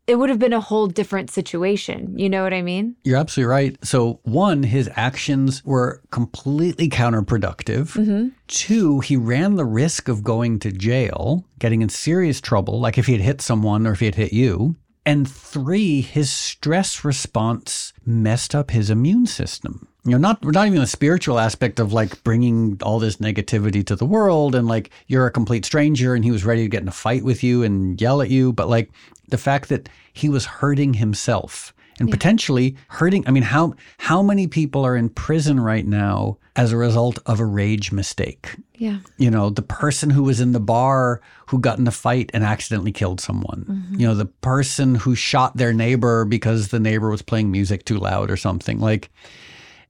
It 0.07 0.20
would 0.20 0.30
have 0.30 0.38
been 0.38 0.53
a 0.53 0.61
whole 0.61 0.86
different 0.86 1.32
situation. 1.32 2.13
You 2.16 2.30
know 2.30 2.43
what 2.43 2.53
I 2.53 2.61
mean? 2.61 2.95
You're 3.03 3.18
absolutely 3.18 3.49
right. 3.49 3.78
So, 3.84 4.20
one, 4.22 4.61
his 4.61 4.88
actions 4.95 5.66
were 5.66 6.03
completely 6.11 6.89
counterproductive. 6.89 8.32
Two, 8.47 8.99
he 8.99 9.18
ran 9.18 9.55
the 9.55 9.66
risk 9.66 10.07
of 10.07 10.24
going 10.24 10.59
to 10.59 10.72
jail, 10.72 11.43
getting 11.57 11.82
in 11.82 11.89
serious 11.89 12.39
trouble, 12.39 12.80
like 12.80 12.99
if 12.99 13.07
he 13.07 13.13
had 13.13 13.22
hit 13.22 13.41
someone 13.41 13.88
or 13.88 13.93
if 13.93 13.99
he 13.99 14.05
had 14.05 14.13
hit 14.13 14.32
you. 14.32 14.76
And 15.06 15.30
three, 15.30 16.01
his 16.01 16.32
stress 16.32 17.06
response 17.06 17.93
messed 18.06 18.56
up 18.56 18.72
his 18.72 18.89
immune 18.89 19.28
system. 19.28 19.88
You 20.03 20.12
know, 20.12 20.18
not 20.18 20.43
not 20.43 20.68
even 20.68 20.80
the 20.80 20.88
spiritual 20.88 21.39
aspect 21.39 21.80
of 21.80 21.93
like 21.93 22.24
bringing 22.24 22.80
all 22.82 22.99
this 22.99 23.18
negativity 23.18 23.86
to 23.86 23.95
the 23.95 24.06
world 24.06 24.56
and 24.56 24.68
like 24.68 24.89
you're 25.08 25.28
a 25.28 25.32
complete 25.32 25.66
stranger 25.66 26.16
and 26.16 26.24
he 26.24 26.32
was 26.32 26.45
ready 26.45 26.64
to 26.64 26.70
get 26.70 26.82
in 26.82 26.88
a 26.88 26.91
fight 26.91 27.24
with 27.24 27.43
you 27.43 27.64
and 27.64 27.99
yell 27.99 28.22
at 28.22 28.30
you, 28.30 28.53
but 28.53 28.70
like 28.70 28.91
the 29.30 29.38
fact 29.38 29.70
that 29.70 29.89
he 30.14 30.30
was 30.30 30.45
hurting 30.45 30.95
himself 30.95 31.74
and 31.99 32.10
yeah. 32.10 32.14
potentially 32.14 32.76
hurting. 32.89 33.28
I 33.28 33.32
mean, 33.32 33.43
how 33.43 33.74
how 33.97 34.22
many 34.22 34.47
people 34.47 34.86
are 34.86 34.95
in 34.95 35.10
prison 35.10 35.60
right 35.60 35.86
now 35.86 36.38
as 36.56 36.72
a 36.72 36.78
result 36.78 37.20
of 37.26 37.39
a 37.39 37.45
rage 37.45 37.91
mistake? 37.91 38.56
Yeah. 38.78 38.99
You 39.18 39.30
know, 39.30 39.49
the 39.49 39.62
person 39.62 40.10
who 40.10 40.24
was 40.24 40.39
in 40.39 40.51
the 40.51 40.60
bar 40.60 41.22
who 41.47 41.60
got 41.60 41.80
in 41.80 41.88
a 41.88 41.91
fight 41.91 42.32
and 42.34 42.43
accidentally 42.43 42.91
killed 42.91 43.22
someone. 43.22 43.66
Mm-hmm. 43.68 43.99
You 43.99 44.08
know, 44.08 44.16
the 44.16 44.26
person 44.26 44.95
who 44.95 45.16
shot 45.16 45.58
their 45.58 45.74
neighbor 45.74 46.26
because 46.26 46.70
the 46.70 46.80
neighbor 46.80 47.10
was 47.10 47.22
playing 47.22 47.51
music 47.51 47.86
too 47.86 47.97
loud 47.97 48.32
or 48.32 48.38
something. 48.38 48.80
Like 48.80 49.10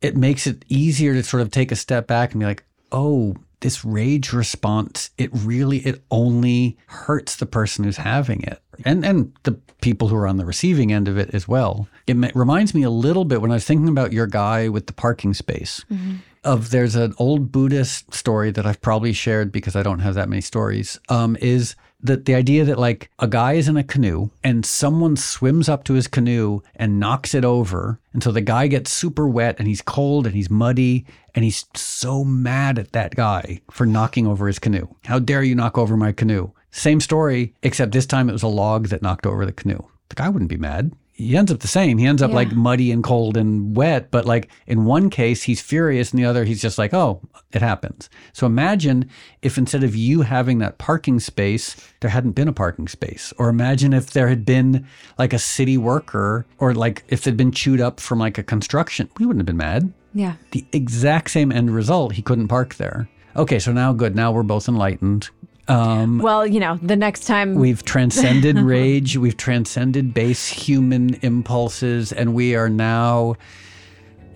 it 0.02 0.16
makes 0.16 0.48
it 0.48 0.66
easier 0.68 1.14
to 1.14 1.24
sort 1.24 1.42
of 1.42 1.52
take 1.52 1.72
a 1.72 1.76
step 1.76 2.08
back 2.08 2.32
and 2.32 2.40
be 2.40 2.46
like, 2.46 2.64
"Oh, 2.92 3.36
this 3.62 3.84
rage 3.84 4.34
response, 4.34 5.10
it 5.18 5.30
really 5.34 5.80
it 5.80 6.04
only 6.12 6.78
hurts 6.88 7.36
the 7.36 7.46
person 7.46 7.86
who's 7.86 7.98
having 7.98 8.44
it." 8.44 8.62
And 8.84 9.06
and 9.06 9.34
the 9.44 9.54
people 9.82 10.08
who 10.08 10.16
are 10.16 10.28
on 10.28 10.38
the 10.38 10.46
receiving 10.46 10.92
end 10.92 11.08
of 11.08 11.18
it 11.18 11.30
as 11.34 11.48
well. 11.48 11.88
It 12.08 12.36
reminds 12.36 12.74
me 12.74 12.84
a 12.84 12.90
little 12.90 13.26
bit 13.26 13.42
when 13.42 13.52
I 13.52 13.56
was 13.56 13.66
thinking 13.66 13.90
about 13.90 14.14
your 14.14 14.28
guy 14.28 14.68
with 14.68 14.88
the 14.88 14.94
parking 14.94 15.34
space. 15.34 15.84
Mm-hmm 15.92 16.16
of 16.46 16.70
there's 16.70 16.96
an 16.96 17.14
old 17.18 17.52
Buddhist 17.52 18.14
story 18.14 18.52
that 18.52 18.66
I've 18.66 18.82
probably 18.82 19.14
shared 19.14 19.52
because 19.52 19.76
I 19.76 19.84
don't 19.84 20.00
have 20.00 20.14
that 20.16 20.30
many 20.30 20.42
stories. 20.42 21.00
Um, 21.10 21.36
is 21.42 21.76
that 22.02 22.26
the 22.26 22.36
idea 22.36 22.64
that 22.66 22.78
like 22.78 23.10
a 23.20 23.28
guy 23.28 23.54
is 23.54 23.68
in 23.68 23.78
a 23.78 23.84
canoe 23.84 24.30
and 24.44 24.66
someone 24.66 25.18
swims 25.18 25.68
up 25.68 25.84
to 25.86 25.94
his 25.94 26.08
canoe 26.08 26.62
and 26.76 27.00
knocks 27.00 27.34
it 27.34 27.44
over, 27.44 28.00
and 28.14 28.24
so 28.24 28.32
the 28.32 28.42
guy 28.42 28.68
gets 28.68 28.92
super 28.92 29.28
wet 29.28 29.56
and 29.58 29.68
he's 29.68 29.82
cold 29.82 30.26
and 30.26 30.36
he's 30.36 30.50
muddy 30.50 31.06
and 31.34 31.44
he's 31.44 31.66
so 31.74 32.24
mad 32.24 32.78
at 32.80 32.92
that 32.92 33.16
guy 33.16 33.60
for 33.72 33.86
knocking 33.86 34.28
over 34.28 34.48
his 34.48 34.60
canoe. 34.60 34.88
How 35.06 35.20
dare 35.20 35.44
you 35.44 35.56
knock 35.56 35.78
over 35.78 35.98
my 35.98 36.12
canoe? 36.12 36.52
Same 36.72 37.00
story, 37.00 37.54
except 37.64 37.92
this 37.92 38.06
time 38.06 38.30
it 38.30 38.34
was 38.34 38.44
a 38.44 38.48
log 38.48 38.88
that 38.88 39.02
knocked 39.02 39.26
over 39.26 39.46
the 39.46 39.52
canoe. 39.52 39.80
The 40.10 40.16
guy 40.16 40.30
wouldn't 40.30 40.50
be 40.50 40.58
mad 40.58 40.92
he 41.18 41.38
ends 41.38 41.50
up 41.50 41.62
the 41.62 41.68
same. 41.68 41.98
He 41.98 42.06
ends 42.06 42.22
up 42.22 42.32
yeah. 42.32 42.36
like 42.36 42.52
muddy 42.52 42.92
and 42.92 43.02
cold 43.02 43.38
and 43.38 43.74
wet, 43.74 44.12
but 44.12 44.26
like 44.26 44.50
in 44.68 44.84
one 44.84 45.10
case 45.10 45.44
he's 45.44 45.62
furious, 45.62 46.12
and 46.12 46.20
the 46.20 46.26
other 46.26 46.44
he's 46.44 46.62
just 46.62 46.78
like, 46.78 46.94
oh, 46.94 47.22
it 47.54 47.62
happens. 47.62 48.10
So 48.34 48.46
imagine 48.46 49.10
if 49.42 49.58
instead 49.58 49.86
of 49.86 49.96
you 49.96 50.24
having 50.24 50.58
that 50.60 50.78
parking 50.78 51.22
space, 51.22 51.78
there 52.02 52.10
hadn't 52.10 52.34
been 52.34 52.50
a 52.50 52.54
parking 52.54 52.90
space, 52.90 53.34
or 53.38 53.48
imagine 53.48 53.94
if 53.94 54.12
there 54.12 54.28
had 54.28 54.46
been 54.46 54.86
like 55.18 55.32
a 55.32 55.40
city 55.40 55.78
worker, 55.78 56.46
or 56.58 56.74
like 56.74 57.06
if 57.08 57.24
they'd 57.24 57.38
been 57.38 57.54
chewed 57.54 57.80
up 57.80 58.02
from 58.02 58.20
like 58.20 58.38
a 58.38 58.44
construction, 58.44 59.10
we 59.18 59.26
wouldn't 59.26 59.40
have 59.40 59.46
been 59.46 59.56
mad. 59.56 59.94
Yeah. 60.14 60.34
The 60.52 60.66
exact 60.74 61.32
same 61.32 61.50
end 61.50 61.74
result. 61.74 62.12
He 62.12 62.22
couldn't 62.22 62.50
park 62.50 62.76
there. 62.76 63.08
Okay, 63.38 63.60
so 63.60 63.72
now 63.72 63.94
good. 63.94 64.16
Now 64.16 64.32
we're 64.32 64.44
both 64.44 64.68
enlightened. 64.68 65.30
Um, 65.68 66.20
well, 66.20 66.46
you 66.46 66.60
know, 66.60 66.78
the 66.82 66.96
next 66.96 67.26
time 67.26 67.56
we've 67.56 67.84
transcended 67.86 68.58
rage, 68.60 69.18
we've 69.18 69.38
transcended 69.38 70.14
base 70.14 70.48
human 70.48 71.16
impulses, 71.16 72.12
and 72.12 72.34
we 72.34 72.56
are 72.56 72.70
now 72.70 73.36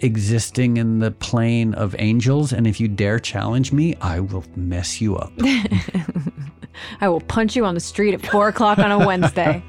existing 0.02 0.78
in 0.78 1.00
the 1.00 1.12
plane 1.12 1.74
of 1.74 1.96
angels. 2.00 2.54
And 2.54 2.66
if 2.66 2.80
you 2.80 2.88
dare 2.88 3.20
challenge 3.20 3.72
me, 3.72 3.96
I 4.02 4.22
will 4.22 4.46
mess 4.56 5.02
you 5.02 5.18
up. 5.18 5.34
I 7.02 7.10
will 7.10 7.22
punch 7.22 7.56
you 7.56 7.66
on 7.66 7.74
the 7.74 7.82
street 7.82 8.14
at 8.14 8.26
four 8.26 8.48
o'clock 8.48 8.80
on 8.80 8.92
a 8.92 9.06
Wednesday. 9.06 9.62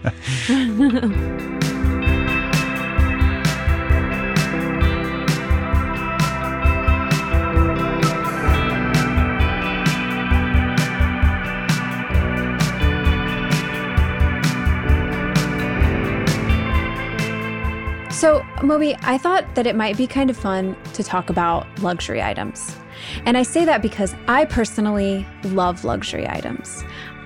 So, 18.21 18.45
Moby, 18.63 18.95
I 19.01 19.17
thought 19.17 19.55
that 19.55 19.67
it 19.67 19.75
might 19.75 19.97
be 19.97 20.07
kind 20.07 20.29
of 20.29 20.37
fun 20.37 20.77
to 20.93 21.03
talk 21.03 21.31
about 21.31 21.67
luxury 21.81 22.21
items. 22.21 22.77
And 23.25 23.39
I 23.39 23.43
say 23.43 23.65
that 23.65 23.81
because 23.81 24.15
I 24.29 24.45
personally 24.45 25.27
love 25.45 25.85
luxury 25.85 26.29
items. 26.29 26.85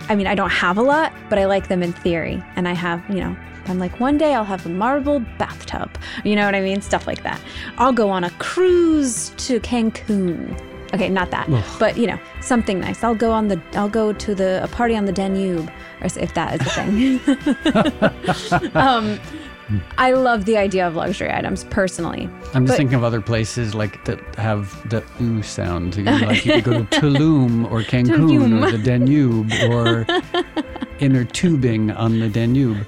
I 0.09 0.15
mean, 0.15 0.29
I 0.29 0.37
don't 0.37 0.53
have 0.53 0.79
a 0.79 0.83
lot, 0.83 1.13
but 1.29 1.37
I 1.37 1.47
like 1.47 1.67
them 1.67 1.83
in 1.83 1.93
theory. 1.93 2.41
And 2.55 2.69
I 2.69 2.75
have, 2.75 3.03
you 3.09 3.17
know, 3.17 3.37
I'm 3.67 3.81
like, 3.81 3.99
one 3.99 4.19
day 4.19 4.35
I'll 4.35 4.45
have 4.45 4.67
a 4.67 4.69
marble 4.69 5.19
bathtub. 5.37 5.91
You 6.23 6.37
know 6.37 6.45
what 6.45 6.55
I 6.55 6.61
mean? 6.61 6.81
Stuff 6.81 7.09
like 7.09 7.25
that. 7.25 7.41
I'll 7.77 7.93
go 7.93 8.09
on 8.09 8.23
a 8.23 8.31
cruise 8.39 9.31
to 9.31 9.59
Cancun. 9.59 10.57
Okay, 10.95 11.09
not 11.09 11.33
that, 11.33 11.49
Ugh. 11.51 11.65
but 11.81 11.99
you 11.99 12.07
know, 12.07 12.21
something 12.41 12.79
nice. 12.79 13.03
I'll 13.03 13.17
go 13.17 13.33
on 13.33 13.49
the, 13.49 13.61
I'll 13.73 13.89
go 13.89 14.13
to 14.13 14.33
the 14.33 14.63
a 14.63 14.69
party 14.69 14.95
on 14.95 15.07
the 15.07 15.13
Danube, 15.13 15.69
or 16.01 16.07
if 16.07 16.35
that 16.35 16.61
is 16.61 16.67
a 16.69 16.71
thing. 16.71 17.19
um, 18.77 19.19
I 19.99 20.13
love 20.13 20.45
the 20.45 20.57
idea 20.57 20.87
of 20.87 20.95
luxury 20.95 21.33
items 21.33 21.65
personally. 21.65 22.29
I'm 22.53 22.67
just 22.67 22.73
but, 22.73 22.77
thinking 22.77 22.97
of 22.97 23.05
other 23.05 23.21
places 23.21 23.75
like 23.75 24.05
that 24.05 24.21
have 24.37 24.89
the 24.91 25.03
ooh 25.21 25.43
sound. 25.43 25.97
You 25.97 26.05
know, 26.05 26.19
like 26.19 26.45
you 26.45 26.55
could 26.55 26.65
go 26.65 26.85
to 26.85 26.85
Tulum 27.01 27.71
or 27.71 27.83
Cancun 27.83 28.63
or 28.63 28.71
the 28.71 28.79
Danube 28.79 29.53
or 29.71 30.07
inner 30.99 31.25
tubing 31.25 31.91
on 31.91 32.21
the 32.21 32.29
Danube. 32.29 32.87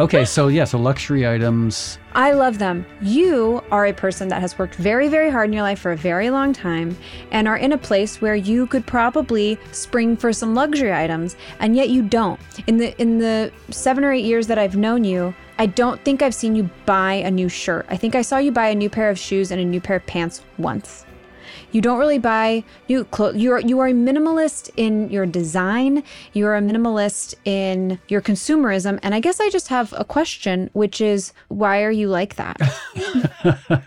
Okay, 0.00 0.24
so 0.24 0.48
yeah, 0.48 0.64
so 0.64 0.78
luxury 0.78 1.26
items. 1.26 1.98
I 2.14 2.32
love 2.32 2.58
them. 2.58 2.84
You 3.00 3.62
are 3.70 3.86
a 3.86 3.92
person 3.92 4.28
that 4.28 4.40
has 4.40 4.58
worked 4.58 4.74
very, 4.74 5.08
very 5.08 5.30
hard 5.30 5.48
in 5.48 5.52
your 5.52 5.62
life 5.62 5.78
for 5.78 5.92
a 5.92 5.96
very 5.96 6.30
long 6.30 6.52
time 6.52 6.96
and 7.30 7.46
are 7.46 7.56
in 7.56 7.72
a 7.72 7.78
place 7.78 8.20
where 8.20 8.34
you 8.34 8.66
could 8.66 8.86
probably 8.86 9.58
spring 9.72 10.16
for 10.16 10.32
some 10.32 10.54
luxury 10.54 10.92
items, 10.92 11.36
and 11.60 11.76
yet 11.76 11.90
you 11.90 12.02
don't. 12.02 12.40
In 12.66 12.76
the 12.76 13.00
in 13.00 13.18
the 13.18 13.52
seven 13.70 14.04
or 14.04 14.12
eight 14.12 14.24
years 14.24 14.46
that 14.48 14.58
I've 14.58 14.76
known 14.76 15.04
you, 15.04 15.34
I 15.58 15.66
don't 15.66 16.02
think 16.04 16.22
I've 16.22 16.34
seen 16.34 16.56
you 16.56 16.68
buy 16.86 17.14
a 17.14 17.30
new 17.30 17.48
shirt. 17.48 17.86
I 17.88 17.96
think 17.96 18.14
I 18.14 18.22
saw 18.22 18.38
you 18.38 18.50
buy 18.50 18.68
a 18.68 18.74
new 18.74 18.90
pair 18.90 19.10
of 19.10 19.18
shoes 19.18 19.50
and 19.50 19.60
a 19.60 19.64
new 19.64 19.80
pair 19.80 19.96
of 19.96 20.06
pants 20.06 20.42
once. 20.58 21.06
You 21.74 21.80
don't 21.80 21.98
really 21.98 22.20
buy 22.20 22.62
new 22.88 23.02
clothes. 23.04 23.36
You 23.36 23.50
are 23.52 23.60
you 23.60 23.80
are 23.80 23.88
a 23.88 23.92
minimalist 23.92 24.70
in 24.76 25.10
your 25.10 25.26
design. 25.26 26.04
You 26.32 26.46
are 26.46 26.56
a 26.56 26.60
minimalist 26.60 27.34
in 27.44 27.98
your 28.06 28.22
consumerism. 28.22 29.00
And 29.02 29.12
I 29.12 29.18
guess 29.18 29.40
I 29.40 29.50
just 29.50 29.66
have 29.68 29.92
a 29.96 30.04
question, 30.04 30.70
which 30.72 31.00
is 31.00 31.32
why 31.48 31.82
are 31.82 31.90
you 31.90 32.06
like 32.06 32.36
that? 32.36 32.60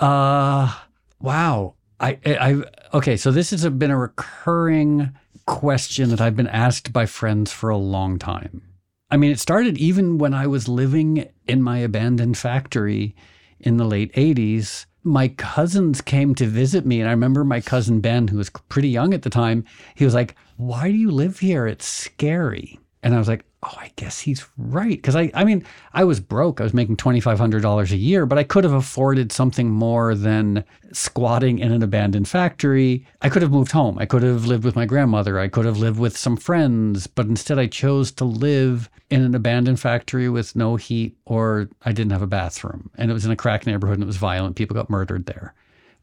uh 0.00 0.74
wow. 1.20 1.74
I 2.00 2.18
I 2.24 2.62
okay, 2.94 3.18
so 3.18 3.30
this 3.30 3.50
has 3.50 3.68
been 3.68 3.90
a 3.90 3.98
recurring 3.98 5.12
question 5.44 6.08
that 6.08 6.22
I've 6.22 6.36
been 6.36 6.46
asked 6.46 6.90
by 6.90 7.04
friends 7.04 7.52
for 7.52 7.68
a 7.68 7.76
long 7.76 8.18
time. 8.18 8.62
I 9.10 9.18
mean, 9.18 9.30
it 9.30 9.40
started 9.40 9.76
even 9.76 10.16
when 10.16 10.32
I 10.32 10.46
was 10.46 10.68
living 10.68 11.28
in 11.46 11.62
my 11.62 11.78
abandoned 11.78 12.38
factory 12.38 13.14
in 13.58 13.76
the 13.76 13.84
late 13.84 14.10
80s. 14.14 14.86
My 15.02 15.28
cousins 15.28 16.00
came 16.00 16.34
to 16.34 16.46
visit 16.46 16.84
me, 16.84 17.00
and 17.00 17.08
I 17.08 17.12
remember 17.12 17.44
my 17.44 17.60
cousin 17.60 18.00
Ben, 18.00 18.28
who 18.28 18.36
was 18.36 18.50
pretty 18.50 18.88
young 18.88 19.14
at 19.14 19.22
the 19.22 19.30
time, 19.30 19.64
he 19.94 20.04
was 20.04 20.14
like, 20.14 20.34
Why 20.56 20.90
do 20.90 20.96
you 20.96 21.10
live 21.10 21.38
here? 21.38 21.66
It's 21.66 21.86
scary. 21.86 22.78
And 23.02 23.14
I 23.14 23.18
was 23.18 23.28
like, 23.28 23.44
oh, 23.62 23.74
I 23.76 23.92
guess 23.96 24.20
he's 24.20 24.46
right. 24.56 24.96
Because 24.96 25.16
I, 25.16 25.30
I 25.34 25.44
mean, 25.44 25.64
I 25.92 26.04
was 26.04 26.18
broke. 26.18 26.60
I 26.60 26.64
was 26.64 26.72
making 26.72 26.96
$2,500 26.96 27.90
a 27.90 27.96
year, 27.96 28.24
but 28.24 28.38
I 28.38 28.42
could 28.42 28.64
have 28.64 28.72
afforded 28.72 29.32
something 29.32 29.70
more 29.70 30.14
than 30.14 30.64
squatting 30.92 31.58
in 31.58 31.70
an 31.70 31.82
abandoned 31.82 32.28
factory. 32.28 33.06
I 33.20 33.28
could 33.28 33.42
have 33.42 33.52
moved 33.52 33.72
home. 33.72 33.98
I 33.98 34.06
could 34.06 34.22
have 34.22 34.46
lived 34.46 34.64
with 34.64 34.76
my 34.76 34.86
grandmother. 34.86 35.38
I 35.38 35.48
could 35.48 35.66
have 35.66 35.78
lived 35.78 35.98
with 35.98 36.16
some 36.16 36.36
friends, 36.36 37.06
but 37.06 37.26
instead 37.26 37.58
I 37.58 37.66
chose 37.66 38.10
to 38.12 38.24
live 38.24 38.88
in 39.10 39.22
an 39.22 39.34
abandoned 39.34 39.80
factory 39.80 40.28
with 40.28 40.56
no 40.56 40.76
heat 40.76 41.16
or 41.26 41.68
I 41.82 41.92
didn't 41.92 42.12
have 42.12 42.22
a 42.22 42.26
bathroom. 42.26 42.90
And 42.96 43.10
it 43.10 43.14
was 43.14 43.26
in 43.26 43.30
a 43.30 43.36
crack 43.36 43.66
neighborhood 43.66 43.96
and 43.96 44.04
it 44.04 44.06
was 44.06 44.16
violent. 44.16 44.56
People 44.56 44.74
got 44.74 44.90
murdered 44.90 45.26
there 45.26 45.54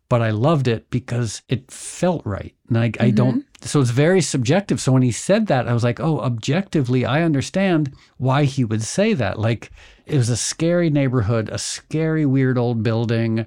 but 0.09 0.21
I 0.21 0.29
loved 0.29 0.67
it 0.67 0.89
because 0.89 1.41
it 1.49 1.69
felt 1.69 2.25
right. 2.25 2.55
And 2.69 2.77
I, 2.77 2.89
mm-hmm. 2.89 3.03
I 3.03 3.11
don't, 3.11 3.45
so 3.61 3.81
it's 3.81 3.89
very 3.89 4.21
subjective. 4.21 4.79
So 4.79 4.91
when 4.91 5.01
he 5.01 5.11
said 5.11 5.47
that, 5.47 5.67
I 5.67 5.73
was 5.73 5.83
like, 5.83 5.99
oh, 5.99 6.19
objectively, 6.19 7.05
I 7.05 7.23
understand 7.23 7.93
why 8.17 8.43
he 8.43 8.63
would 8.63 8.83
say 8.83 9.13
that. 9.13 9.39
Like 9.39 9.71
it 10.05 10.17
was 10.17 10.29
a 10.29 10.37
scary 10.37 10.89
neighborhood, 10.89 11.49
a 11.49 11.57
scary, 11.57 12.25
weird 12.25 12.57
old 12.57 12.83
building. 12.83 13.45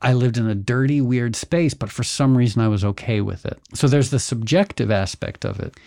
I 0.00 0.14
lived 0.14 0.36
in 0.36 0.48
a 0.48 0.54
dirty, 0.54 1.00
weird 1.00 1.36
space, 1.36 1.74
but 1.74 1.90
for 1.90 2.02
some 2.02 2.36
reason 2.36 2.60
I 2.60 2.68
was 2.68 2.84
okay 2.84 3.20
with 3.20 3.46
it. 3.46 3.58
So 3.72 3.86
there's 3.86 4.10
the 4.10 4.18
subjective 4.18 4.90
aspect 4.90 5.44
of 5.44 5.60
it. 5.60 5.78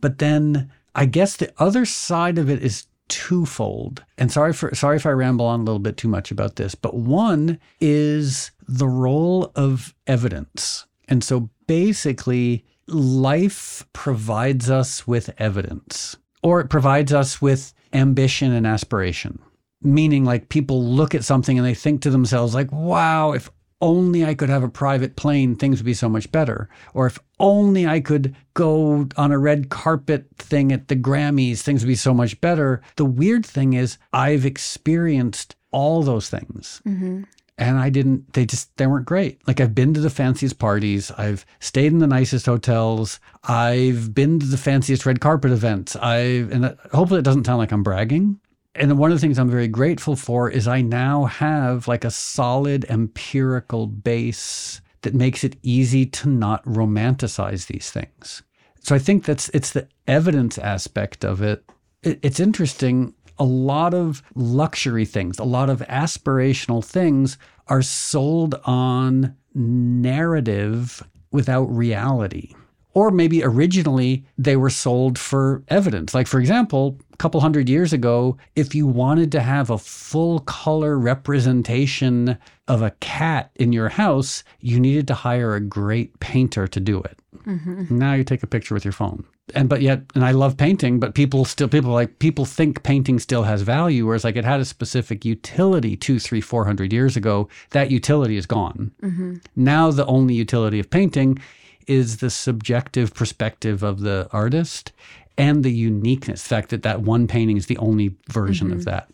But 0.00 0.18
then 0.18 0.70
I 0.94 1.06
guess 1.06 1.36
the 1.36 1.52
other 1.58 1.86
side 1.86 2.36
of 2.36 2.50
it 2.50 2.62
is 2.62 2.86
twofold. 3.08 4.04
And 4.18 4.30
sorry 4.30 4.52
for 4.52 4.74
sorry 4.74 4.96
if 4.96 5.06
I 5.06 5.10
ramble 5.10 5.46
on 5.46 5.60
a 5.60 5.64
little 5.64 5.78
bit 5.78 5.96
too 5.96 6.08
much 6.08 6.30
about 6.30 6.56
this, 6.56 6.74
but 6.74 6.94
one 6.94 7.58
is 7.80 8.50
the 8.68 8.88
role 8.88 9.52
of 9.54 9.94
evidence. 10.06 10.86
And 11.08 11.24
so 11.24 11.48
basically 11.66 12.64
life 12.88 13.86
provides 13.92 14.70
us 14.70 15.06
with 15.06 15.30
evidence 15.38 16.16
or 16.42 16.60
it 16.60 16.68
provides 16.68 17.12
us 17.12 17.42
with 17.42 17.74
ambition 17.92 18.52
and 18.52 18.66
aspiration. 18.66 19.40
Meaning, 19.82 20.24
like 20.24 20.48
people 20.48 20.84
look 20.84 21.14
at 21.14 21.24
something 21.24 21.58
and 21.58 21.66
they 21.66 21.74
think 21.74 22.02
to 22.02 22.10
themselves, 22.10 22.54
like, 22.54 22.70
wow, 22.72 23.32
if 23.32 23.50
only 23.80 24.24
I 24.24 24.34
could 24.34 24.48
have 24.48 24.62
a 24.62 24.68
private 24.68 25.16
plane, 25.16 25.56
things 25.56 25.78
would 25.78 25.86
be 25.86 25.94
so 25.94 26.08
much 26.08 26.30
better. 26.32 26.68
Or 26.94 27.06
if 27.06 27.18
only 27.38 27.86
I 27.86 28.00
could 28.00 28.34
go 28.54 29.08
on 29.16 29.32
a 29.32 29.38
red 29.38 29.68
carpet 29.68 30.26
thing 30.38 30.72
at 30.72 30.88
the 30.88 30.96
Grammys, 30.96 31.60
things 31.60 31.82
would 31.82 31.88
be 31.88 31.94
so 31.94 32.14
much 32.14 32.40
better. 32.40 32.80
The 32.96 33.04
weird 33.04 33.44
thing 33.44 33.74
is, 33.74 33.98
I've 34.12 34.46
experienced 34.46 35.56
all 35.72 36.02
those 36.02 36.30
things. 36.30 36.80
Mm-hmm. 36.86 37.24
And 37.58 37.78
I 37.78 37.88
didn't, 37.88 38.34
they 38.34 38.44
just, 38.44 38.76
they 38.76 38.86
weren't 38.86 39.06
great. 39.06 39.40
Like 39.46 39.60
I've 39.60 39.74
been 39.74 39.94
to 39.94 40.00
the 40.00 40.10
fanciest 40.10 40.58
parties. 40.58 41.10
I've 41.12 41.46
stayed 41.58 41.92
in 41.92 42.00
the 42.00 42.06
nicest 42.06 42.44
hotels. 42.44 43.18
I've 43.44 44.14
been 44.14 44.38
to 44.40 44.46
the 44.46 44.58
fanciest 44.58 45.06
red 45.06 45.20
carpet 45.20 45.52
events. 45.52 45.96
I've, 45.96 46.52
and 46.52 46.66
uh, 46.66 46.74
hopefully 46.92 47.20
it 47.20 47.24
doesn't 47.24 47.46
sound 47.46 47.58
like 47.58 47.72
I'm 47.72 47.82
bragging. 47.82 48.38
And 48.74 48.98
one 48.98 49.10
of 49.10 49.16
the 49.16 49.20
things 49.20 49.38
I'm 49.38 49.48
very 49.48 49.68
grateful 49.68 50.16
for 50.16 50.50
is 50.50 50.68
I 50.68 50.82
now 50.82 51.24
have 51.24 51.88
like 51.88 52.04
a 52.04 52.10
solid 52.10 52.84
empirical 52.90 53.86
base 53.86 54.82
that 55.00 55.14
makes 55.14 55.42
it 55.42 55.56
easy 55.62 56.04
to 56.04 56.28
not 56.28 56.64
romanticize 56.64 57.68
these 57.68 57.90
things. 57.90 58.42
So 58.80 58.94
I 58.94 58.98
think 58.98 59.24
that's 59.24 59.48
it's 59.50 59.72
the 59.72 59.88
evidence 60.06 60.58
aspect 60.58 61.24
of 61.24 61.40
it. 61.40 61.64
it. 62.02 62.18
It's 62.22 62.38
interesting. 62.38 63.14
A 63.38 63.44
lot 63.44 63.94
of 63.94 64.22
luxury 64.34 65.04
things, 65.04 65.38
a 65.38 65.44
lot 65.44 65.70
of 65.70 65.80
aspirational 65.80 66.84
things 66.84 67.38
are 67.68 67.82
sold 67.82 68.54
on 68.64 69.36
narrative 69.54 71.02
without 71.30 71.64
reality. 71.64 72.54
Or 72.94 73.10
maybe 73.10 73.44
originally 73.44 74.24
they 74.38 74.56
were 74.56 74.70
sold 74.70 75.18
for 75.18 75.62
evidence. 75.68 76.14
Like, 76.14 76.26
for 76.26 76.40
example, 76.40 76.98
a 77.12 77.16
couple 77.18 77.42
hundred 77.42 77.68
years 77.68 77.92
ago, 77.92 78.38
if 78.54 78.74
you 78.74 78.86
wanted 78.86 79.30
to 79.32 79.42
have 79.42 79.68
a 79.68 79.76
full 79.76 80.38
color 80.40 80.98
representation 80.98 82.38
of 82.68 82.80
a 82.80 82.92
cat 83.00 83.50
in 83.56 83.74
your 83.74 83.90
house, 83.90 84.44
you 84.60 84.80
needed 84.80 85.06
to 85.08 85.14
hire 85.14 85.54
a 85.54 85.60
great 85.60 86.18
painter 86.20 86.66
to 86.66 86.80
do 86.80 87.02
it. 87.02 87.18
Mm-hmm. 87.44 87.98
Now 87.98 88.14
you 88.14 88.24
take 88.24 88.42
a 88.42 88.46
picture 88.46 88.72
with 88.72 88.86
your 88.86 88.92
phone. 88.92 89.26
And 89.54 89.68
but 89.68 89.80
yet, 89.80 90.02
and 90.14 90.24
I 90.24 90.32
love 90.32 90.56
painting, 90.56 90.98
but 90.98 91.14
people 91.14 91.44
still 91.44 91.68
people 91.68 91.92
like 91.92 92.18
people 92.18 92.44
think 92.44 92.82
painting 92.82 93.20
still 93.20 93.44
has 93.44 93.62
value, 93.62 94.04
whereas 94.04 94.24
like 94.24 94.36
it 94.36 94.44
had 94.44 94.60
a 94.60 94.64
specific 94.64 95.24
utility 95.24 95.96
two, 95.96 96.18
three, 96.18 96.40
four 96.40 96.64
hundred 96.64 96.92
years 96.92 97.16
ago. 97.16 97.48
That 97.70 97.90
utility 97.90 98.36
is 98.36 98.46
gone. 98.46 98.90
Mm-hmm. 99.02 99.36
Now 99.54 99.90
the 99.92 100.06
only 100.06 100.34
utility 100.34 100.80
of 100.80 100.90
painting 100.90 101.38
is 101.86 102.16
the 102.16 102.30
subjective 102.30 103.14
perspective 103.14 103.84
of 103.84 104.00
the 104.00 104.28
artist 104.32 104.90
and 105.38 105.62
the 105.62 105.72
uniqueness, 105.72 106.42
the 106.42 106.48
fact 106.48 106.70
that 106.70 106.82
that 106.82 107.02
one 107.02 107.28
painting 107.28 107.56
is 107.56 107.66
the 107.66 107.78
only 107.78 108.16
version 108.28 108.72
of 108.72 108.78
mm-hmm. 108.78 108.90
that. 108.90 109.10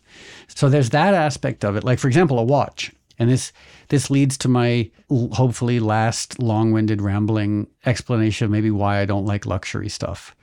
So 0.47 0.69
there's 0.69 0.89
that 0.91 1.13
aspect 1.13 1.63
of 1.63 1.75
it. 1.75 1.83
Like 1.83 1.99
for 1.99 2.07
example, 2.07 2.39
a 2.39 2.43
watch. 2.43 2.91
And 3.23 3.31
this 3.31 3.51
this 3.89 4.11
leads 4.11 4.37
to 4.39 4.49
my 4.49 4.91
hopefully 5.09 5.79
last 5.79 6.39
long-winded 6.39 7.01
rambling 7.01 7.67
explanation 7.85 8.45
of 8.45 8.51
maybe 8.51 8.69
why 8.69 8.99
I 8.99 9.05
don't 9.05 9.25
like 9.25 9.45
luxury 9.45 9.89
stuff. 9.89 10.35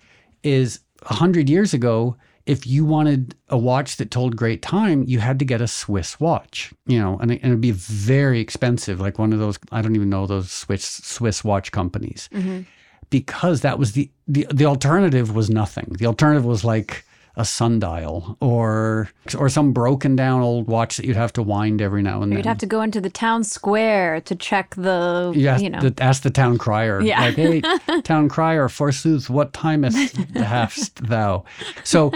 Is 0.43 0.81
a 1.03 1.15
hundred 1.15 1.49
years 1.49 1.75
ago, 1.75 2.17
if 2.47 2.67
you 2.67 2.85
wanted 2.85 3.35
a 3.49 3.59
watch 3.59 3.97
that 3.99 4.11
told 4.11 4.35
great 4.35 4.63
time, 4.63 5.05
you 5.07 5.21
had 5.21 5.39
to 5.39 5.45
get 5.45 5.61
a 5.61 5.69
Swiss 5.69 6.19
watch, 6.19 6.73
you 6.87 6.99
know, 6.99 7.19
and, 7.21 7.31
it, 7.31 7.45
it'd 7.45 7.61
be 7.61 7.71
very 7.71 8.41
expensive, 8.41 8.99
like 8.99 9.19
one 9.19 9.33
of 9.33 9.39
those 9.39 9.59
I 9.71 9.83
don't 9.83 9.95
even 9.95 10.11
know 10.11 10.27
those 10.27 10.51
Swiss 10.51 10.85
Swiss 10.85 11.45
watch 11.45 11.71
companies, 11.71 12.29
mm-hmm. 12.33 12.63
because 13.11 13.61
that 13.61 13.79
was 13.79 13.93
the 13.93 14.11
the 14.27 14.47
the 14.51 14.65
alternative 14.65 15.35
was 15.35 15.51
nothing. 15.51 15.95
The 15.99 16.07
alternative 16.07 16.47
was 16.47 16.65
like 16.65 17.05
a 17.41 17.45
sundial 17.45 18.37
or 18.41 19.09
or 19.39 19.49
some 19.49 19.73
broken 19.73 20.15
down 20.15 20.43
old 20.43 20.67
watch 20.69 20.99
that 20.99 21.07
you'd 21.07 21.17
have 21.17 21.33
to 21.33 21.43
wind 21.43 21.81
every 21.81 22.03
now 22.03 22.21
and 22.21 22.31
then. 22.31 22.39
You'd 22.39 22.47
have 22.47 22.59
to 22.59 22.67
go 22.67 22.83
into 22.83 23.01
the 23.01 23.09
town 23.09 23.45
square 23.45 24.21
to 24.21 24.35
check 24.35 24.75
the, 24.75 25.33
You, 25.35 25.49
ask, 25.49 25.63
you 25.63 25.71
know. 25.71 25.81
the, 25.81 26.03
ask 26.03 26.23
the 26.23 26.31
town 26.31 26.59
crier. 26.59 27.01
Yeah. 27.01 27.21
Like, 27.21 27.37
hey, 27.37 27.61
town 28.03 28.29
crier, 28.29 28.69
forsooth, 28.69 29.31
what 29.31 29.55
timest 29.55 30.37
hast 30.37 31.07
thou? 31.07 31.45
So 31.83 32.13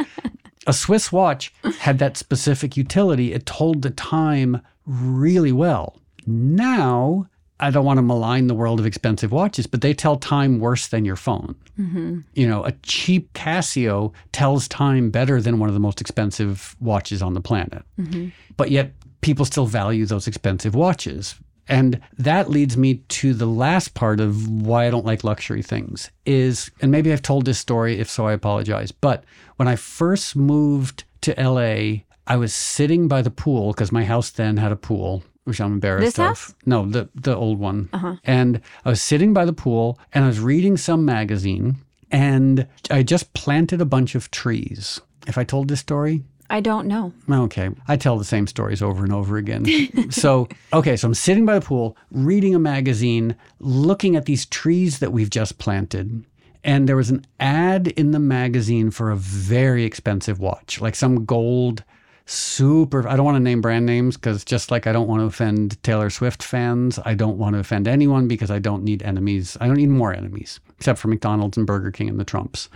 a 0.66 0.74
Swiss 0.74 1.10
watch 1.10 1.54
had 1.78 1.98
that 2.00 2.18
specific 2.18 2.76
utility. 2.76 3.32
It 3.32 3.46
told 3.46 3.80
the 3.80 3.90
time 3.90 4.60
really 4.84 5.52
well. 5.52 5.96
Now, 6.26 7.28
I 7.60 7.70
don't 7.70 7.84
want 7.84 7.98
to 7.98 8.02
malign 8.02 8.48
the 8.48 8.54
world 8.54 8.80
of 8.80 8.86
expensive 8.86 9.30
watches, 9.30 9.66
but 9.66 9.80
they 9.80 9.94
tell 9.94 10.16
time 10.16 10.58
worse 10.58 10.88
than 10.88 11.04
your 11.04 11.16
phone. 11.16 11.54
Mm-hmm. 11.78 12.20
You 12.34 12.48
know, 12.48 12.64
a 12.64 12.72
cheap 12.82 13.32
Casio 13.32 14.12
tells 14.32 14.66
time 14.66 15.10
better 15.10 15.40
than 15.40 15.58
one 15.58 15.68
of 15.68 15.74
the 15.74 15.80
most 15.80 16.00
expensive 16.00 16.74
watches 16.80 17.22
on 17.22 17.34
the 17.34 17.40
planet. 17.40 17.84
Mm-hmm. 17.98 18.30
But 18.56 18.70
yet, 18.70 18.92
people 19.20 19.44
still 19.44 19.66
value 19.66 20.04
those 20.04 20.26
expensive 20.26 20.74
watches. 20.74 21.36
And 21.66 22.00
that 22.18 22.50
leads 22.50 22.76
me 22.76 22.96
to 23.08 23.32
the 23.32 23.46
last 23.46 23.94
part 23.94 24.20
of 24.20 24.48
why 24.48 24.86
I 24.86 24.90
don't 24.90 25.06
like 25.06 25.24
luxury 25.24 25.62
things 25.62 26.10
is, 26.26 26.70
and 26.82 26.90
maybe 26.90 27.12
I've 27.12 27.22
told 27.22 27.46
this 27.46 27.58
story, 27.58 27.98
if 27.98 28.10
so, 28.10 28.26
I 28.26 28.32
apologize. 28.32 28.92
But 28.92 29.24
when 29.56 29.68
I 29.68 29.76
first 29.76 30.36
moved 30.36 31.04
to 31.22 31.34
LA, 31.40 32.02
I 32.26 32.36
was 32.36 32.52
sitting 32.52 33.08
by 33.08 33.22
the 33.22 33.30
pool 33.30 33.72
because 33.72 33.92
my 33.92 34.04
house 34.04 34.30
then 34.30 34.58
had 34.58 34.72
a 34.72 34.76
pool, 34.76 35.22
which 35.44 35.60
I'm 35.60 35.74
embarrassed 35.74 36.04
This 36.04 36.18
of. 36.18 36.26
house? 36.26 36.54
No, 36.66 36.86
the 36.86 37.08
the 37.14 37.34
old 37.36 37.58
one. 37.58 37.88
Uh-huh. 37.92 38.16
And 38.24 38.60
I 38.84 38.90
was 38.90 39.00
sitting 39.00 39.32
by 39.32 39.44
the 39.44 39.52
pool 39.52 39.98
and 40.12 40.24
I 40.24 40.26
was 40.26 40.40
reading 40.40 40.76
some 40.76 41.04
magazine 41.04 41.76
and 42.10 42.66
I 42.90 43.02
just 43.02 43.32
planted 43.34 43.80
a 43.80 43.86
bunch 43.86 44.14
of 44.14 44.30
trees. 44.30 45.00
If 45.26 45.38
I 45.38 45.44
told 45.44 45.68
this 45.68 45.80
story, 45.80 46.22
I 46.50 46.60
don't 46.60 46.86
know. 46.86 47.12
Okay. 47.28 47.70
I 47.88 47.96
tell 47.96 48.18
the 48.18 48.24
same 48.24 48.46
stories 48.46 48.82
over 48.82 49.02
and 49.02 49.12
over 49.12 49.36
again. 49.36 49.64
so, 50.10 50.48
okay, 50.72 50.96
so 50.96 51.08
I'm 51.08 51.14
sitting 51.14 51.46
by 51.46 51.58
the 51.58 51.64
pool, 51.64 51.96
reading 52.10 52.54
a 52.54 52.58
magazine, 52.58 53.34
looking 53.58 54.14
at 54.14 54.26
these 54.26 54.46
trees 54.46 54.98
that 54.98 55.12
we've 55.12 55.30
just 55.30 55.58
planted. 55.58 56.24
And 56.62 56.88
there 56.88 56.96
was 56.96 57.10
an 57.10 57.26
ad 57.40 57.88
in 57.88 58.12
the 58.12 58.18
magazine 58.18 58.90
for 58.90 59.10
a 59.10 59.16
very 59.16 59.84
expensive 59.84 60.38
watch, 60.38 60.80
like 60.80 60.94
some 60.94 61.24
gold, 61.24 61.82
super. 62.26 63.06
I 63.08 63.16
don't 63.16 63.24
want 63.24 63.36
to 63.36 63.40
name 63.40 63.60
brand 63.60 63.86
names 63.86 64.16
because 64.16 64.44
just 64.44 64.70
like 64.70 64.86
I 64.86 64.92
don't 64.92 65.08
want 65.08 65.20
to 65.20 65.26
offend 65.26 65.82
Taylor 65.82 66.10
Swift 66.10 66.42
fans, 66.42 66.98
I 67.04 67.14
don't 67.14 67.38
want 67.38 67.54
to 67.54 67.60
offend 67.60 67.86
anyone 67.88 68.28
because 68.28 68.50
I 68.50 68.58
don't 68.58 68.84
need 68.84 69.02
enemies. 69.02 69.56
I 69.60 69.66
don't 69.66 69.76
need 69.76 69.90
more 69.90 70.12
enemies, 70.12 70.60
except 70.78 70.98
for 70.98 71.08
McDonald's 71.08 71.56
and 71.56 71.66
Burger 71.66 71.90
King 71.90 72.08
and 72.08 72.18
the 72.18 72.24
Trumps. 72.24 72.68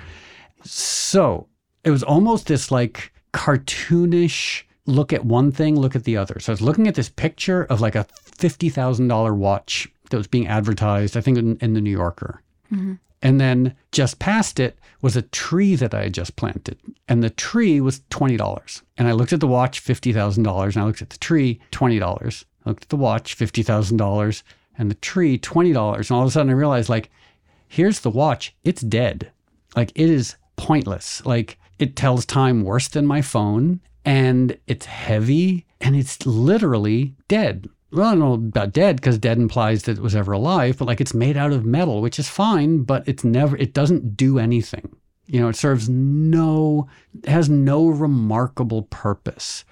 So 0.65 1.49
it 1.85 1.91
was 1.91 2.03
almost 2.03 2.47
this 2.47 2.71
like 2.71 3.13
cartoonish 3.33 4.65
look 4.87 5.13
at 5.13 5.25
one 5.25 5.53
thing, 5.53 5.79
look 5.79 5.95
at 5.95 6.05
the 6.05 6.17
other. 6.17 6.41
So 6.41 6.51
I 6.51 6.55
was 6.55 6.63
looking 6.63 6.89
at 6.89 6.95
this 6.95 7.11
picture 7.11 7.65
of 7.65 7.81
like 7.81 7.95
a 7.95 8.07
$50,000 8.25 9.37
watch 9.37 9.87
that 10.11 10.17
was 10.17 10.27
being 10.27 10.49
advertised, 10.49 11.17
I 11.17 11.21
think 11.21 11.37
in, 11.39 11.57
in 11.59 11.75
the 11.75 11.81
New 11.81 11.91
Yorker. 11.91 12.43
Mm-hmm. 12.73 12.95
And 13.23 13.41
then 13.41 13.77
just 13.93 14.19
past 14.19 14.61
it 14.61 14.79
was 15.01 15.16
a 15.16 15.23
tree 15.23 15.75
that 15.77 15.95
I 15.95 16.05
had 16.05 16.14
just 16.14 16.37
planted. 16.37 16.79
And 17.09 17.23
the 17.23 17.31
tree 17.31 17.81
was 17.81 18.01
$20. 18.11 18.83
And 18.97 19.09
I 19.09 19.12
looked 19.12 19.33
at 19.33 19.41
the 19.41 19.47
watch, 19.47 19.83
$50,000. 19.83 20.37
And 20.37 20.77
I 20.77 20.85
looked 20.85 21.03
at 21.03 21.11
the 21.11 21.19
tree, 21.19 21.61
$20. 21.73 22.45
I 22.64 22.69
looked 22.69 22.85
at 22.85 22.89
the 22.89 22.97
watch, 22.97 23.37
$50,000. 23.37 24.43
And 24.77 24.91
the 24.91 24.95
tree, 24.97 25.39
$20. 25.39 25.97
And 25.97 26.11
all 26.12 26.23
of 26.23 26.29
a 26.29 26.31
sudden 26.31 26.51
I 26.51 26.55
realized, 26.55 26.89
like, 26.89 27.11
here's 27.66 28.01
the 28.01 28.11
watch. 28.11 28.55
It's 28.62 28.83
dead. 28.83 29.33
Like, 29.75 29.91
it 29.95 30.09
is 30.09 30.37
pointless. 30.57 31.25
Like, 31.27 31.59
it 31.79 31.97
tells 31.97 32.25
time 32.25 32.62
worse 32.62 32.89
than 32.89 33.07
my 33.07 33.23
phone. 33.23 33.81
And 34.05 34.59
it's 34.66 34.87
heavy. 34.87 35.66
And 35.81 35.97
it's 35.97 36.25
literally 36.25 37.14
dead 37.27 37.69
well, 37.91 38.07
I 38.07 38.11
don't 38.11 38.18
know 38.18 38.34
about 38.34 38.72
dead 38.72 38.97
because 38.97 39.18
dead 39.18 39.39
implies 39.39 39.84
that 39.84 39.99
it 39.99 40.03
was 40.03 40.14
ever 40.14 40.32
alive, 40.32 40.78
but 40.78 40.86
like 40.86 41.01
it's 41.01 41.14
made 41.14 41.36
out 41.36 41.53
of 41.53 41.64
metal, 41.64 42.01
which 42.01 42.18
is 42.18 42.28
fine, 42.28 42.82
but 42.82 43.07
it's 43.09 43.24
never, 43.24 43.57
it 43.57 43.72
doesn't 43.72 44.16
do 44.16 44.39
anything. 44.39 44.95
You 45.26 45.41
know, 45.41 45.49
it 45.49 45.57
serves 45.57 45.89
no, 45.89 46.89
it 47.22 47.28
has 47.28 47.49
no 47.49 47.89
remarkable 47.89 48.82
purpose 48.84 49.64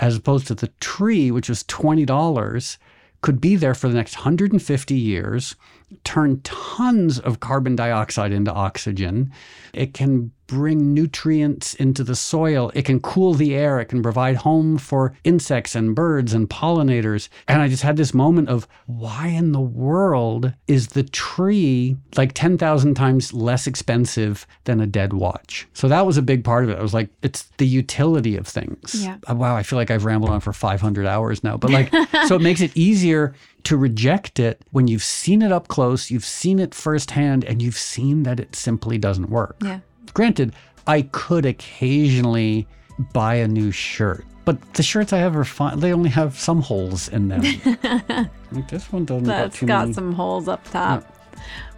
as 0.00 0.16
opposed 0.16 0.46
to 0.48 0.54
the 0.54 0.68
tree, 0.80 1.30
which 1.30 1.48
was 1.48 1.62
$20, 1.64 2.78
could 3.20 3.40
be 3.40 3.56
there 3.56 3.74
for 3.74 3.88
the 3.88 3.94
next 3.94 4.16
150 4.16 4.94
years, 4.94 5.56
turn 6.04 6.40
tons 6.42 7.18
of 7.18 7.40
carbon 7.40 7.74
dioxide 7.74 8.32
into 8.32 8.52
oxygen. 8.52 9.32
It 9.72 9.94
can 9.94 10.32
bring 10.54 10.94
nutrients 10.94 11.74
into 11.74 12.04
the 12.04 12.14
soil. 12.14 12.70
It 12.74 12.84
can 12.84 13.00
cool 13.00 13.34
the 13.34 13.54
air. 13.54 13.80
It 13.80 13.86
can 13.86 14.02
provide 14.02 14.36
home 14.36 14.78
for 14.78 15.14
insects 15.24 15.74
and 15.74 15.94
birds 15.94 16.32
and 16.32 16.48
pollinators. 16.48 17.28
And 17.48 17.60
I 17.60 17.68
just 17.68 17.82
had 17.82 17.96
this 17.96 18.14
moment 18.14 18.48
of 18.48 18.68
why 18.86 19.26
in 19.28 19.52
the 19.52 19.60
world 19.60 20.52
is 20.68 20.88
the 20.88 21.02
tree 21.02 21.96
like 22.16 22.32
10,000 22.34 22.94
times 22.94 23.32
less 23.32 23.66
expensive 23.66 24.46
than 24.64 24.80
a 24.80 24.86
dead 24.86 25.12
watch? 25.12 25.66
So 25.72 25.88
that 25.88 26.06
was 26.06 26.16
a 26.16 26.22
big 26.22 26.44
part 26.44 26.64
of 26.64 26.70
it. 26.70 26.78
I 26.78 26.82
was 26.82 26.94
like, 26.94 27.10
it's 27.22 27.44
the 27.58 27.66
utility 27.66 28.36
of 28.36 28.46
things. 28.46 28.94
Yeah. 29.04 29.16
Uh, 29.28 29.34
Wow, 29.34 29.56
I 29.56 29.64
feel 29.64 29.78
like 29.78 29.90
I've 29.90 30.04
rambled 30.04 30.30
on 30.30 30.40
for 30.40 30.52
500 30.52 31.06
hours 31.06 31.42
now. 31.42 31.56
But 31.56 31.70
like, 31.70 31.92
so 32.28 32.36
it 32.36 32.40
makes 32.42 32.60
it 32.60 32.70
easier 32.76 33.34
to 33.64 33.76
reject 33.76 34.38
it 34.38 34.62
when 34.70 34.86
you've 34.88 35.02
seen 35.02 35.42
it 35.42 35.50
up 35.50 35.68
close, 35.68 36.10
you've 36.10 36.24
seen 36.24 36.58
it 36.58 36.74
firsthand, 36.74 37.44
and 37.44 37.60
you've 37.60 37.76
seen 37.78 38.22
that 38.22 38.38
it 38.38 38.54
simply 38.54 38.96
doesn't 38.98 39.28
work. 39.30 39.56
Yeah. 39.62 39.80
Granted, 40.14 40.54
I 40.86 41.02
could 41.02 41.44
occasionally 41.44 42.66
buy 43.12 43.36
a 43.36 43.48
new 43.48 43.70
shirt. 43.70 44.24
But 44.44 44.74
the 44.74 44.82
shirts 44.82 45.12
I 45.12 45.18
have 45.18 45.36
are 45.36 45.44
fine. 45.44 45.80
They 45.80 45.92
only 45.92 46.10
have 46.10 46.38
some 46.38 46.60
holes 46.60 47.08
in 47.08 47.28
them. 47.28 47.42
like 48.52 48.68
this 48.68 48.92
one 48.92 49.04
doesn't 49.04 49.24
got 49.24 49.36
That's 49.36 49.58
too 49.58 49.66
got 49.66 49.82
many. 49.82 49.92
some 49.94 50.12
holes 50.12 50.48
up 50.48 50.62
top. 50.70 51.04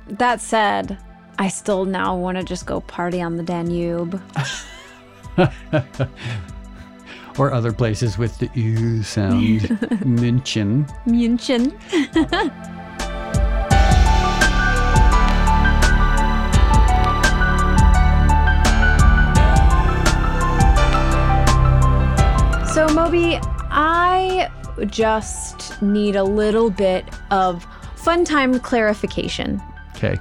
That 0.09 0.41
said, 0.41 0.99
I 1.39 1.49
still 1.49 1.85
now 1.85 2.17
want 2.17 2.39
to 2.39 2.45
just 2.45 2.67
go 2.67 2.81
party 2.81 3.23
on 3.23 3.37
the 3.37 3.43
Danube. 3.43 4.21
or 7.39 7.53
other 7.53 7.73
places 7.73 8.19
with 8.19 8.37
the 8.39 8.51
U 8.55 9.03
sound. 9.03 9.61
München. 10.03 10.89
München. 11.07 11.73
So, 22.77 22.87
Moby, 22.89 23.39
I 23.71 24.51
just 24.85 25.81
need 25.81 26.15
a 26.15 26.23
little 26.23 26.69
bit 26.69 27.07
of 27.31 27.67
fun 27.95 28.23
time 28.23 28.61
clarification. 28.61 29.63
Okay. 29.97 30.19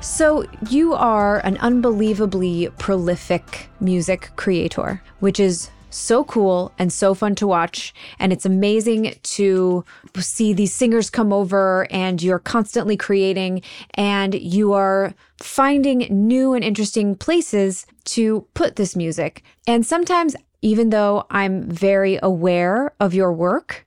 So, 0.00 0.44
you 0.70 0.94
are 0.94 1.40
an 1.40 1.56
unbelievably 1.56 2.68
prolific 2.78 3.68
music 3.80 4.30
creator, 4.36 5.02
which 5.18 5.40
is 5.40 5.68
so 5.90 6.22
cool 6.22 6.72
and 6.78 6.92
so 6.92 7.12
fun 7.12 7.34
to 7.36 7.46
watch. 7.48 7.92
And 8.20 8.32
it's 8.32 8.46
amazing 8.46 9.16
to 9.22 9.84
see 10.16 10.52
these 10.52 10.72
singers 10.72 11.10
come 11.10 11.32
over 11.32 11.88
and 11.90 12.22
you're 12.22 12.38
constantly 12.38 12.96
creating 12.96 13.62
and 13.94 14.32
you 14.32 14.74
are 14.74 15.12
finding 15.38 16.06
new 16.10 16.52
and 16.52 16.62
interesting 16.62 17.16
places 17.16 17.84
to 18.04 18.46
put 18.54 18.76
this 18.76 18.94
music. 18.94 19.42
And 19.66 19.84
sometimes, 19.84 20.36
even 20.66 20.90
though 20.90 21.24
I'm 21.30 21.70
very 21.70 22.18
aware 22.20 22.92
of 22.98 23.14
your 23.14 23.32
work, 23.32 23.86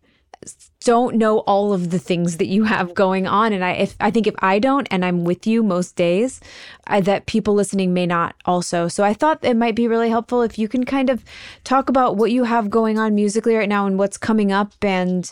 don't 0.86 1.18
know 1.18 1.40
all 1.40 1.74
of 1.74 1.90
the 1.90 2.00
things 2.00 2.38
that 2.38 2.48
you 2.48 2.64
have 2.64 2.94
going 2.94 3.28
on. 3.28 3.52
And 3.52 3.66
i 3.66 3.72
if 3.72 3.98
i 4.00 4.10
think 4.10 4.26
if 4.28 4.36
i 4.40 4.60
don't 4.60 4.88
and 4.90 5.04
i'm 5.04 5.26
with 5.26 5.46
you 5.46 5.62
most 5.62 5.98
days 5.98 6.40
I, 6.88 7.02
that 7.02 7.26
people 7.26 7.54
listening 7.54 7.94
may 7.94 8.06
not 8.06 8.36
also. 8.46 8.88
So 8.88 9.04
i 9.04 9.14
thought 9.14 9.44
it 9.44 9.58
might 9.58 9.76
be 9.76 9.90
really 9.90 10.10
helpful 10.10 10.42
if 10.42 10.58
you 10.58 10.70
can 10.70 10.86
kind 10.86 11.10
of 11.10 11.26
talk 11.66 11.90
about 11.90 12.16
what 12.16 12.32
you 12.32 12.46
have 12.46 12.70
going 12.70 12.98
on 12.98 13.14
musically 13.14 13.56
right 13.56 13.68
now 13.68 13.86
and 13.86 14.00
what's 14.00 14.18
coming 14.18 14.54
up 14.54 14.72
and 14.82 15.30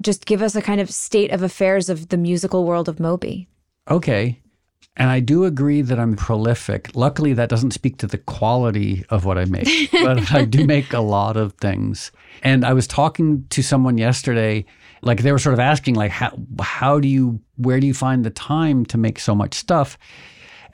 just 0.00 0.26
give 0.26 0.42
us 0.42 0.56
a 0.56 0.62
kind 0.62 0.80
of 0.80 0.90
state 0.90 1.30
of 1.30 1.44
affairs 1.44 1.88
of 1.88 2.08
the 2.08 2.16
musical 2.16 2.64
world 2.64 2.88
of 2.88 2.98
moby. 2.98 3.46
Okay. 3.88 4.40
And 4.98 5.10
I 5.10 5.20
do 5.20 5.44
agree 5.44 5.80
that 5.82 5.98
I'm 5.98 6.16
prolific. 6.16 6.90
Luckily, 6.94 7.32
that 7.32 7.48
doesn't 7.48 7.70
speak 7.70 7.98
to 7.98 8.08
the 8.08 8.18
quality 8.18 9.04
of 9.10 9.24
what 9.24 9.38
I 9.38 9.44
make, 9.44 9.90
but 9.92 10.32
I 10.32 10.44
do 10.44 10.66
make 10.66 10.92
a 10.92 11.00
lot 11.00 11.36
of 11.36 11.52
things. 11.54 12.10
And 12.42 12.64
I 12.64 12.72
was 12.72 12.88
talking 12.88 13.46
to 13.50 13.62
someone 13.62 13.96
yesterday, 13.96 14.64
like 15.00 15.22
they 15.22 15.30
were 15.30 15.38
sort 15.38 15.54
of 15.54 15.60
asking, 15.60 15.94
like, 15.94 16.10
how, 16.10 16.36
how 16.60 16.98
do 16.98 17.06
you, 17.06 17.40
where 17.56 17.78
do 17.78 17.86
you 17.86 17.94
find 17.94 18.24
the 18.24 18.30
time 18.30 18.84
to 18.86 18.98
make 18.98 19.20
so 19.20 19.36
much 19.36 19.54
stuff? 19.54 19.96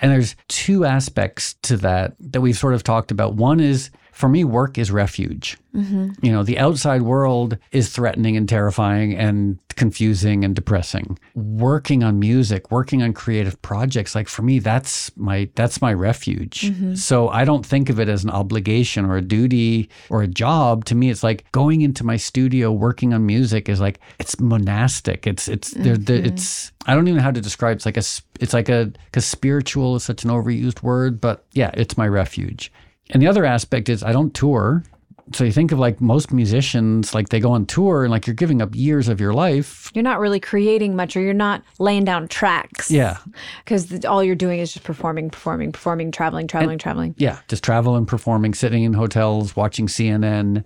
And 0.00 0.10
there's 0.10 0.36
two 0.48 0.86
aspects 0.86 1.54
to 1.62 1.76
that 1.78 2.14
that 2.18 2.40
we've 2.40 2.58
sort 2.58 2.74
of 2.74 2.82
talked 2.82 3.10
about. 3.10 3.34
One 3.34 3.60
is 3.60 3.90
for 4.14 4.28
me, 4.28 4.44
work 4.44 4.78
is 4.78 4.92
refuge. 4.92 5.58
Mm-hmm. 5.74 6.24
You 6.24 6.30
know, 6.30 6.44
the 6.44 6.58
outside 6.58 7.02
world 7.02 7.58
is 7.72 7.90
threatening 7.90 8.36
and 8.36 8.48
terrifying 8.48 9.14
and 9.14 9.58
confusing 9.74 10.44
and 10.44 10.54
depressing. 10.54 11.18
Working 11.34 12.04
on 12.04 12.20
music, 12.20 12.70
working 12.70 13.02
on 13.02 13.12
creative 13.12 13.60
projects, 13.60 14.14
like 14.14 14.28
for 14.28 14.42
me, 14.42 14.60
that's 14.60 15.10
my 15.16 15.50
that's 15.56 15.82
my 15.82 15.92
refuge. 15.92 16.62
Mm-hmm. 16.62 16.94
So 16.94 17.28
I 17.28 17.44
don't 17.44 17.66
think 17.66 17.90
of 17.90 17.98
it 17.98 18.08
as 18.08 18.22
an 18.22 18.30
obligation 18.30 19.04
or 19.04 19.16
a 19.16 19.20
duty 19.20 19.90
or 20.10 20.22
a 20.22 20.28
job. 20.28 20.84
To 20.86 20.94
me, 20.94 21.10
it's 21.10 21.24
like 21.24 21.50
going 21.50 21.80
into 21.80 22.04
my 22.04 22.16
studio, 22.16 22.70
working 22.70 23.12
on 23.12 23.26
music 23.26 23.68
is 23.68 23.80
like 23.80 23.98
it's 24.20 24.38
monastic. 24.38 25.26
It's 25.26 25.48
it's 25.48 25.72
there. 25.72 25.96
there 25.96 26.18
mm-hmm. 26.18 26.26
it's 26.26 26.70
I 26.86 26.94
don't 26.94 27.08
even 27.08 27.16
know 27.16 27.24
how 27.24 27.32
to 27.32 27.40
describe. 27.40 27.76
It's 27.76 27.86
like 27.86 27.96
a 27.96 28.04
it's 28.38 28.52
like 28.52 28.68
a 28.68 28.92
because 29.06 29.24
spiritual 29.24 29.96
is 29.96 30.04
such 30.04 30.22
an 30.22 30.30
overused 30.30 30.82
word, 30.84 31.20
but 31.20 31.46
yeah, 31.52 31.72
it's 31.74 31.98
my 31.98 32.06
refuge. 32.06 32.70
And 33.10 33.22
the 33.22 33.26
other 33.26 33.44
aspect 33.44 33.88
is 33.88 34.02
I 34.02 34.12
don't 34.12 34.32
tour. 34.34 34.82
So 35.32 35.42
you 35.44 35.52
think 35.52 35.72
of 35.72 35.78
like 35.78 36.02
most 36.02 36.32
musicians, 36.32 37.14
like 37.14 37.30
they 37.30 37.40
go 37.40 37.50
on 37.52 37.64
tour 37.64 38.02
and 38.04 38.10
like 38.10 38.26
you're 38.26 38.34
giving 38.34 38.60
up 38.60 38.74
years 38.74 39.08
of 39.08 39.20
your 39.22 39.32
life. 39.32 39.90
you're 39.94 40.02
not 40.02 40.20
really 40.20 40.38
creating 40.38 40.96
much 40.96 41.16
or 41.16 41.20
you're 41.22 41.32
not 41.32 41.62
laying 41.78 42.04
down 42.04 42.28
tracks 42.28 42.90
Yeah. 42.90 43.16
because 43.64 44.04
all 44.04 44.22
you're 44.22 44.34
doing 44.34 44.60
is 44.60 44.72
just 44.74 44.84
performing 44.84 45.30
performing 45.30 45.72
performing 45.72 46.10
traveling 46.12 46.46
traveling 46.46 46.76
traveling 46.78 47.14
Yeah. 47.16 47.38
Just 47.48 47.64
travel 47.64 47.96
and 47.96 48.06
performing, 48.06 48.52
sitting 48.52 48.84
in 48.84 48.92
hotels, 48.92 49.56
watching 49.56 49.86
CNN, 49.86 50.62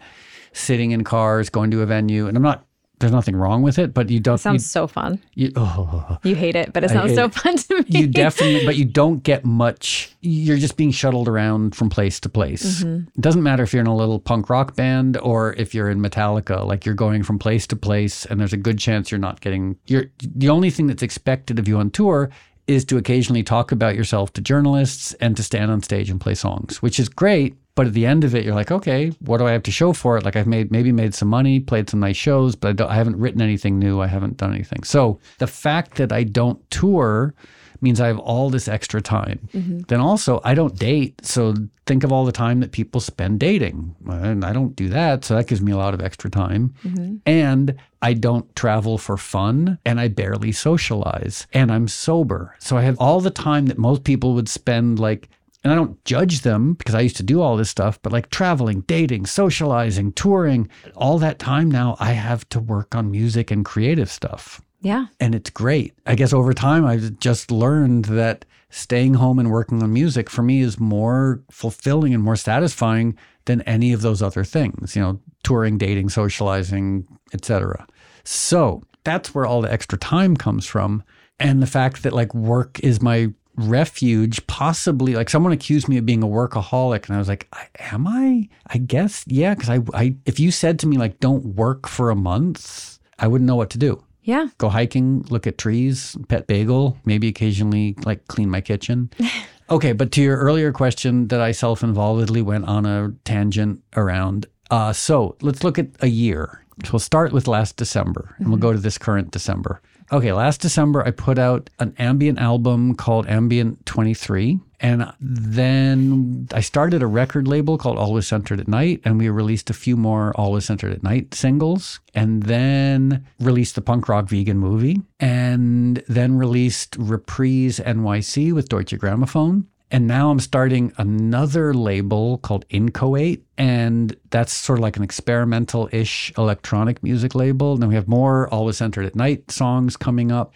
sitting 0.52 0.90
in 0.90 1.04
cars, 1.04 1.50
going 1.50 1.70
to 1.70 1.82
a 1.82 1.86
venue. 1.86 2.26
And 2.26 2.36
I'm 2.36 2.42
not, 2.42 2.64
there's 2.98 3.12
nothing 3.12 3.36
wrong 3.36 3.62
with 3.62 3.78
it, 3.78 3.94
but 3.94 4.10
you 4.10 4.20
don't, 4.20 4.36
It 4.36 4.38
sounds 4.38 4.70
so 4.70 4.86
fun 4.86 5.20
you, 5.34 5.46
you, 5.46 5.52
oh, 5.56 6.18
You 6.22 6.34
hate 6.34 6.56
it, 6.56 6.72
but 6.72 6.84
it 6.84 6.90
sounds 6.90 7.10
hate 7.10 7.16
so 7.16 7.24
it. 7.26 7.34
fun 7.34 7.56
to 7.56 7.78
me. 7.78 7.84
you 7.88 8.06
definitely, 8.06 8.64
but 8.66 8.76
you 8.76 8.84
don't 9.02 9.22
get 9.22 9.44
much. 9.44 10.14
You're 10.20 10.56
just 10.56 10.76
being 10.76 10.90
shuttled 10.90 11.28
around 11.28 11.74
from 11.76 11.90
place 11.90 12.18
to 12.20 12.28
place. 12.28 12.82
It 12.82 13.20
doesn't 13.20 13.42
matter 13.42 13.62
if 13.62 13.72
you're 13.72 13.80
in 13.80 13.86
a 13.86 13.96
little 13.96 14.18
punk 14.18 14.50
rock 14.50 14.74
band 14.74 15.16
or 15.18 15.54
if 15.54 15.74
you're 15.74 15.90
in 15.90 16.00
Metallica. 16.00 16.66
Like 16.66 16.84
you're 16.84 16.94
going 16.94 17.22
from 17.22 17.38
place 17.38 17.66
to 17.68 17.76
place, 17.76 18.24
and 18.26 18.40
there's 18.40 18.52
a 18.52 18.56
good 18.58 18.78
chance 18.78 19.10
you're 19.10 19.18
not 19.18 19.40
getting. 19.40 19.76
You're 19.86 20.06
the 20.20 20.48
only 20.48 20.70
thing 20.70 20.86
that's 20.86 21.02
expected 21.02 21.58
of 21.58 21.68
you 21.68 21.78
on 21.78 21.90
tour 21.90 22.30
is 22.66 22.84
to 22.84 22.98
occasionally 22.98 23.42
talk 23.42 23.72
about 23.72 23.96
yourself 23.96 24.32
to 24.34 24.40
journalists 24.42 25.14
and 25.14 25.36
to 25.36 25.42
stand 25.42 25.70
on 25.70 25.82
stage 25.82 26.10
and 26.10 26.20
play 26.20 26.34
songs, 26.34 26.82
which 26.82 27.00
is 27.00 27.08
great. 27.08 27.56
But 27.78 27.86
at 27.86 27.92
the 27.92 28.06
end 28.06 28.24
of 28.24 28.34
it, 28.34 28.44
you're 28.44 28.56
like, 28.56 28.72
okay, 28.72 29.12
what 29.20 29.38
do 29.38 29.46
I 29.46 29.52
have 29.52 29.62
to 29.62 29.70
show 29.70 29.92
for 29.92 30.18
it? 30.18 30.24
Like 30.24 30.34
I've 30.34 30.48
made 30.48 30.72
maybe 30.72 30.90
made 30.90 31.14
some 31.14 31.28
money, 31.28 31.60
played 31.60 31.88
some 31.88 32.00
nice 32.00 32.16
shows, 32.16 32.56
but 32.56 32.70
I, 32.70 32.72
don't, 32.72 32.90
I 32.90 32.96
haven't 32.96 33.20
written 33.20 33.40
anything 33.40 33.78
new. 33.78 34.00
I 34.00 34.08
haven't 34.08 34.36
done 34.36 34.52
anything. 34.52 34.82
So 34.82 35.20
the 35.38 35.46
fact 35.46 35.94
that 35.98 36.12
I 36.12 36.24
don't 36.24 36.68
tour 36.72 37.36
means 37.80 38.00
I 38.00 38.08
have 38.08 38.18
all 38.18 38.50
this 38.50 38.66
extra 38.66 39.00
time. 39.00 39.48
Mm-hmm. 39.54 39.78
Then 39.86 40.00
also, 40.00 40.40
I 40.42 40.54
don't 40.54 40.76
date. 40.76 41.24
So 41.24 41.54
think 41.86 42.02
of 42.02 42.10
all 42.10 42.24
the 42.24 42.32
time 42.32 42.58
that 42.58 42.72
people 42.72 43.00
spend 43.00 43.38
dating. 43.38 43.94
And 44.08 44.44
I 44.44 44.52
don't 44.52 44.74
do 44.74 44.88
that. 44.88 45.24
So 45.24 45.36
that 45.36 45.46
gives 45.46 45.62
me 45.62 45.70
a 45.70 45.76
lot 45.76 45.94
of 45.94 46.00
extra 46.00 46.28
time. 46.28 46.74
Mm-hmm. 46.84 47.18
And 47.26 47.76
I 48.02 48.14
don't 48.14 48.54
travel 48.56 48.98
for 48.98 49.16
fun 49.16 49.78
and 49.84 50.00
I 50.00 50.08
barely 50.08 50.50
socialize 50.50 51.46
and 51.52 51.70
I'm 51.70 51.86
sober. 51.86 52.56
So 52.58 52.76
I 52.76 52.82
have 52.82 52.98
all 52.98 53.20
the 53.20 53.30
time 53.30 53.66
that 53.66 53.78
most 53.78 54.02
people 54.02 54.34
would 54.34 54.48
spend 54.48 54.98
like 54.98 55.28
and 55.64 55.72
I 55.72 55.76
don't 55.76 56.02
judge 56.04 56.42
them 56.42 56.74
because 56.74 56.94
I 56.94 57.00
used 57.00 57.16
to 57.16 57.22
do 57.22 57.40
all 57.40 57.56
this 57.56 57.70
stuff, 57.70 58.00
but 58.02 58.12
like 58.12 58.30
traveling, 58.30 58.82
dating, 58.82 59.26
socializing, 59.26 60.12
touring, 60.12 60.68
all 60.94 61.18
that 61.18 61.38
time 61.38 61.70
now 61.70 61.96
I 61.98 62.12
have 62.12 62.48
to 62.50 62.60
work 62.60 62.94
on 62.94 63.10
music 63.10 63.50
and 63.50 63.64
creative 63.64 64.10
stuff 64.10 64.62
yeah. 64.80 65.06
and 65.18 65.34
it's 65.34 65.50
great. 65.50 65.94
I 66.06 66.14
guess 66.14 66.32
over 66.32 66.52
time, 66.52 66.84
I've 66.84 67.18
just 67.18 67.50
learned 67.50 68.06
that 68.06 68.44
staying 68.70 69.14
home 69.14 69.38
and 69.38 69.50
working 69.50 69.82
on 69.82 69.92
music 69.92 70.30
for 70.30 70.42
me 70.42 70.60
is 70.60 70.78
more 70.78 71.42
fulfilling 71.50 72.14
and 72.14 72.22
more 72.22 72.36
satisfying 72.36 73.16
than 73.46 73.62
any 73.62 73.92
of 73.92 74.02
those 74.02 74.22
other 74.22 74.44
things. 74.44 74.94
You 74.94 75.02
know, 75.02 75.20
touring, 75.42 75.78
dating, 75.78 76.10
socializing, 76.10 77.06
etc. 77.32 77.86
So 78.24 78.82
that's 79.04 79.34
where 79.34 79.46
all 79.46 79.62
the 79.62 79.72
extra 79.72 79.98
time 79.98 80.36
comes 80.36 80.66
from, 80.66 81.02
and 81.40 81.62
the 81.62 81.66
fact 81.66 82.02
that 82.02 82.12
like 82.12 82.34
work 82.34 82.78
is 82.80 83.02
my 83.02 83.32
refuge 83.58 84.46
possibly 84.46 85.14
like 85.14 85.28
someone 85.28 85.52
accused 85.52 85.88
me 85.88 85.98
of 85.98 86.06
being 86.06 86.22
a 86.22 86.26
workaholic 86.26 87.06
and 87.06 87.16
i 87.16 87.18
was 87.18 87.28
like 87.28 87.48
I, 87.52 87.66
am 87.92 88.06
i 88.06 88.48
i 88.68 88.78
guess 88.78 89.24
yeah 89.26 89.54
because 89.54 89.68
I, 89.68 89.80
I 89.94 90.14
if 90.26 90.38
you 90.38 90.50
said 90.50 90.78
to 90.80 90.86
me 90.86 90.96
like 90.96 91.18
don't 91.18 91.44
work 91.56 91.88
for 91.88 92.10
a 92.10 92.14
month 92.16 92.98
i 93.18 93.26
wouldn't 93.26 93.46
know 93.46 93.56
what 93.56 93.70
to 93.70 93.78
do 93.78 94.02
Yeah. 94.22 94.48
go 94.58 94.68
hiking, 94.68 95.24
look 95.30 95.46
at 95.46 95.56
trees, 95.58 96.16
pet 96.28 96.46
bagel, 96.46 96.96
maybe 97.04 97.28
occasionally 97.28 97.96
like 98.04 98.26
clean 98.28 98.50
my 98.50 98.60
kitchen. 98.60 99.08
okay, 99.70 99.92
but 99.94 100.12
to 100.12 100.20
your 100.22 100.36
earlier 100.36 100.70
question 100.72 101.28
that 101.28 101.40
I 101.40 101.52
self 101.52 101.82
involvedly 101.82 102.42
went 102.42 102.66
on 102.68 102.84
a 102.86 103.12
tangent 103.24 103.82
around. 103.96 104.46
Uh, 104.70 104.92
so 104.92 105.36
let's 105.40 105.64
look 105.64 105.78
at 105.78 105.88
a 106.00 106.08
year. 106.08 106.62
So 106.84 106.90
we'll 106.92 107.00
start 107.00 107.32
with 107.32 107.48
last 107.48 107.76
December 107.76 108.36
and 108.38 108.48
we'll 108.48 108.60
go 108.60 108.72
to 108.72 108.78
this 108.78 108.98
current 108.98 109.30
December. 109.32 109.80
Okay, 110.10 110.32
last 110.32 110.62
December 110.62 111.06
I 111.06 111.10
put 111.10 111.38
out 111.38 111.68
an 111.78 111.94
ambient 111.98 112.38
album 112.38 112.94
called 112.94 113.26
Ambient 113.26 113.84
23. 113.84 114.58
And 114.80 115.12
then 115.20 116.48
I 116.52 116.60
started 116.60 117.02
a 117.02 117.06
record 117.06 117.48
label 117.48 117.76
called 117.78 117.98
Always 117.98 118.28
Centered 118.28 118.60
at 118.60 118.68
Night, 118.68 119.00
and 119.04 119.18
we 119.18 119.28
released 119.28 119.70
a 119.70 119.74
few 119.74 119.96
more 119.96 120.32
Always 120.36 120.66
Centered 120.66 120.92
at 120.92 121.02
Night 121.02 121.34
singles, 121.34 121.98
and 122.14 122.44
then 122.44 123.26
released 123.40 123.74
the 123.74 123.82
punk 123.82 124.08
rock 124.08 124.28
vegan 124.28 124.56
movie, 124.56 125.02
and 125.18 126.02
then 126.08 126.38
released 126.38 126.96
Reprise 126.96 127.80
NYC 127.80 128.52
with 128.52 128.68
Deutsche 128.68 128.92
Grammophon. 128.92 129.64
And 129.90 130.06
now 130.06 130.30
I'm 130.30 130.40
starting 130.40 130.92
another 130.98 131.72
label 131.72 132.38
called 132.38 132.66
Inchoate, 132.68 133.42
and 133.56 134.14
that's 134.30 134.52
sort 134.52 134.78
of 134.78 134.82
like 134.82 134.98
an 134.98 135.02
experimental 135.02 135.88
ish 135.92 136.30
electronic 136.36 137.02
music 137.02 137.34
label. 137.34 137.72
And 137.72 137.82
then 137.82 137.88
we 137.88 137.94
have 137.94 138.06
more 138.06 138.48
Always 138.48 138.76
Centered 138.76 139.06
at 139.06 139.16
Night 139.16 139.50
songs 139.50 139.96
coming 139.96 140.30
up. 140.30 140.52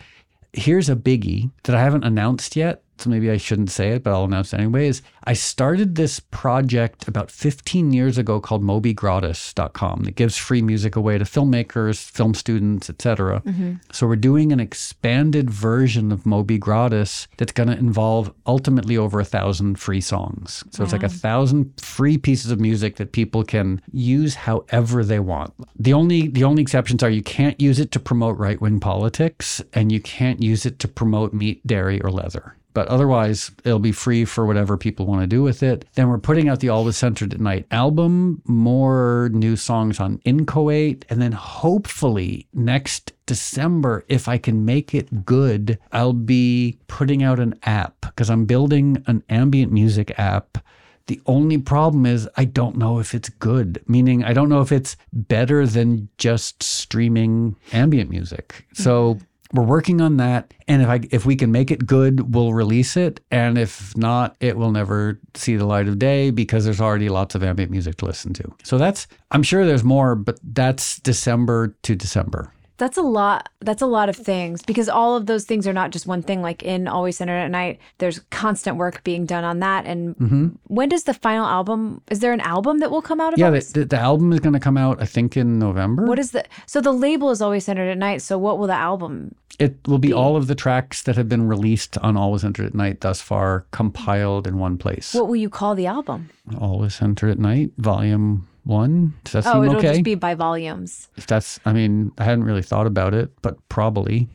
Here's 0.53 0.91
a 0.91 0.97
biggie 0.97 1.51
that 1.63 1.75
I 1.75 1.81
haven't 1.81 2.05
announced 2.05 2.57
yet, 2.57 2.83
so 2.99 3.11
maybe 3.11 3.31
I 3.31 3.37
shouldn't 3.37 3.71
say 3.71 3.91
it, 3.91 4.03
but 4.03 4.13
I'll 4.13 4.25
announce 4.25 4.53
it 4.53 4.61
anyway, 4.61 4.89
is 4.89 5.03
I 5.25 5.33
started 5.33 5.95
this 5.95 6.21
project 6.21 7.09
about 7.09 7.31
15 7.31 7.93
years 7.93 8.19
ago 8.19 8.41
called 8.41 8.63
mobygratis.com 8.63 10.05
that 10.05 10.17
gives 10.17 10.37
free 10.37 10.63
music 10.63 10.97
away 10.97 11.19
to 11.19 11.25
filmmakers, 11.25 12.03
film 12.11 12.35
students, 12.35 12.89
etc. 12.89 13.43
Mm-hmm. 13.45 13.75
So 13.91 14.07
we're 14.07 14.17
doing 14.17 14.53
an 14.53 14.61
expanded 14.61 15.51
version 15.51 16.13
of 16.13 16.27
Moby 16.27 16.59
Gratis 16.59 17.29
that's 17.39 17.53
going 17.53 17.69
to 17.69 17.77
involve 17.77 18.33
ultimately 18.47 18.97
over 18.97 19.21
a 19.21 19.25
thousand 19.25 19.79
free 19.79 20.01
songs. 20.01 20.65
So 20.71 20.83
it's 20.83 20.93
like 20.93 21.03
a 21.03 21.09
thousand 21.09 21.81
free 21.81 22.19
pieces 22.19 22.51
of 22.51 22.61
music 22.61 22.97
that 22.97 23.13
people 23.13 23.45
can 23.45 23.81
use 23.93 24.35
however 24.35 25.05
they 25.05 25.19
want. 25.19 25.55
The 25.79 25.93
only 25.93 26.29
the 26.29 26.45
only 26.45 26.63
exceptions 26.63 27.03
are 27.03 27.11
you 27.11 27.23
can't 27.23 27.61
use 27.61 27.79
it 27.79 27.91
to 27.93 28.01
promote 28.01 28.39
right 28.39 28.61
wing 28.61 28.81
politics 28.81 29.63
and 29.73 29.91
you 29.91 30.01
can't 30.01 30.43
use 30.43 30.67
it 30.67 30.79
to 30.81 30.89
promote 30.89 31.33
meat, 31.33 31.67
dairy, 31.67 32.01
or 32.01 32.11
leather. 32.11 32.57
But 32.75 32.89
otherwise, 32.89 33.51
it'll 33.65 33.79
be 33.79 33.93
free 33.93 34.25
for 34.25 34.47
whatever 34.47 34.77
people 34.77 35.07
want 35.07 35.21
to 35.23 35.27
do 35.27 35.43
with 35.43 35.63
it. 35.63 35.85
Then 35.95 36.09
we're 36.09 36.19
putting 36.19 36.49
out 36.49 36.61
the 36.61 36.71
Always 36.71 36.97
Centered 36.97 37.35
at 37.35 37.41
Night 37.41 37.67
album, 37.71 38.43
more 38.47 39.31
new 39.33 39.57
songs 39.57 40.01
on 40.01 40.21
Inchoate, 40.25 41.05
and 41.11 41.21
then 41.21 41.33
hopefully 41.33 42.47
next 42.55 43.13
December, 43.27 44.05
if 44.09 44.29
I 44.29 44.39
can 44.39 44.65
make 44.65 44.95
it 44.95 45.25
good, 45.25 45.79
I'll 45.93 46.13
be 46.13 46.79
putting 46.87 47.23
out 47.23 47.39
an 47.39 47.59
app 47.63 47.95
because 48.01 48.31
I'm 48.31 48.47
building 48.47 49.03
an 49.07 49.23
ambient 49.29 49.73
music 49.73 50.19
app. 50.19 50.59
The 51.07 51.21
only 51.27 51.59
problem 51.59 52.07
is 52.07 52.29
I 52.37 52.45
don't 52.45 52.77
know 52.77 52.99
if 52.99 53.15
it's 53.15 53.29
good, 53.29 53.83
meaning 53.87 54.25
I 54.25 54.33
don't 54.33 54.49
know 54.49 54.61
if 54.61 54.73
it's 54.73 54.97
better 55.13 55.67
than 55.67 56.09
just 56.17 56.63
streaming 56.63 57.57
ambient 57.73 58.09
music. 58.09 58.67
So 58.73 59.19
we're 59.53 59.63
working 59.63 60.01
on 60.01 60.17
that 60.17 60.53
and 60.69 60.83
if 60.83 60.89
i 60.89 61.01
if 61.11 61.27
we 61.27 61.37
can 61.37 61.53
make 61.53 61.71
it 61.71 61.87
good 61.87 62.35
we'll 62.35 62.53
release 62.53 62.97
it 62.97 63.21
and 63.31 63.59
if 63.59 63.97
not 63.97 64.37
it 64.41 64.57
will 64.57 64.71
never 64.71 65.21
see 65.35 65.57
the 65.57 65.67
light 65.67 65.89
of 65.89 65.99
day 65.99 66.31
because 66.31 66.65
there's 66.65 66.81
already 66.81 67.09
lots 67.09 67.35
of 67.35 67.43
ambient 67.43 67.71
music 67.71 67.97
to 67.97 68.05
listen 68.05 68.33
to 68.33 68.45
so 68.63 68.79
that's 68.79 69.07
i'm 69.31 69.43
sure 69.43 69.67
there's 69.67 69.85
more 69.85 70.15
but 70.15 70.39
that's 70.43 70.99
december 71.01 71.75
to 71.83 71.95
december 71.95 72.53
That's 72.79 72.97
a 72.97 73.03
lot. 73.03 73.49
That's 73.61 73.83
a 73.83 73.87
lot 73.87 74.09
of 74.09 74.17
things 74.17 74.63
because 74.63 74.89
all 74.89 75.15
of 75.15 75.27
those 75.27 75.45
things 75.45 75.69
are 75.69 75.73
not 75.73 75.93
just 75.93 76.05
one 76.05 76.21
thing. 76.21 76.43
Like 76.43 76.65
in 76.65 76.89
Always 76.89 77.17
Centered 77.19 77.39
at 77.39 77.51
Night, 77.51 77.79
there's 77.99 78.19
constant 78.31 78.77
work 78.77 79.05
being 79.05 79.25
done 79.25 79.45
on 79.45 79.61
that. 79.61 79.87
And 79.87 80.17
mm-hmm. 80.17 80.47
when 80.67 80.89
does 80.89 81.05
the 81.05 81.15
final 81.15 81.47
album? 81.47 82.01
Is 82.11 82.19
there 82.19 82.33
an 82.33 82.41
album 82.41 82.79
that 82.79 82.91
will 82.91 83.03
come 83.03 83.21
out 83.21 83.35
of 83.35 83.39
yeah 83.39 83.51
the, 83.51 83.85
the 83.85 83.99
album 83.99 84.33
is 84.33 84.41
going 84.41 84.55
to 84.55 84.59
come 84.59 84.77
out 84.77 85.01
i 85.01 85.07
think 85.07 85.37
in 85.37 85.59
november 85.59 86.07
what 86.07 86.19
is 86.19 86.33
the 86.33 86.45
so 86.67 86.81
the 86.81 86.93
label 86.93 87.31
is 87.31 87.41
Always 87.43 87.65
Centered 87.65 87.91
at 87.91 87.99
Night. 87.99 88.23
So 88.23 88.39
what 88.39 88.59
will 88.59 88.67
the 88.67 88.75
album? 88.75 89.35
It 89.59 89.77
will 89.87 89.99
be 89.99 90.11
mm. 90.11 90.17
all 90.17 90.37
of 90.37 90.47
the 90.47 90.55
tracks 90.55 91.03
that 91.03 91.17
have 91.17 91.29
been 91.29 91.47
released 91.49 91.99
on 91.99 92.17
always 92.17 92.43
centered 92.43 92.67
at 92.67 92.75
night 92.75 93.01
thus 93.03 93.21
far 93.21 93.67
compiled 93.71 94.47
in 94.47 94.59
one 94.59 94.79
place. 94.79 95.15
What 95.15 95.29
will 95.29 95.37
you 95.37 95.51
call 95.51 95.75
the 95.75 95.87
album? 95.87 96.31
always 96.59 96.95
centered 96.95 97.31
at 97.31 97.39
night 97.39 97.71
volume 97.79 98.49
one. 98.65 99.15
Does 99.25 99.33
that 99.45 99.47
Oh, 99.47 99.55
seem 99.55 99.65
it'll 99.65 99.77
okay? 99.79 99.93
just 99.93 100.05
be 100.05 100.15
by 100.15 100.35
volumes. 100.35 101.09
if 101.17 101.27
that's 101.27 101.59
i 101.65 101.73
mean 101.73 102.13
i 102.19 102.25
hadn't 102.25 102.45
really 102.45 102.63
thought 102.63 102.87
about 102.87 103.13
it 103.15 103.31
but 103.43 103.57
probably 103.69 104.29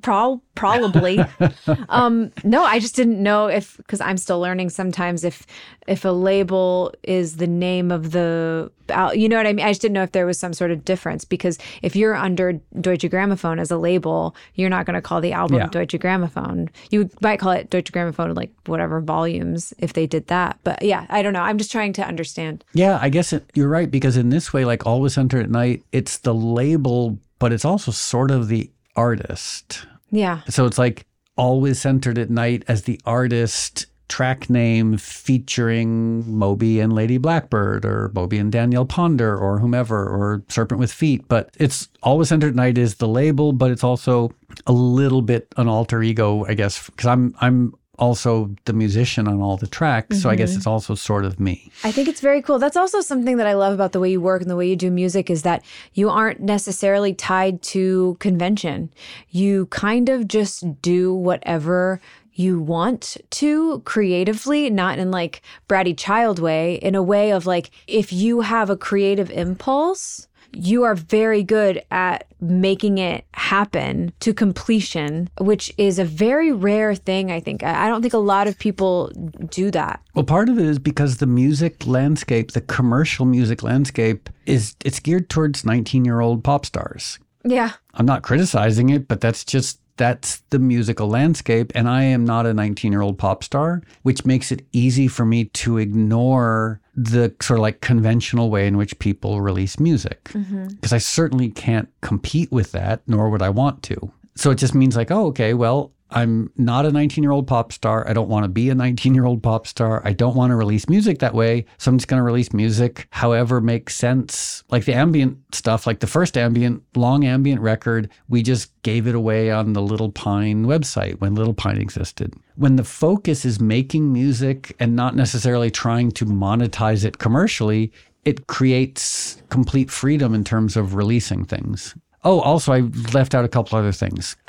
Pro- 0.00 0.40
probably. 0.54 1.20
um, 1.88 2.32
no, 2.44 2.64
I 2.64 2.78
just 2.78 2.96
didn't 2.96 3.22
know 3.22 3.46
if 3.46 3.76
because 3.76 4.00
I'm 4.00 4.16
still 4.16 4.40
learning 4.40 4.70
sometimes 4.70 5.24
if 5.24 5.46
if 5.86 6.04
a 6.04 6.10
label 6.10 6.94
is 7.02 7.36
the 7.36 7.46
name 7.46 7.90
of 7.90 8.12
the 8.12 8.70
you 9.14 9.28
know 9.28 9.36
what 9.36 9.46
I 9.46 9.52
mean. 9.52 9.64
I 9.64 9.70
just 9.70 9.80
didn't 9.82 9.94
know 9.94 10.02
if 10.02 10.12
there 10.12 10.26
was 10.26 10.38
some 10.38 10.52
sort 10.52 10.70
of 10.70 10.84
difference 10.84 11.24
because 11.24 11.58
if 11.82 11.96
you're 11.96 12.14
under 12.14 12.54
Deutsche 12.80 13.02
Grammophon 13.02 13.60
as 13.60 13.70
a 13.70 13.78
label, 13.78 14.34
you're 14.54 14.68
not 14.70 14.86
going 14.86 14.94
to 14.94 15.02
call 15.02 15.20
the 15.20 15.32
album 15.32 15.58
Yeah. 15.58 15.66
Deutsche 15.68 15.92
Grammophon. 15.94 16.68
You 16.90 17.08
might 17.20 17.38
call 17.38 17.52
it 17.52 17.70
Deutsche 17.70 17.92
Grammophon 17.92 18.36
like 18.36 18.52
whatever 18.66 19.00
volumes 19.00 19.72
if 19.78 19.92
they 19.94 20.06
did 20.06 20.26
that. 20.28 20.58
But 20.64 20.82
yeah, 20.82 21.06
I 21.08 21.22
don't 21.22 21.32
know. 21.32 21.40
I'm 21.42 21.58
just 21.58 21.72
trying 21.72 21.92
to 21.94 22.06
understand. 22.06 22.64
Yeah, 22.74 22.98
I 23.00 23.08
guess 23.08 23.32
it, 23.32 23.44
you're 23.54 23.68
right 23.68 23.90
because 23.90 24.16
in 24.16 24.28
this 24.30 24.52
way, 24.52 24.64
like 24.64 24.86
Always 24.86 25.14
Centered 25.14 25.42
at 25.44 25.50
Night, 25.50 25.82
it's 25.92 26.18
the 26.18 26.34
label, 26.34 27.18
but 27.38 27.52
it's 27.52 27.64
also 27.64 27.90
sort 27.92 28.30
of 28.30 28.48
the 28.48 28.70
artist. 28.96 29.86
Yeah. 30.10 30.40
So 30.48 30.66
it's 30.66 30.78
like 30.78 31.06
Always 31.36 31.80
Centered 31.80 32.18
at 32.18 32.30
Night 32.30 32.64
as 32.68 32.82
the 32.82 33.00
artist 33.04 33.86
track 34.08 34.50
name 34.50 34.98
featuring 34.98 36.30
Moby 36.30 36.80
and 36.80 36.92
Lady 36.92 37.16
Blackbird 37.16 37.86
or 37.86 38.10
Moby 38.14 38.36
and 38.36 38.52
Danielle 38.52 38.84
Ponder 38.84 39.34
or 39.38 39.58
whomever 39.58 40.06
or 40.06 40.42
Serpent 40.48 40.78
with 40.78 40.92
Feet. 40.92 41.26
But 41.28 41.48
it's 41.58 41.88
Always 42.02 42.28
Centered 42.28 42.48
at 42.48 42.54
Night 42.54 42.76
is 42.76 42.96
the 42.96 43.08
label, 43.08 43.52
but 43.52 43.70
it's 43.70 43.82
also 43.82 44.30
a 44.66 44.72
little 44.72 45.22
bit 45.22 45.48
an 45.56 45.66
alter 45.66 46.02
ego, 46.02 46.44
I 46.44 46.52
guess, 46.52 46.90
because 46.90 47.06
I'm 47.06 47.34
I'm 47.40 47.74
also 47.98 48.54
the 48.64 48.72
musician 48.72 49.28
on 49.28 49.40
all 49.40 49.56
the 49.56 49.66
tracks. 49.66 50.22
So 50.22 50.30
I 50.30 50.36
guess 50.36 50.50
mm-hmm. 50.50 50.58
it's 50.58 50.66
also 50.66 50.94
sort 50.94 51.24
of 51.24 51.38
me. 51.38 51.70
I 51.84 51.92
think 51.92 52.08
it's 52.08 52.20
very 52.20 52.40
cool. 52.40 52.58
That's 52.58 52.76
also 52.76 53.00
something 53.00 53.36
that 53.36 53.46
I 53.46 53.52
love 53.52 53.74
about 53.74 53.92
the 53.92 54.00
way 54.00 54.10
you 54.10 54.20
work 54.20 54.40
and 54.40 54.50
the 54.50 54.56
way 54.56 54.68
you 54.68 54.76
do 54.76 54.90
music 54.90 55.30
is 55.30 55.42
that 55.42 55.62
you 55.92 56.08
aren't 56.08 56.40
necessarily 56.40 57.14
tied 57.14 57.62
to 57.62 58.16
convention. 58.18 58.92
You 59.30 59.66
kind 59.66 60.08
of 60.08 60.26
just 60.26 60.80
do 60.80 61.14
whatever 61.14 62.00
you 62.34 62.60
want 62.60 63.18
to 63.30 63.80
creatively, 63.80 64.70
not 64.70 64.98
in 64.98 65.10
like 65.10 65.42
bratty 65.68 65.96
child 65.96 66.38
way, 66.38 66.76
in 66.76 66.94
a 66.94 67.02
way 67.02 67.30
of 67.30 67.46
like 67.46 67.70
if 67.86 68.12
you 68.12 68.40
have 68.40 68.70
a 68.70 68.76
creative 68.76 69.30
impulse, 69.30 70.28
you 70.52 70.84
are 70.84 70.94
very 70.94 71.42
good 71.42 71.82
at 71.90 72.26
making 72.40 72.98
it 72.98 73.24
happen 73.34 74.12
to 74.20 74.34
completion, 74.34 75.28
which 75.38 75.72
is 75.78 75.98
a 75.98 76.04
very 76.04 76.52
rare 76.52 76.94
thing, 76.94 77.30
I 77.30 77.40
think. 77.40 77.62
I 77.62 77.88
don't 77.88 78.02
think 78.02 78.14
a 78.14 78.18
lot 78.18 78.48
of 78.48 78.58
people 78.58 79.10
do 79.50 79.70
that. 79.70 80.00
Well, 80.14 80.24
part 80.24 80.48
of 80.48 80.58
it 80.58 80.66
is 80.66 80.78
because 80.78 81.18
the 81.18 81.26
music 81.26 81.86
landscape, 81.86 82.52
the 82.52 82.60
commercial 82.60 83.24
music 83.24 83.62
landscape, 83.62 84.28
is 84.46 84.76
it's 84.84 85.00
geared 85.00 85.28
towards 85.28 85.64
19 85.64 86.04
year 86.04 86.20
old 86.20 86.44
pop 86.44 86.66
stars. 86.66 87.18
Yeah. 87.44 87.72
I'm 87.94 88.06
not 88.06 88.22
criticizing 88.22 88.90
it, 88.90 89.08
but 89.08 89.20
that's 89.20 89.44
just 89.44 89.80
that's 89.96 90.38
the 90.50 90.58
musical 90.58 91.08
landscape. 91.08 91.72
And 91.74 91.88
I 91.88 92.02
am 92.02 92.24
not 92.24 92.46
a 92.46 92.54
19 92.54 92.92
year 92.92 93.02
old 93.02 93.18
pop 93.18 93.44
star, 93.44 93.82
which 94.02 94.24
makes 94.24 94.50
it 94.50 94.66
easy 94.72 95.08
for 95.08 95.24
me 95.24 95.44
to 95.44 95.78
ignore 95.78 96.80
the 96.94 97.34
sort 97.40 97.58
of 97.58 97.62
like 97.62 97.80
conventional 97.80 98.50
way 98.50 98.66
in 98.66 98.76
which 98.76 98.98
people 98.98 99.40
release 99.40 99.78
music. 99.78 100.24
Mm-hmm. 100.24 100.68
Because 100.68 100.92
I 100.92 100.98
certainly 100.98 101.50
can't 101.50 101.88
compete 102.00 102.52
with 102.52 102.72
that, 102.72 103.02
nor 103.06 103.30
would 103.30 103.42
I 103.42 103.50
want 103.50 103.82
to. 103.84 104.12
So 104.34 104.50
it 104.50 104.56
just 104.56 104.74
means 104.74 104.96
like, 104.96 105.10
oh, 105.10 105.26
okay, 105.26 105.54
well, 105.54 105.91
I'm 106.12 106.50
not 106.56 106.86
a 106.86 106.92
19 106.92 107.22
year 107.22 107.32
old 107.32 107.46
pop 107.46 107.72
star. 107.72 108.08
I 108.08 108.12
don't 108.12 108.28
want 108.28 108.44
to 108.44 108.48
be 108.48 108.70
a 108.70 108.74
19 108.74 109.14
year 109.14 109.24
old 109.24 109.42
pop 109.42 109.66
star. 109.66 110.02
I 110.04 110.12
don't 110.12 110.36
want 110.36 110.50
to 110.50 110.56
release 110.56 110.88
music 110.88 111.18
that 111.20 111.34
way. 111.34 111.64
So 111.78 111.90
I'm 111.90 111.98
just 111.98 112.08
going 112.08 112.18
to 112.18 112.24
release 112.24 112.52
music 112.52 113.06
however 113.10 113.60
makes 113.60 113.94
sense. 113.94 114.62
Like 114.70 114.84
the 114.84 114.94
ambient 114.94 115.38
stuff, 115.54 115.86
like 115.86 116.00
the 116.00 116.06
first 116.06 116.36
ambient, 116.36 116.82
long 116.94 117.24
ambient 117.24 117.60
record, 117.60 118.10
we 118.28 118.42
just 118.42 118.70
gave 118.82 119.06
it 119.06 119.14
away 119.14 119.50
on 119.50 119.72
the 119.72 119.82
Little 119.82 120.10
Pine 120.12 120.66
website 120.66 121.20
when 121.20 121.34
Little 121.34 121.54
Pine 121.54 121.78
existed. 121.78 122.34
When 122.56 122.76
the 122.76 122.84
focus 122.84 123.44
is 123.44 123.60
making 123.60 124.12
music 124.12 124.76
and 124.78 124.94
not 124.94 125.16
necessarily 125.16 125.70
trying 125.70 126.12
to 126.12 126.26
monetize 126.26 127.04
it 127.04 127.18
commercially, 127.18 127.92
it 128.24 128.46
creates 128.46 129.42
complete 129.48 129.90
freedom 129.90 130.34
in 130.34 130.44
terms 130.44 130.76
of 130.76 130.94
releasing 130.94 131.44
things. 131.44 131.94
Oh, 132.24 132.40
also, 132.40 132.72
I 132.72 132.80
left 133.12 133.34
out 133.34 133.44
a 133.44 133.48
couple 133.48 133.78
other 133.78 133.90
things. 133.90 134.36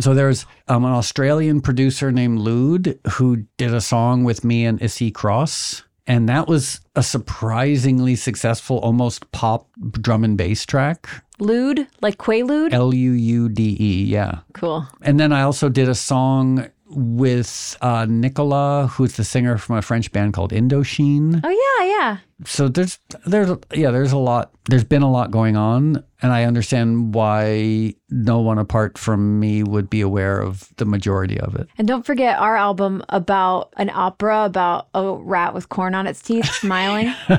So 0.00 0.14
there's 0.14 0.46
um, 0.68 0.84
an 0.84 0.92
Australian 0.92 1.60
producer 1.60 2.10
named 2.10 2.38
Luude 2.38 2.98
who 3.12 3.44
did 3.56 3.72
a 3.72 3.80
song 3.80 4.24
with 4.24 4.44
me 4.44 4.64
and 4.64 4.80
Issey 4.82 5.10
Cross. 5.10 5.82
And 6.06 6.28
that 6.28 6.48
was 6.48 6.80
a 6.94 7.02
surprisingly 7.02 8.14
successful, 8.14 8.78
almost 8.78 9.30
pop 9.32 9.68
drum 9.92 10.22
and 10.22 10.36
bass 10.36 10.66
track. 10.66 11.08
Luude, 11.40 11.86
like 12.02 12.18
Quaalude? 12.18 12.72
L 12.72 12.92
U 12.92 13.12
U 13.12 13.48
D 13.48 13.76
E, 13.80 14.04
yeah. 14.04 14.40
cool. 14.52 14.86
And 15.02 15.18
then 15.18 15.32
I 15.32 15.42
also 15.42 15.68
did 15.68 15.88
a 15.88 15.94
song 15.94 16.68
with 16.94 17.76
uh, 17.80 18.06
Nicola, 18.08 18.88
who's 18.92 19.16
the 19.16 19.24
singer 19.24 19.58
from 19.58 19.76
a 19.76 19.82
French 19.82 20.10
band 20.12 20.32
called 20.32 20.52
Indochine. 20.52 21.40
Oh 21.42 21.78
yeah, 21.80 21.86
yeah. 21.88 22.18
So 22.44 22.68
there's 22.68 22.98
there's 23.26 23.56
yeah 23.72 23.90
there's 23.90 24.12
a 24.12 24.18
lot 24.18 24.52
there's 24.68 24.84
been 24.84 25.02
a 25.02 25.10
lot 25.10 25.30
going 25.30 25.56
on, 25.56 26.02
and 26.22 26.32
I 26.32 26.44
understand 26.44 27.14
why 27.14 27.94
no 28.10 28.40
one 28.40 28.58
apart 28.58 28.98
from 28.98 29.38
me 29.38 29.62
would 29.62 29.88
be 29.88 30.00
aware 30.00 30.40
of 30.40 30.68
the 30.76 30.84
majority 30.84 31.38
of 31.38 31.54
it. 31.54 31.68
And 31.78 31.86
don't 31.86 32.04
forget 32.04 32.38
our 32.38 32.56
album 32.56 33.04
about 33.08 33.72
an 33.76 33.90
opera 33.90 34.44
about 34.44 34.88
a 34.94 35.12
rat 35.12 35.54
with 35.54 35.68
corn 35.68 35.94
on 35.94 36.06
its 36.06 36.22
teeth 36.22 36.46
smiling. 36.54 37.14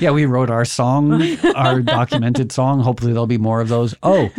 Yeah, 0.00 0.10
we 0.10 0.24
wrote 0.26 0.50
our 0.50 0.64
song, 0.64 1.22
our 1.54 1.80
documented 1.80 2.52
song. 2.52 2.80
Hopefully, 2.80 3.12
there'll 3.12 3.26
be 3.26 3.38
more 3.38 3.60
of 3.60 3.68
those. 3.68 3.94
Oh, 4.02 4.30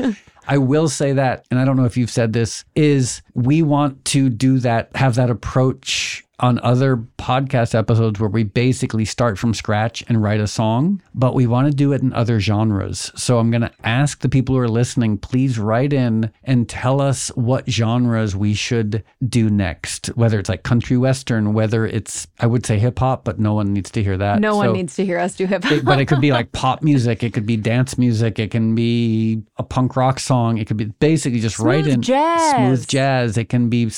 I 0.47 0.57
will 0.57 0.89
say 0.89 1.13
that, 1.13 1.45
and 1.49 1.59
I 1.59 1.65
don't 1.65 1.77
know 1.77 1.85
if 1.85 1.97
you've 1.97 2.11
said 2.11 2.33
this, 2.33 2.65
is 2.75 3.21
we 3.33 3.61
want 3.61 4.03
to 4.05 4.29
do 4.29 4.59
that, 4.59 4.95
have 4.95 5.15
that 5.15 5.29
approach 5.29 6.24
on 6.39 6.59
other 6.63 6.97
podcast 7.17 7.73
episodes 7.73 8.19
where 8.19 8.29
we 8.29 8.43
basically 8.43 9.05
start 9.05 9.37
from 9.37 9.53
scratch 9.53 10.03
and 10.07 10.21
write 10.21 10.39
a 10.39 10.47
song, 10.47 11.01
but 11.13 11.33
we 11.33 11.47
want 11.47 11.67
to 11.67 11.73
do 11.73 11.93
it 11.93 12.01
in 12.01 12.11
other 12.13 12.39
genres. 12.39 13.11
So 13.15 13.39
I'm 13.39 13.49
going 13.51 13.61
to 13.61 13.71
ask 13.83 14.19
the 14.19 14.29
people 14.29 14.55
who 14.55 14.61
are 14.61 14.67
listening, 14.67 15.17
please 15.17 15.57
write 15.57 15.93
in 15.93 16.31
and 16.43 16.67
tell 16.67 16.99
us 17.01 17.29
what 17.35 17.69
genres 17.69 18.35
we 18.35 18.53
should 18.53 19.03
do 19.27 19.49
next, 19.49 20.07
whether 20.07 20.37
it's 20.39 20.49
like 20.49 20.63
country 20.63 20.97
western, 20.97 21.53
whether 21.53 21.85
it's, 21.85 22.27
I 22.39 22.47
would 22.47 22.65
say 22.65 22.79
hip 22.79 22.99
hop, 22.99 23.23
but 23.23 23.39
no 23.39 23.53
one 23.53 23.73
needs 23.73 23.89
to 23.91 24.03
hear 24.03 24.17
that. 24.17 24.39
No 24.41 24.51
So- 24.51 24.57
one 24.57 24.73
needs 24.73 24.95
to 24.95 25.05
hear 25.05 25.19
us 25.19 25.35
do 25.35 25.45
hip 25.45 25.63
hop. 25.63 25.83
but 25.85 25.99
it 25.99 26.05
could 26.07 26.21
be 26.21 26.31
like 26.31 26.51
pop 26.51 26.83
music, 26.83 27.23
it 27.23 27.33
could 27.33 27.45
be 27.45 27.57
dance 27.57 27.97
music, 27.97 28.39
it 28.39 28.51
can 28.51 28.75
be 28.75 29.41
a 29.57 29.63
punk 29.63 29.95
rock 29.95 30.19
song, 30.19 30.57
it 30.57 30.67
could 30.67 30.77
be 30.77 30.85
basically 30.85 31.39
just 31.39 31.59
write 31.59 31.85
Smooth 31.85 31.93
in 31.95 32.01
jazz. 32.01 32.51
smooth 32.51 32.87
jazz, 32.87 33.37
it 33.37 33.49
can 33.49 33.69
be 33.69 33.89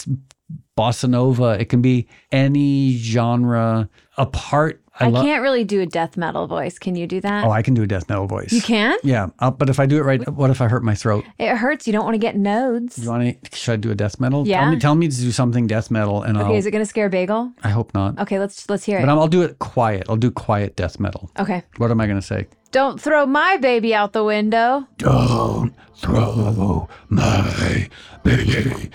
bossa 0.77 1.09
nova, 1.09 1.57
it 1.59 1.69
can 1.69 1.81
be 1.81 2.07
any 2.31 2.97
genre 2.97 3.89
apart. 4.17 4.81
I 4.99 5.09
love. 5.09 5.23
can't 5.23 5.43
really 5.43 5.63
do 5.63 5.79
a 5.81 5.85
death 5.85 6.17
metal 6.17 6.47
voice. 6.47 6.79
Can 6.79 6.95
you 6.95 7.05
do 7.05 7.21
that? 7.21 7.45
Oh, 7.45 7.51
I 7.51 7.61
can 7.61 7.75
do 7.75 7.83
a 7.83 7.87
death 7.87 8.09
metal 8.09 8.25
voice. 8.25 8.51
you 8.51 8.63
can? 8.63 8.97
Yeah, 9.03 9.27
uh, 9.37 9.51
but 9.51 9.69
if 9.69 9.79
I 9.79 9.85
do 9.85 9.97
it 9.97 10.01
right, 10.01 10.27
what 10.27 10.49
if 10.49 10.59
I 10.59 10.67
hurt 10.67 10.83
my 10.83 10.95
throat? 10.95 11.23
It 11.37 11.55
hurts. 11.55 11.85
You 11.85 11.93
don't 11.93 12.03
want 12.03 12.15
to 12.15 12.19
get 12.19 12.35
nodes. 12.35 12.97
You 12.97 13.09
want 13.11 13.43
to? 13.43 13.55
Should 13.55 13.73
I 13.73 13.75
do 13.75 13.91
a 13.91 13.95
death 13.95 14.19
metal? 14.19 14.47
Yeah. 14.47 14.61
Tell 14.61 14.71
me, 14.71 14.79
tell 14.79 14.95
me 14.95 15.07
to 15.07 15.15
do 15.15 15.31
something 15.31 15.67
death 15.67 15.91
metal, 15.91 16.23
and 16.23 16.35
Okay, 16.35 16.47
I'll. 16.47 16.55
is 16.55 16.65
it 16.65 16.71
gonna 16.71 16.85
scare 16.85 17.09
Bagel? 17.09 17.51
I 17.63 17.69
hope 17.69 17.93
not. 17.93 18.17
Okay, 18.19 18.39
let's 18.39 18.67
let's 18.69 18.85
hear 18.85 18.97
it. 18.97 19.01
But 19.01 19.09
I'm, 19.09 19.19
I'll 19.19 19.27
do 19.27 19.43
it 19.43 19.59
quiet. 19.59 20.07
I'll 20.09 20.15
do 20.15 20.31
quiet 20.31 20.75
death 20.75 20.99
metal. 20.99 21.29
okay. 21.37 21.61
What 21.77 21.91
am 21.91 22.01
I 22.01 22.07
going 22.07 22.19
to 22.19 22.25
say? 22.25 22.47
Don't 22.71 22.99
throw 22.99 23.25
my 23.25 23.57
baby 23.57 23.93
out 23.93 24.13
the 24.13 24.23
window. 24.23 24.87
Don't 24.97 25.73
throw 25.95 26.87
my 27.09 27.87
baby 28.23 28.89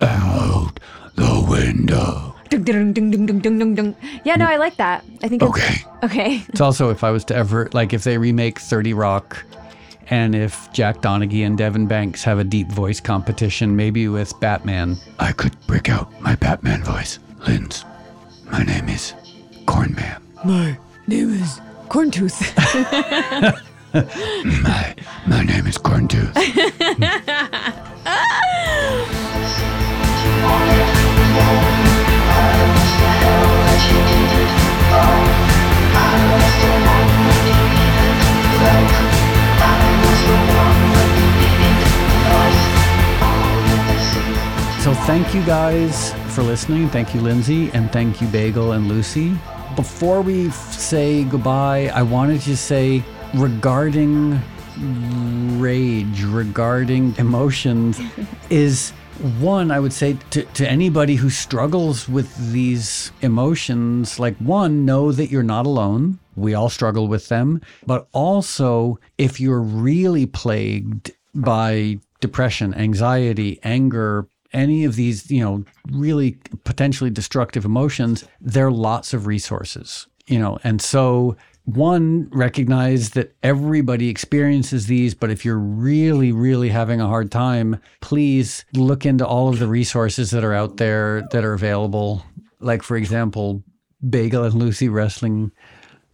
out 0.00 0.80
the 1.14 1.46
window. 1.48 2.34
Ding, 2.50 2.64
ding, 2.64 2.92
ding, 2.92 3.10
ding, 3.10 3.26
ding, 3.26 3.38
ding, 3.40 3.58
ding, 3.58 3.74
ding. 3.74 3.96
Yeah, 4.24 4.36
no, 4.36 4.46
I 4.46 4.56
like 4.56 4.76
that. 4.76 5.04
I 5.22 5.28
think. 5.28 5.42
Okay. 5.42 5.74
It's, 5.74 6.04
okay. 6.04 6.42
It's 6.48 6.60
also 6.60 6.90
if 6.90 7.04
I 7.04 7.10
was 7.10 7.24
to 7.26 7.36
ever 7.36 7.68
like 7.72 7.92
if 7.92 8.04
they 8.04 8.16
remake 8.16 8.58
30 8.58 8.94
Rock 8.94 9.44
and 10.10 10.34
if 10.34 10.72
Jack 10.72 11.02
Donaghy 11.02 11.44
and 11.44 11.58
Devon 11.58 11.86
Banks 11.86 12.24
have 12.24 12.38
a 12.38 12.44
deep 12.44 12.68
voice 12.68 13.00
competition, 13.00 13.76
maybe 13.76 14.08
with 14.08 14.38
Batman. 14.40 14.96
I 15.18 15.32
could 15.32 15.54
break 15.66 15.90
out 15.90 16.08
my 16.22 16.34
Batman 16.36 16.82
voice. 16.82 17.18
Linz, 17.46 17.84
my 18.50 18.62
name 18.62 18.88
is 18.88 19.12
Cornman. 19.66 20.20
My 20.44 20.78
name 21.06 21.34
is 21.34 21.60
Corntooth. 21.88 22.38
My 23.94 24.94
my 25.26 25.42
name 25.42 25.66
is 25.66 25.78
Corntooth. 25.78 26.34
So 44.80 44.94
thank 44.94 45.34
you 45.34 45.42
guys 45.44 46.14
for 46.34 46.42
listening. 46.42 46.88
Thank 46.88 47.14
you, 47.14 47.20
Lindsay, 47.20 47.70
and 47.72 47.92
thank 47.92 48.20
you, 48.22 48.28
Bagel 48.28 48.72
and 48.72 48.88
Lucy. 48.88 49.36
Before 49.76 50.22
we 50.22 50.48
f- 50.48 50.72
say 50.72 51.24
goodbye, 51.24 51.90
I 51.94 52.02
wanted 52.02 52.40
to 52.42 52.56
say 52.56 53.02
regarding 53.34 54.40
rage, 55.60 56.22
regarding 56.22 57.14
emotions, 57.18 58.00
is 58.50 58.92
one, 59.40 59.70
I 59.70 59.80
would 59.80 59.92
say 59.92 60.16
to, 60.30 60.42
to 60.42 60.68
anybody 60.68 61.16
who 61.16 61.30
struggles 61.30 62.08
with 62.08 62.52
these 62.52 63.12
emotions, 63.20 64.18
like 64.18 64.36
one, 64.36 64.84
know 64.84 65.12
that 65.12 65.30
you're 65.30 65.42
not 65.42 65.66
alone. 65.66 66.18
We 66.36 66.54
all 66.54 66.68
struggle 66.68 67.08
with 67.08 67.28
them. 67.28 67.60
But 67.86 68.08
also, 68.12 68.98
if 69.18 69.40
you're 69.40 69.60
really 69.60 70.26
plagued 70.26 71.10
by 71.34 71.98
depression, 72.20 72.74
anxiety, 72.74 73.58
anger, 73.62 74.28
any 74.52 74.84
of 74.84 74.96
these, 74.96 75.30
you 75.30 75.44
know, 75.44 75.64
really 75.90 76.38
potentially 76.64 77.10
destructive 77.10 77.64
emotions, 77.64 78.24
there 78.40 78.66
are 78.66 78.72
lots 78.72 79.12
of 79.12 79.26
resources, 79.26 80.06
you 80.26 80.38
know, 80.38 80.58
and 80.64 80.80
so 80.80 81.36
one, 81.68 82.30
recognize 82.30 83.10
that 83.10 83.36
everybody 83.42 84.08
experiences 84.08 84.86
these, 84.86 85.14
but 85.14 85.30
if 85.30 85.44
you're 85.44 85.58
really, 85.58 86.32
really 86.32 86.70
having 86.70 86.98
a 86.98 87.06
hard 87.06 87.30
time, 87.30 87.78
please 88.00 88.64
look 88.72 89.04
into 89.04 89.26
all 89.26 89.50
of 89.50 89.58
the 89.58 89.66
resources 89.66 90.30
that 90.30 90.44
are 90.44 90.54
out 90.54 90.78
there 90.78 91.28
that 91.30 91.44
are 91.44 91.52
available. 91.52 92.24
Like, 92.58 92.82
for 92.82 92.96
example, 92.96 93.62
Bagel 94.08 94.44
and 94.44 94.54
Lucy 94.54 94.88
wrestling 94.88 95.52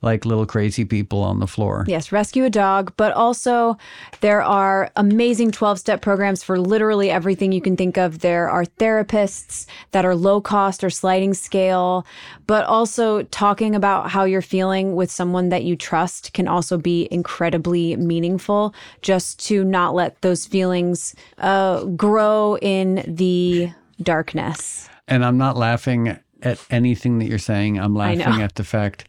like 0.05 0.25
little 0.25 0.47
crazy 0.47 0.85
people 0.85 1.23
on 1.23 1.41
the 1.41 1.47
floor. 1.47 1.85
Yes, 1.89 2.13
rescue 2.13 2.45
a 2.45 2.51
dog, 2.51 2.93
but 2.97 3.13
also 3.13 3.77
there 4.21 4.43
are 4.43 4.91
amazing 4.97 5.51
12 5.51 5.79
step 5.81 6.03
programs 6.03 6.43
for 6.43 6.59
literally 6.59 7.11
everything 7.11 7.51
you 7.51 7.61
can 7.61 7.77
think 7.77 7.97
of. 7.97 8.21
There 8.21 8.49
are 8.49 8.65
therapists 8.65 9.67
that 9.93 10.05
are 10.05 10.15
low 10.15 10.41
cost 10.41 10.85
or 10.85 10.91
sliding 10.91 11.35
scale, 11.35 12.07
but 12.47 12.65
also 12.67 13.23
talking 13.25 13.75
about 13.75 14.11
how 14.11 14.25
you're 14.25 14.43
feeling 14.43 14.95
with 14.95 15.11
someone 15.11 15.49
that 15.49 15.65
you 15.65 15.75
trust 15.75 16.35
can 16.35 16.47
also 16.47 16.77
be 16.77 17.09
incredibly 17.11 17.97
meaningful 17.97 18.75
just 19.01 19.45
to 19.47 19.65
not 19.65 19.95
let 19.95 20.21
those 20.21 20.47
feelings 20.47 21.15
uh, 21.39 21.85
grow 21.85 22.59
in 22.59 23.03
the 23.09 23.71
darkness. 24.03 24.89
And 25.09 25.25
I'm 25.25 25.39
not 25.39 25.57
laughing 25.57 26.19
at 26.43 26.61
anything 26.71 27.19
that 27.19 27.27
you're 27.27 27.39
saying. 27.39 27.79
I'm 27.79 27.95
laughing 27.95 28.43
at 28.43 28.55
the 28.57 28.65
fact 28.65 29.09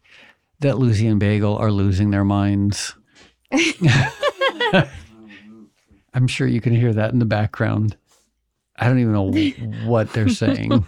that 0.59 0.77
Lucy 0.77 1.07
and 1.07 1.19
Bagel 1.19 1.57
are 1.57 1.71
losing 1.71 2.11
their 2.11 2.23
minds. 2.23 2.95
I'm 6.13 6.27
sure 6.27 6.47
you 6.47 6.61
can 6.61 6.73
hear 6.73 6.93
that 6.93 7.11
in 7.11 7.19
the 7.19 7.25
background. 7.25 7.97
I 8.77 8.87
don't 8.87 8.99
even 8.99 9.13
know 9.13 9.31
what 9.85 10.13
they're 10.13 10.29
saying. 10.29 10.85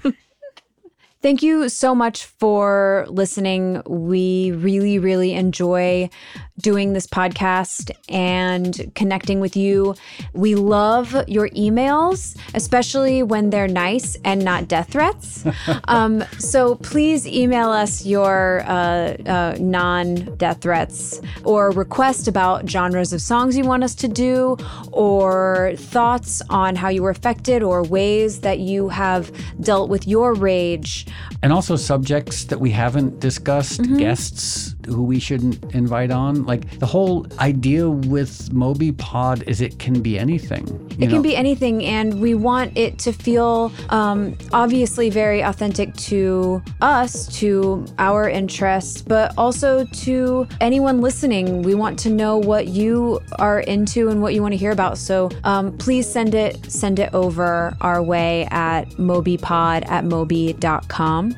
Thank 1.20 1.42
you 1.42 1.68
so 1.68 1.96
much 1.96 2.26
for 2.26 3.08
listening. 3.10 3.82
We 3.88 4.52
really, 4.52 5.00
really 5.00 5.34
enjoy 5.34 6.12
doing 6.60 6.94
this 6.94 7.06
podcast 7.06 7.92
and 8.10 8.92
connecting 8.96 9.40
with 9.40 9.56
you. 9.56 9.96
We 10.34 10.56
love 10.56 11.16
your 11.28 11.50
emails, 11.50 12.38
especially 12.54 13.24
when 13.24 13.50
they're 13.50 13.68
nice 13.68 14.16
and 14.26 14.44
not 14.44 14.68
death 14.68 14.92
threats. 14.92 15.46
um, 15.88 16.24
so 16.38 16.76
please 16.76 17.28
email 17.28 17.70
us 17.70 18.06
your 18.06 18.62
uh, 18.66 19.18
uh, 19.26 19.58
non 19.60 20.36
death 20.38 20.62
threats 20.62 21.22
or 21.44 21.72
request 21.72 22.28
about 22.28 22.70
genres 22.70 23.14
of 23.14 23.22
songs 23.22 23.58
you 23.58 23.66
want 23.66 23.84
us 23.84 23.96
to 23.96 24.08
do 24.08 24.58
or 24.92 25.74
thoughts 25.78 26.42
on 26.50 26.76
how 26.76 26.90
you 26.90 27.04
were 27.04 27.10
affected 27.10 27.62
or 27.64 27.84
ways 27.84 28.42
that 28.42 28.60
you 28.60 28.90
have 28.90 29.32
dealt 29.62 29.90
with 29.90 30.08
your 30.08 30.34
rage. 30.34 31.06
And 31.44 31.54
also 31.54 31.76
subjects 31.76 32.46
that 32.46 32.60
we 32.60 32.72
haven't 32.72 33.20
discussed, 33.20 33.82
Mm-hmm. 33.82 33.98
guests 33.98 34.76
who 34.88 35.04
we 35.04 35.20
shouldn't 35.20 35.64
invite 35.76 36.12
on. 36.12 36.46
Like 36.46 36.80
the 36.80 36.86
whole 36.86 37.28
idea 37.40 37.90
with 37.90 38.52
Moby 38.54 38.92
Pod 38.92 39.44
is 39.48 39.62
it 39.62 39.80
can 39.80 40.02
be 40.02 40.18
anything. 40.18 40.68
you 40.68 40.96
It 40.98 41.00
know? 41.08 41.08
can 41.16 41.22
be 41.22 41.36
anything, 41.36 41.86
and 41.86 42.20
we 42.20 42.34
want 42.34 42.76
it 42.78 42.98
to 43.00 43.12
feel 43.14 43.72
um, 43.90 44.38
obviously 44.54 45.10
very 45.10 45.42
authentic 45.42 45.94
to 45.96 46.62
us, 46.82 47.28
to 47.40 47.86
our 48.00 48.30
interests, 48.30 49.02
but 49.02 49.34
also 49.38 49.86
to 49.86 50.48
anyone 50.62 51.02
listening. 51.02 51.62
We 51.62 51.76
want 51.76 52.00
to 52.00 52.10
know 52.10 52.38
what 52.38 52.68
you 52.68 53.20
are 53.40 53.60
into 53.62 54.10
and 54.10 54.22
what 54.22 54.34
you 54.34 54.42
want 54.42 54.54
to 54.54 54.58
hear 54.58 54.72
about. 54.72 54.98
So 54.98 55.30
um, 55.44 55.78
please 55.78 56.10
send 56.10 56.34
it 56.34 56.72
send 56.72 57.00
it 57.00 57.14
over 57.14 57.76
our 57.82 58.02
way 58.02 58.48
at 58.52 58.90
mobypod 58.92 59.90
at 59.90 60.06
moby.com. 60.06 61.36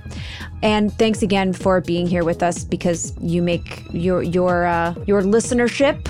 And 0.62 0.92
thanks 0.94 1.22
again 1.22 1.54
for 1.54 1.82
being 1.82 2.08
here 2.08 2.24
with 2.24 2.44
us 2.44 2.64
because 2.64 3.14
you 3.22 3.42
make 3.42 3.84
your 3.92 4.22
your 4.22 4.66
uh, 4.66 4.94
your 5.06 5.22
listenership 5.22 6.08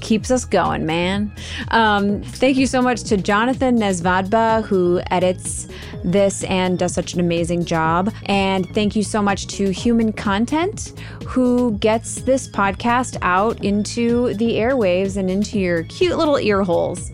keeps 0.00 0.30
us 0.30 0.44
going, 0.44 0.86
man. 0.86 1.30
Um, 1.70 2.22
thank 2.22 2.56
you 2.56 2.66
so 2.66 2.80
much 2.80 3.02
to 3.04 3.16
Jonathan 3.16 3.76
Nesvadba, 3.78 4.64
who 4.64 5.00
edits 5.10 5.68
this 6.04 6.44
and 6.44 6.78
does 6.78 6.94
such 6.94 7.14
an 7.14 7.20
amazing 7.20 7.64
job. 7.64 8.12
And 8.26 8.66
thank 8.70 8.96
you 8.96 9.02
so 9.02 9.20
much 9.20 9.46
to 9.48 9.70
Human 9.70 10.12
Content, 10.12 10.94
who 11.26 11.76
gets 11.78 12.22
this 12.22 12.48
podcast 12.48 13.18
out 13.22 13.62
into 13.64 14.34
the 14.34 14.52
airwaves 14.52 15.16
and 15.16 15.30
into 15.30 15.58
your 15.58 15.82
cute 15.84 16.16
little 16.16 16.38
ear 16.38 16.62
holes. 16.62 17.10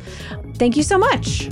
Thank 0.56 0.76
you 0.76 0.82
so 0.82 0.98
much. 0.98 1.48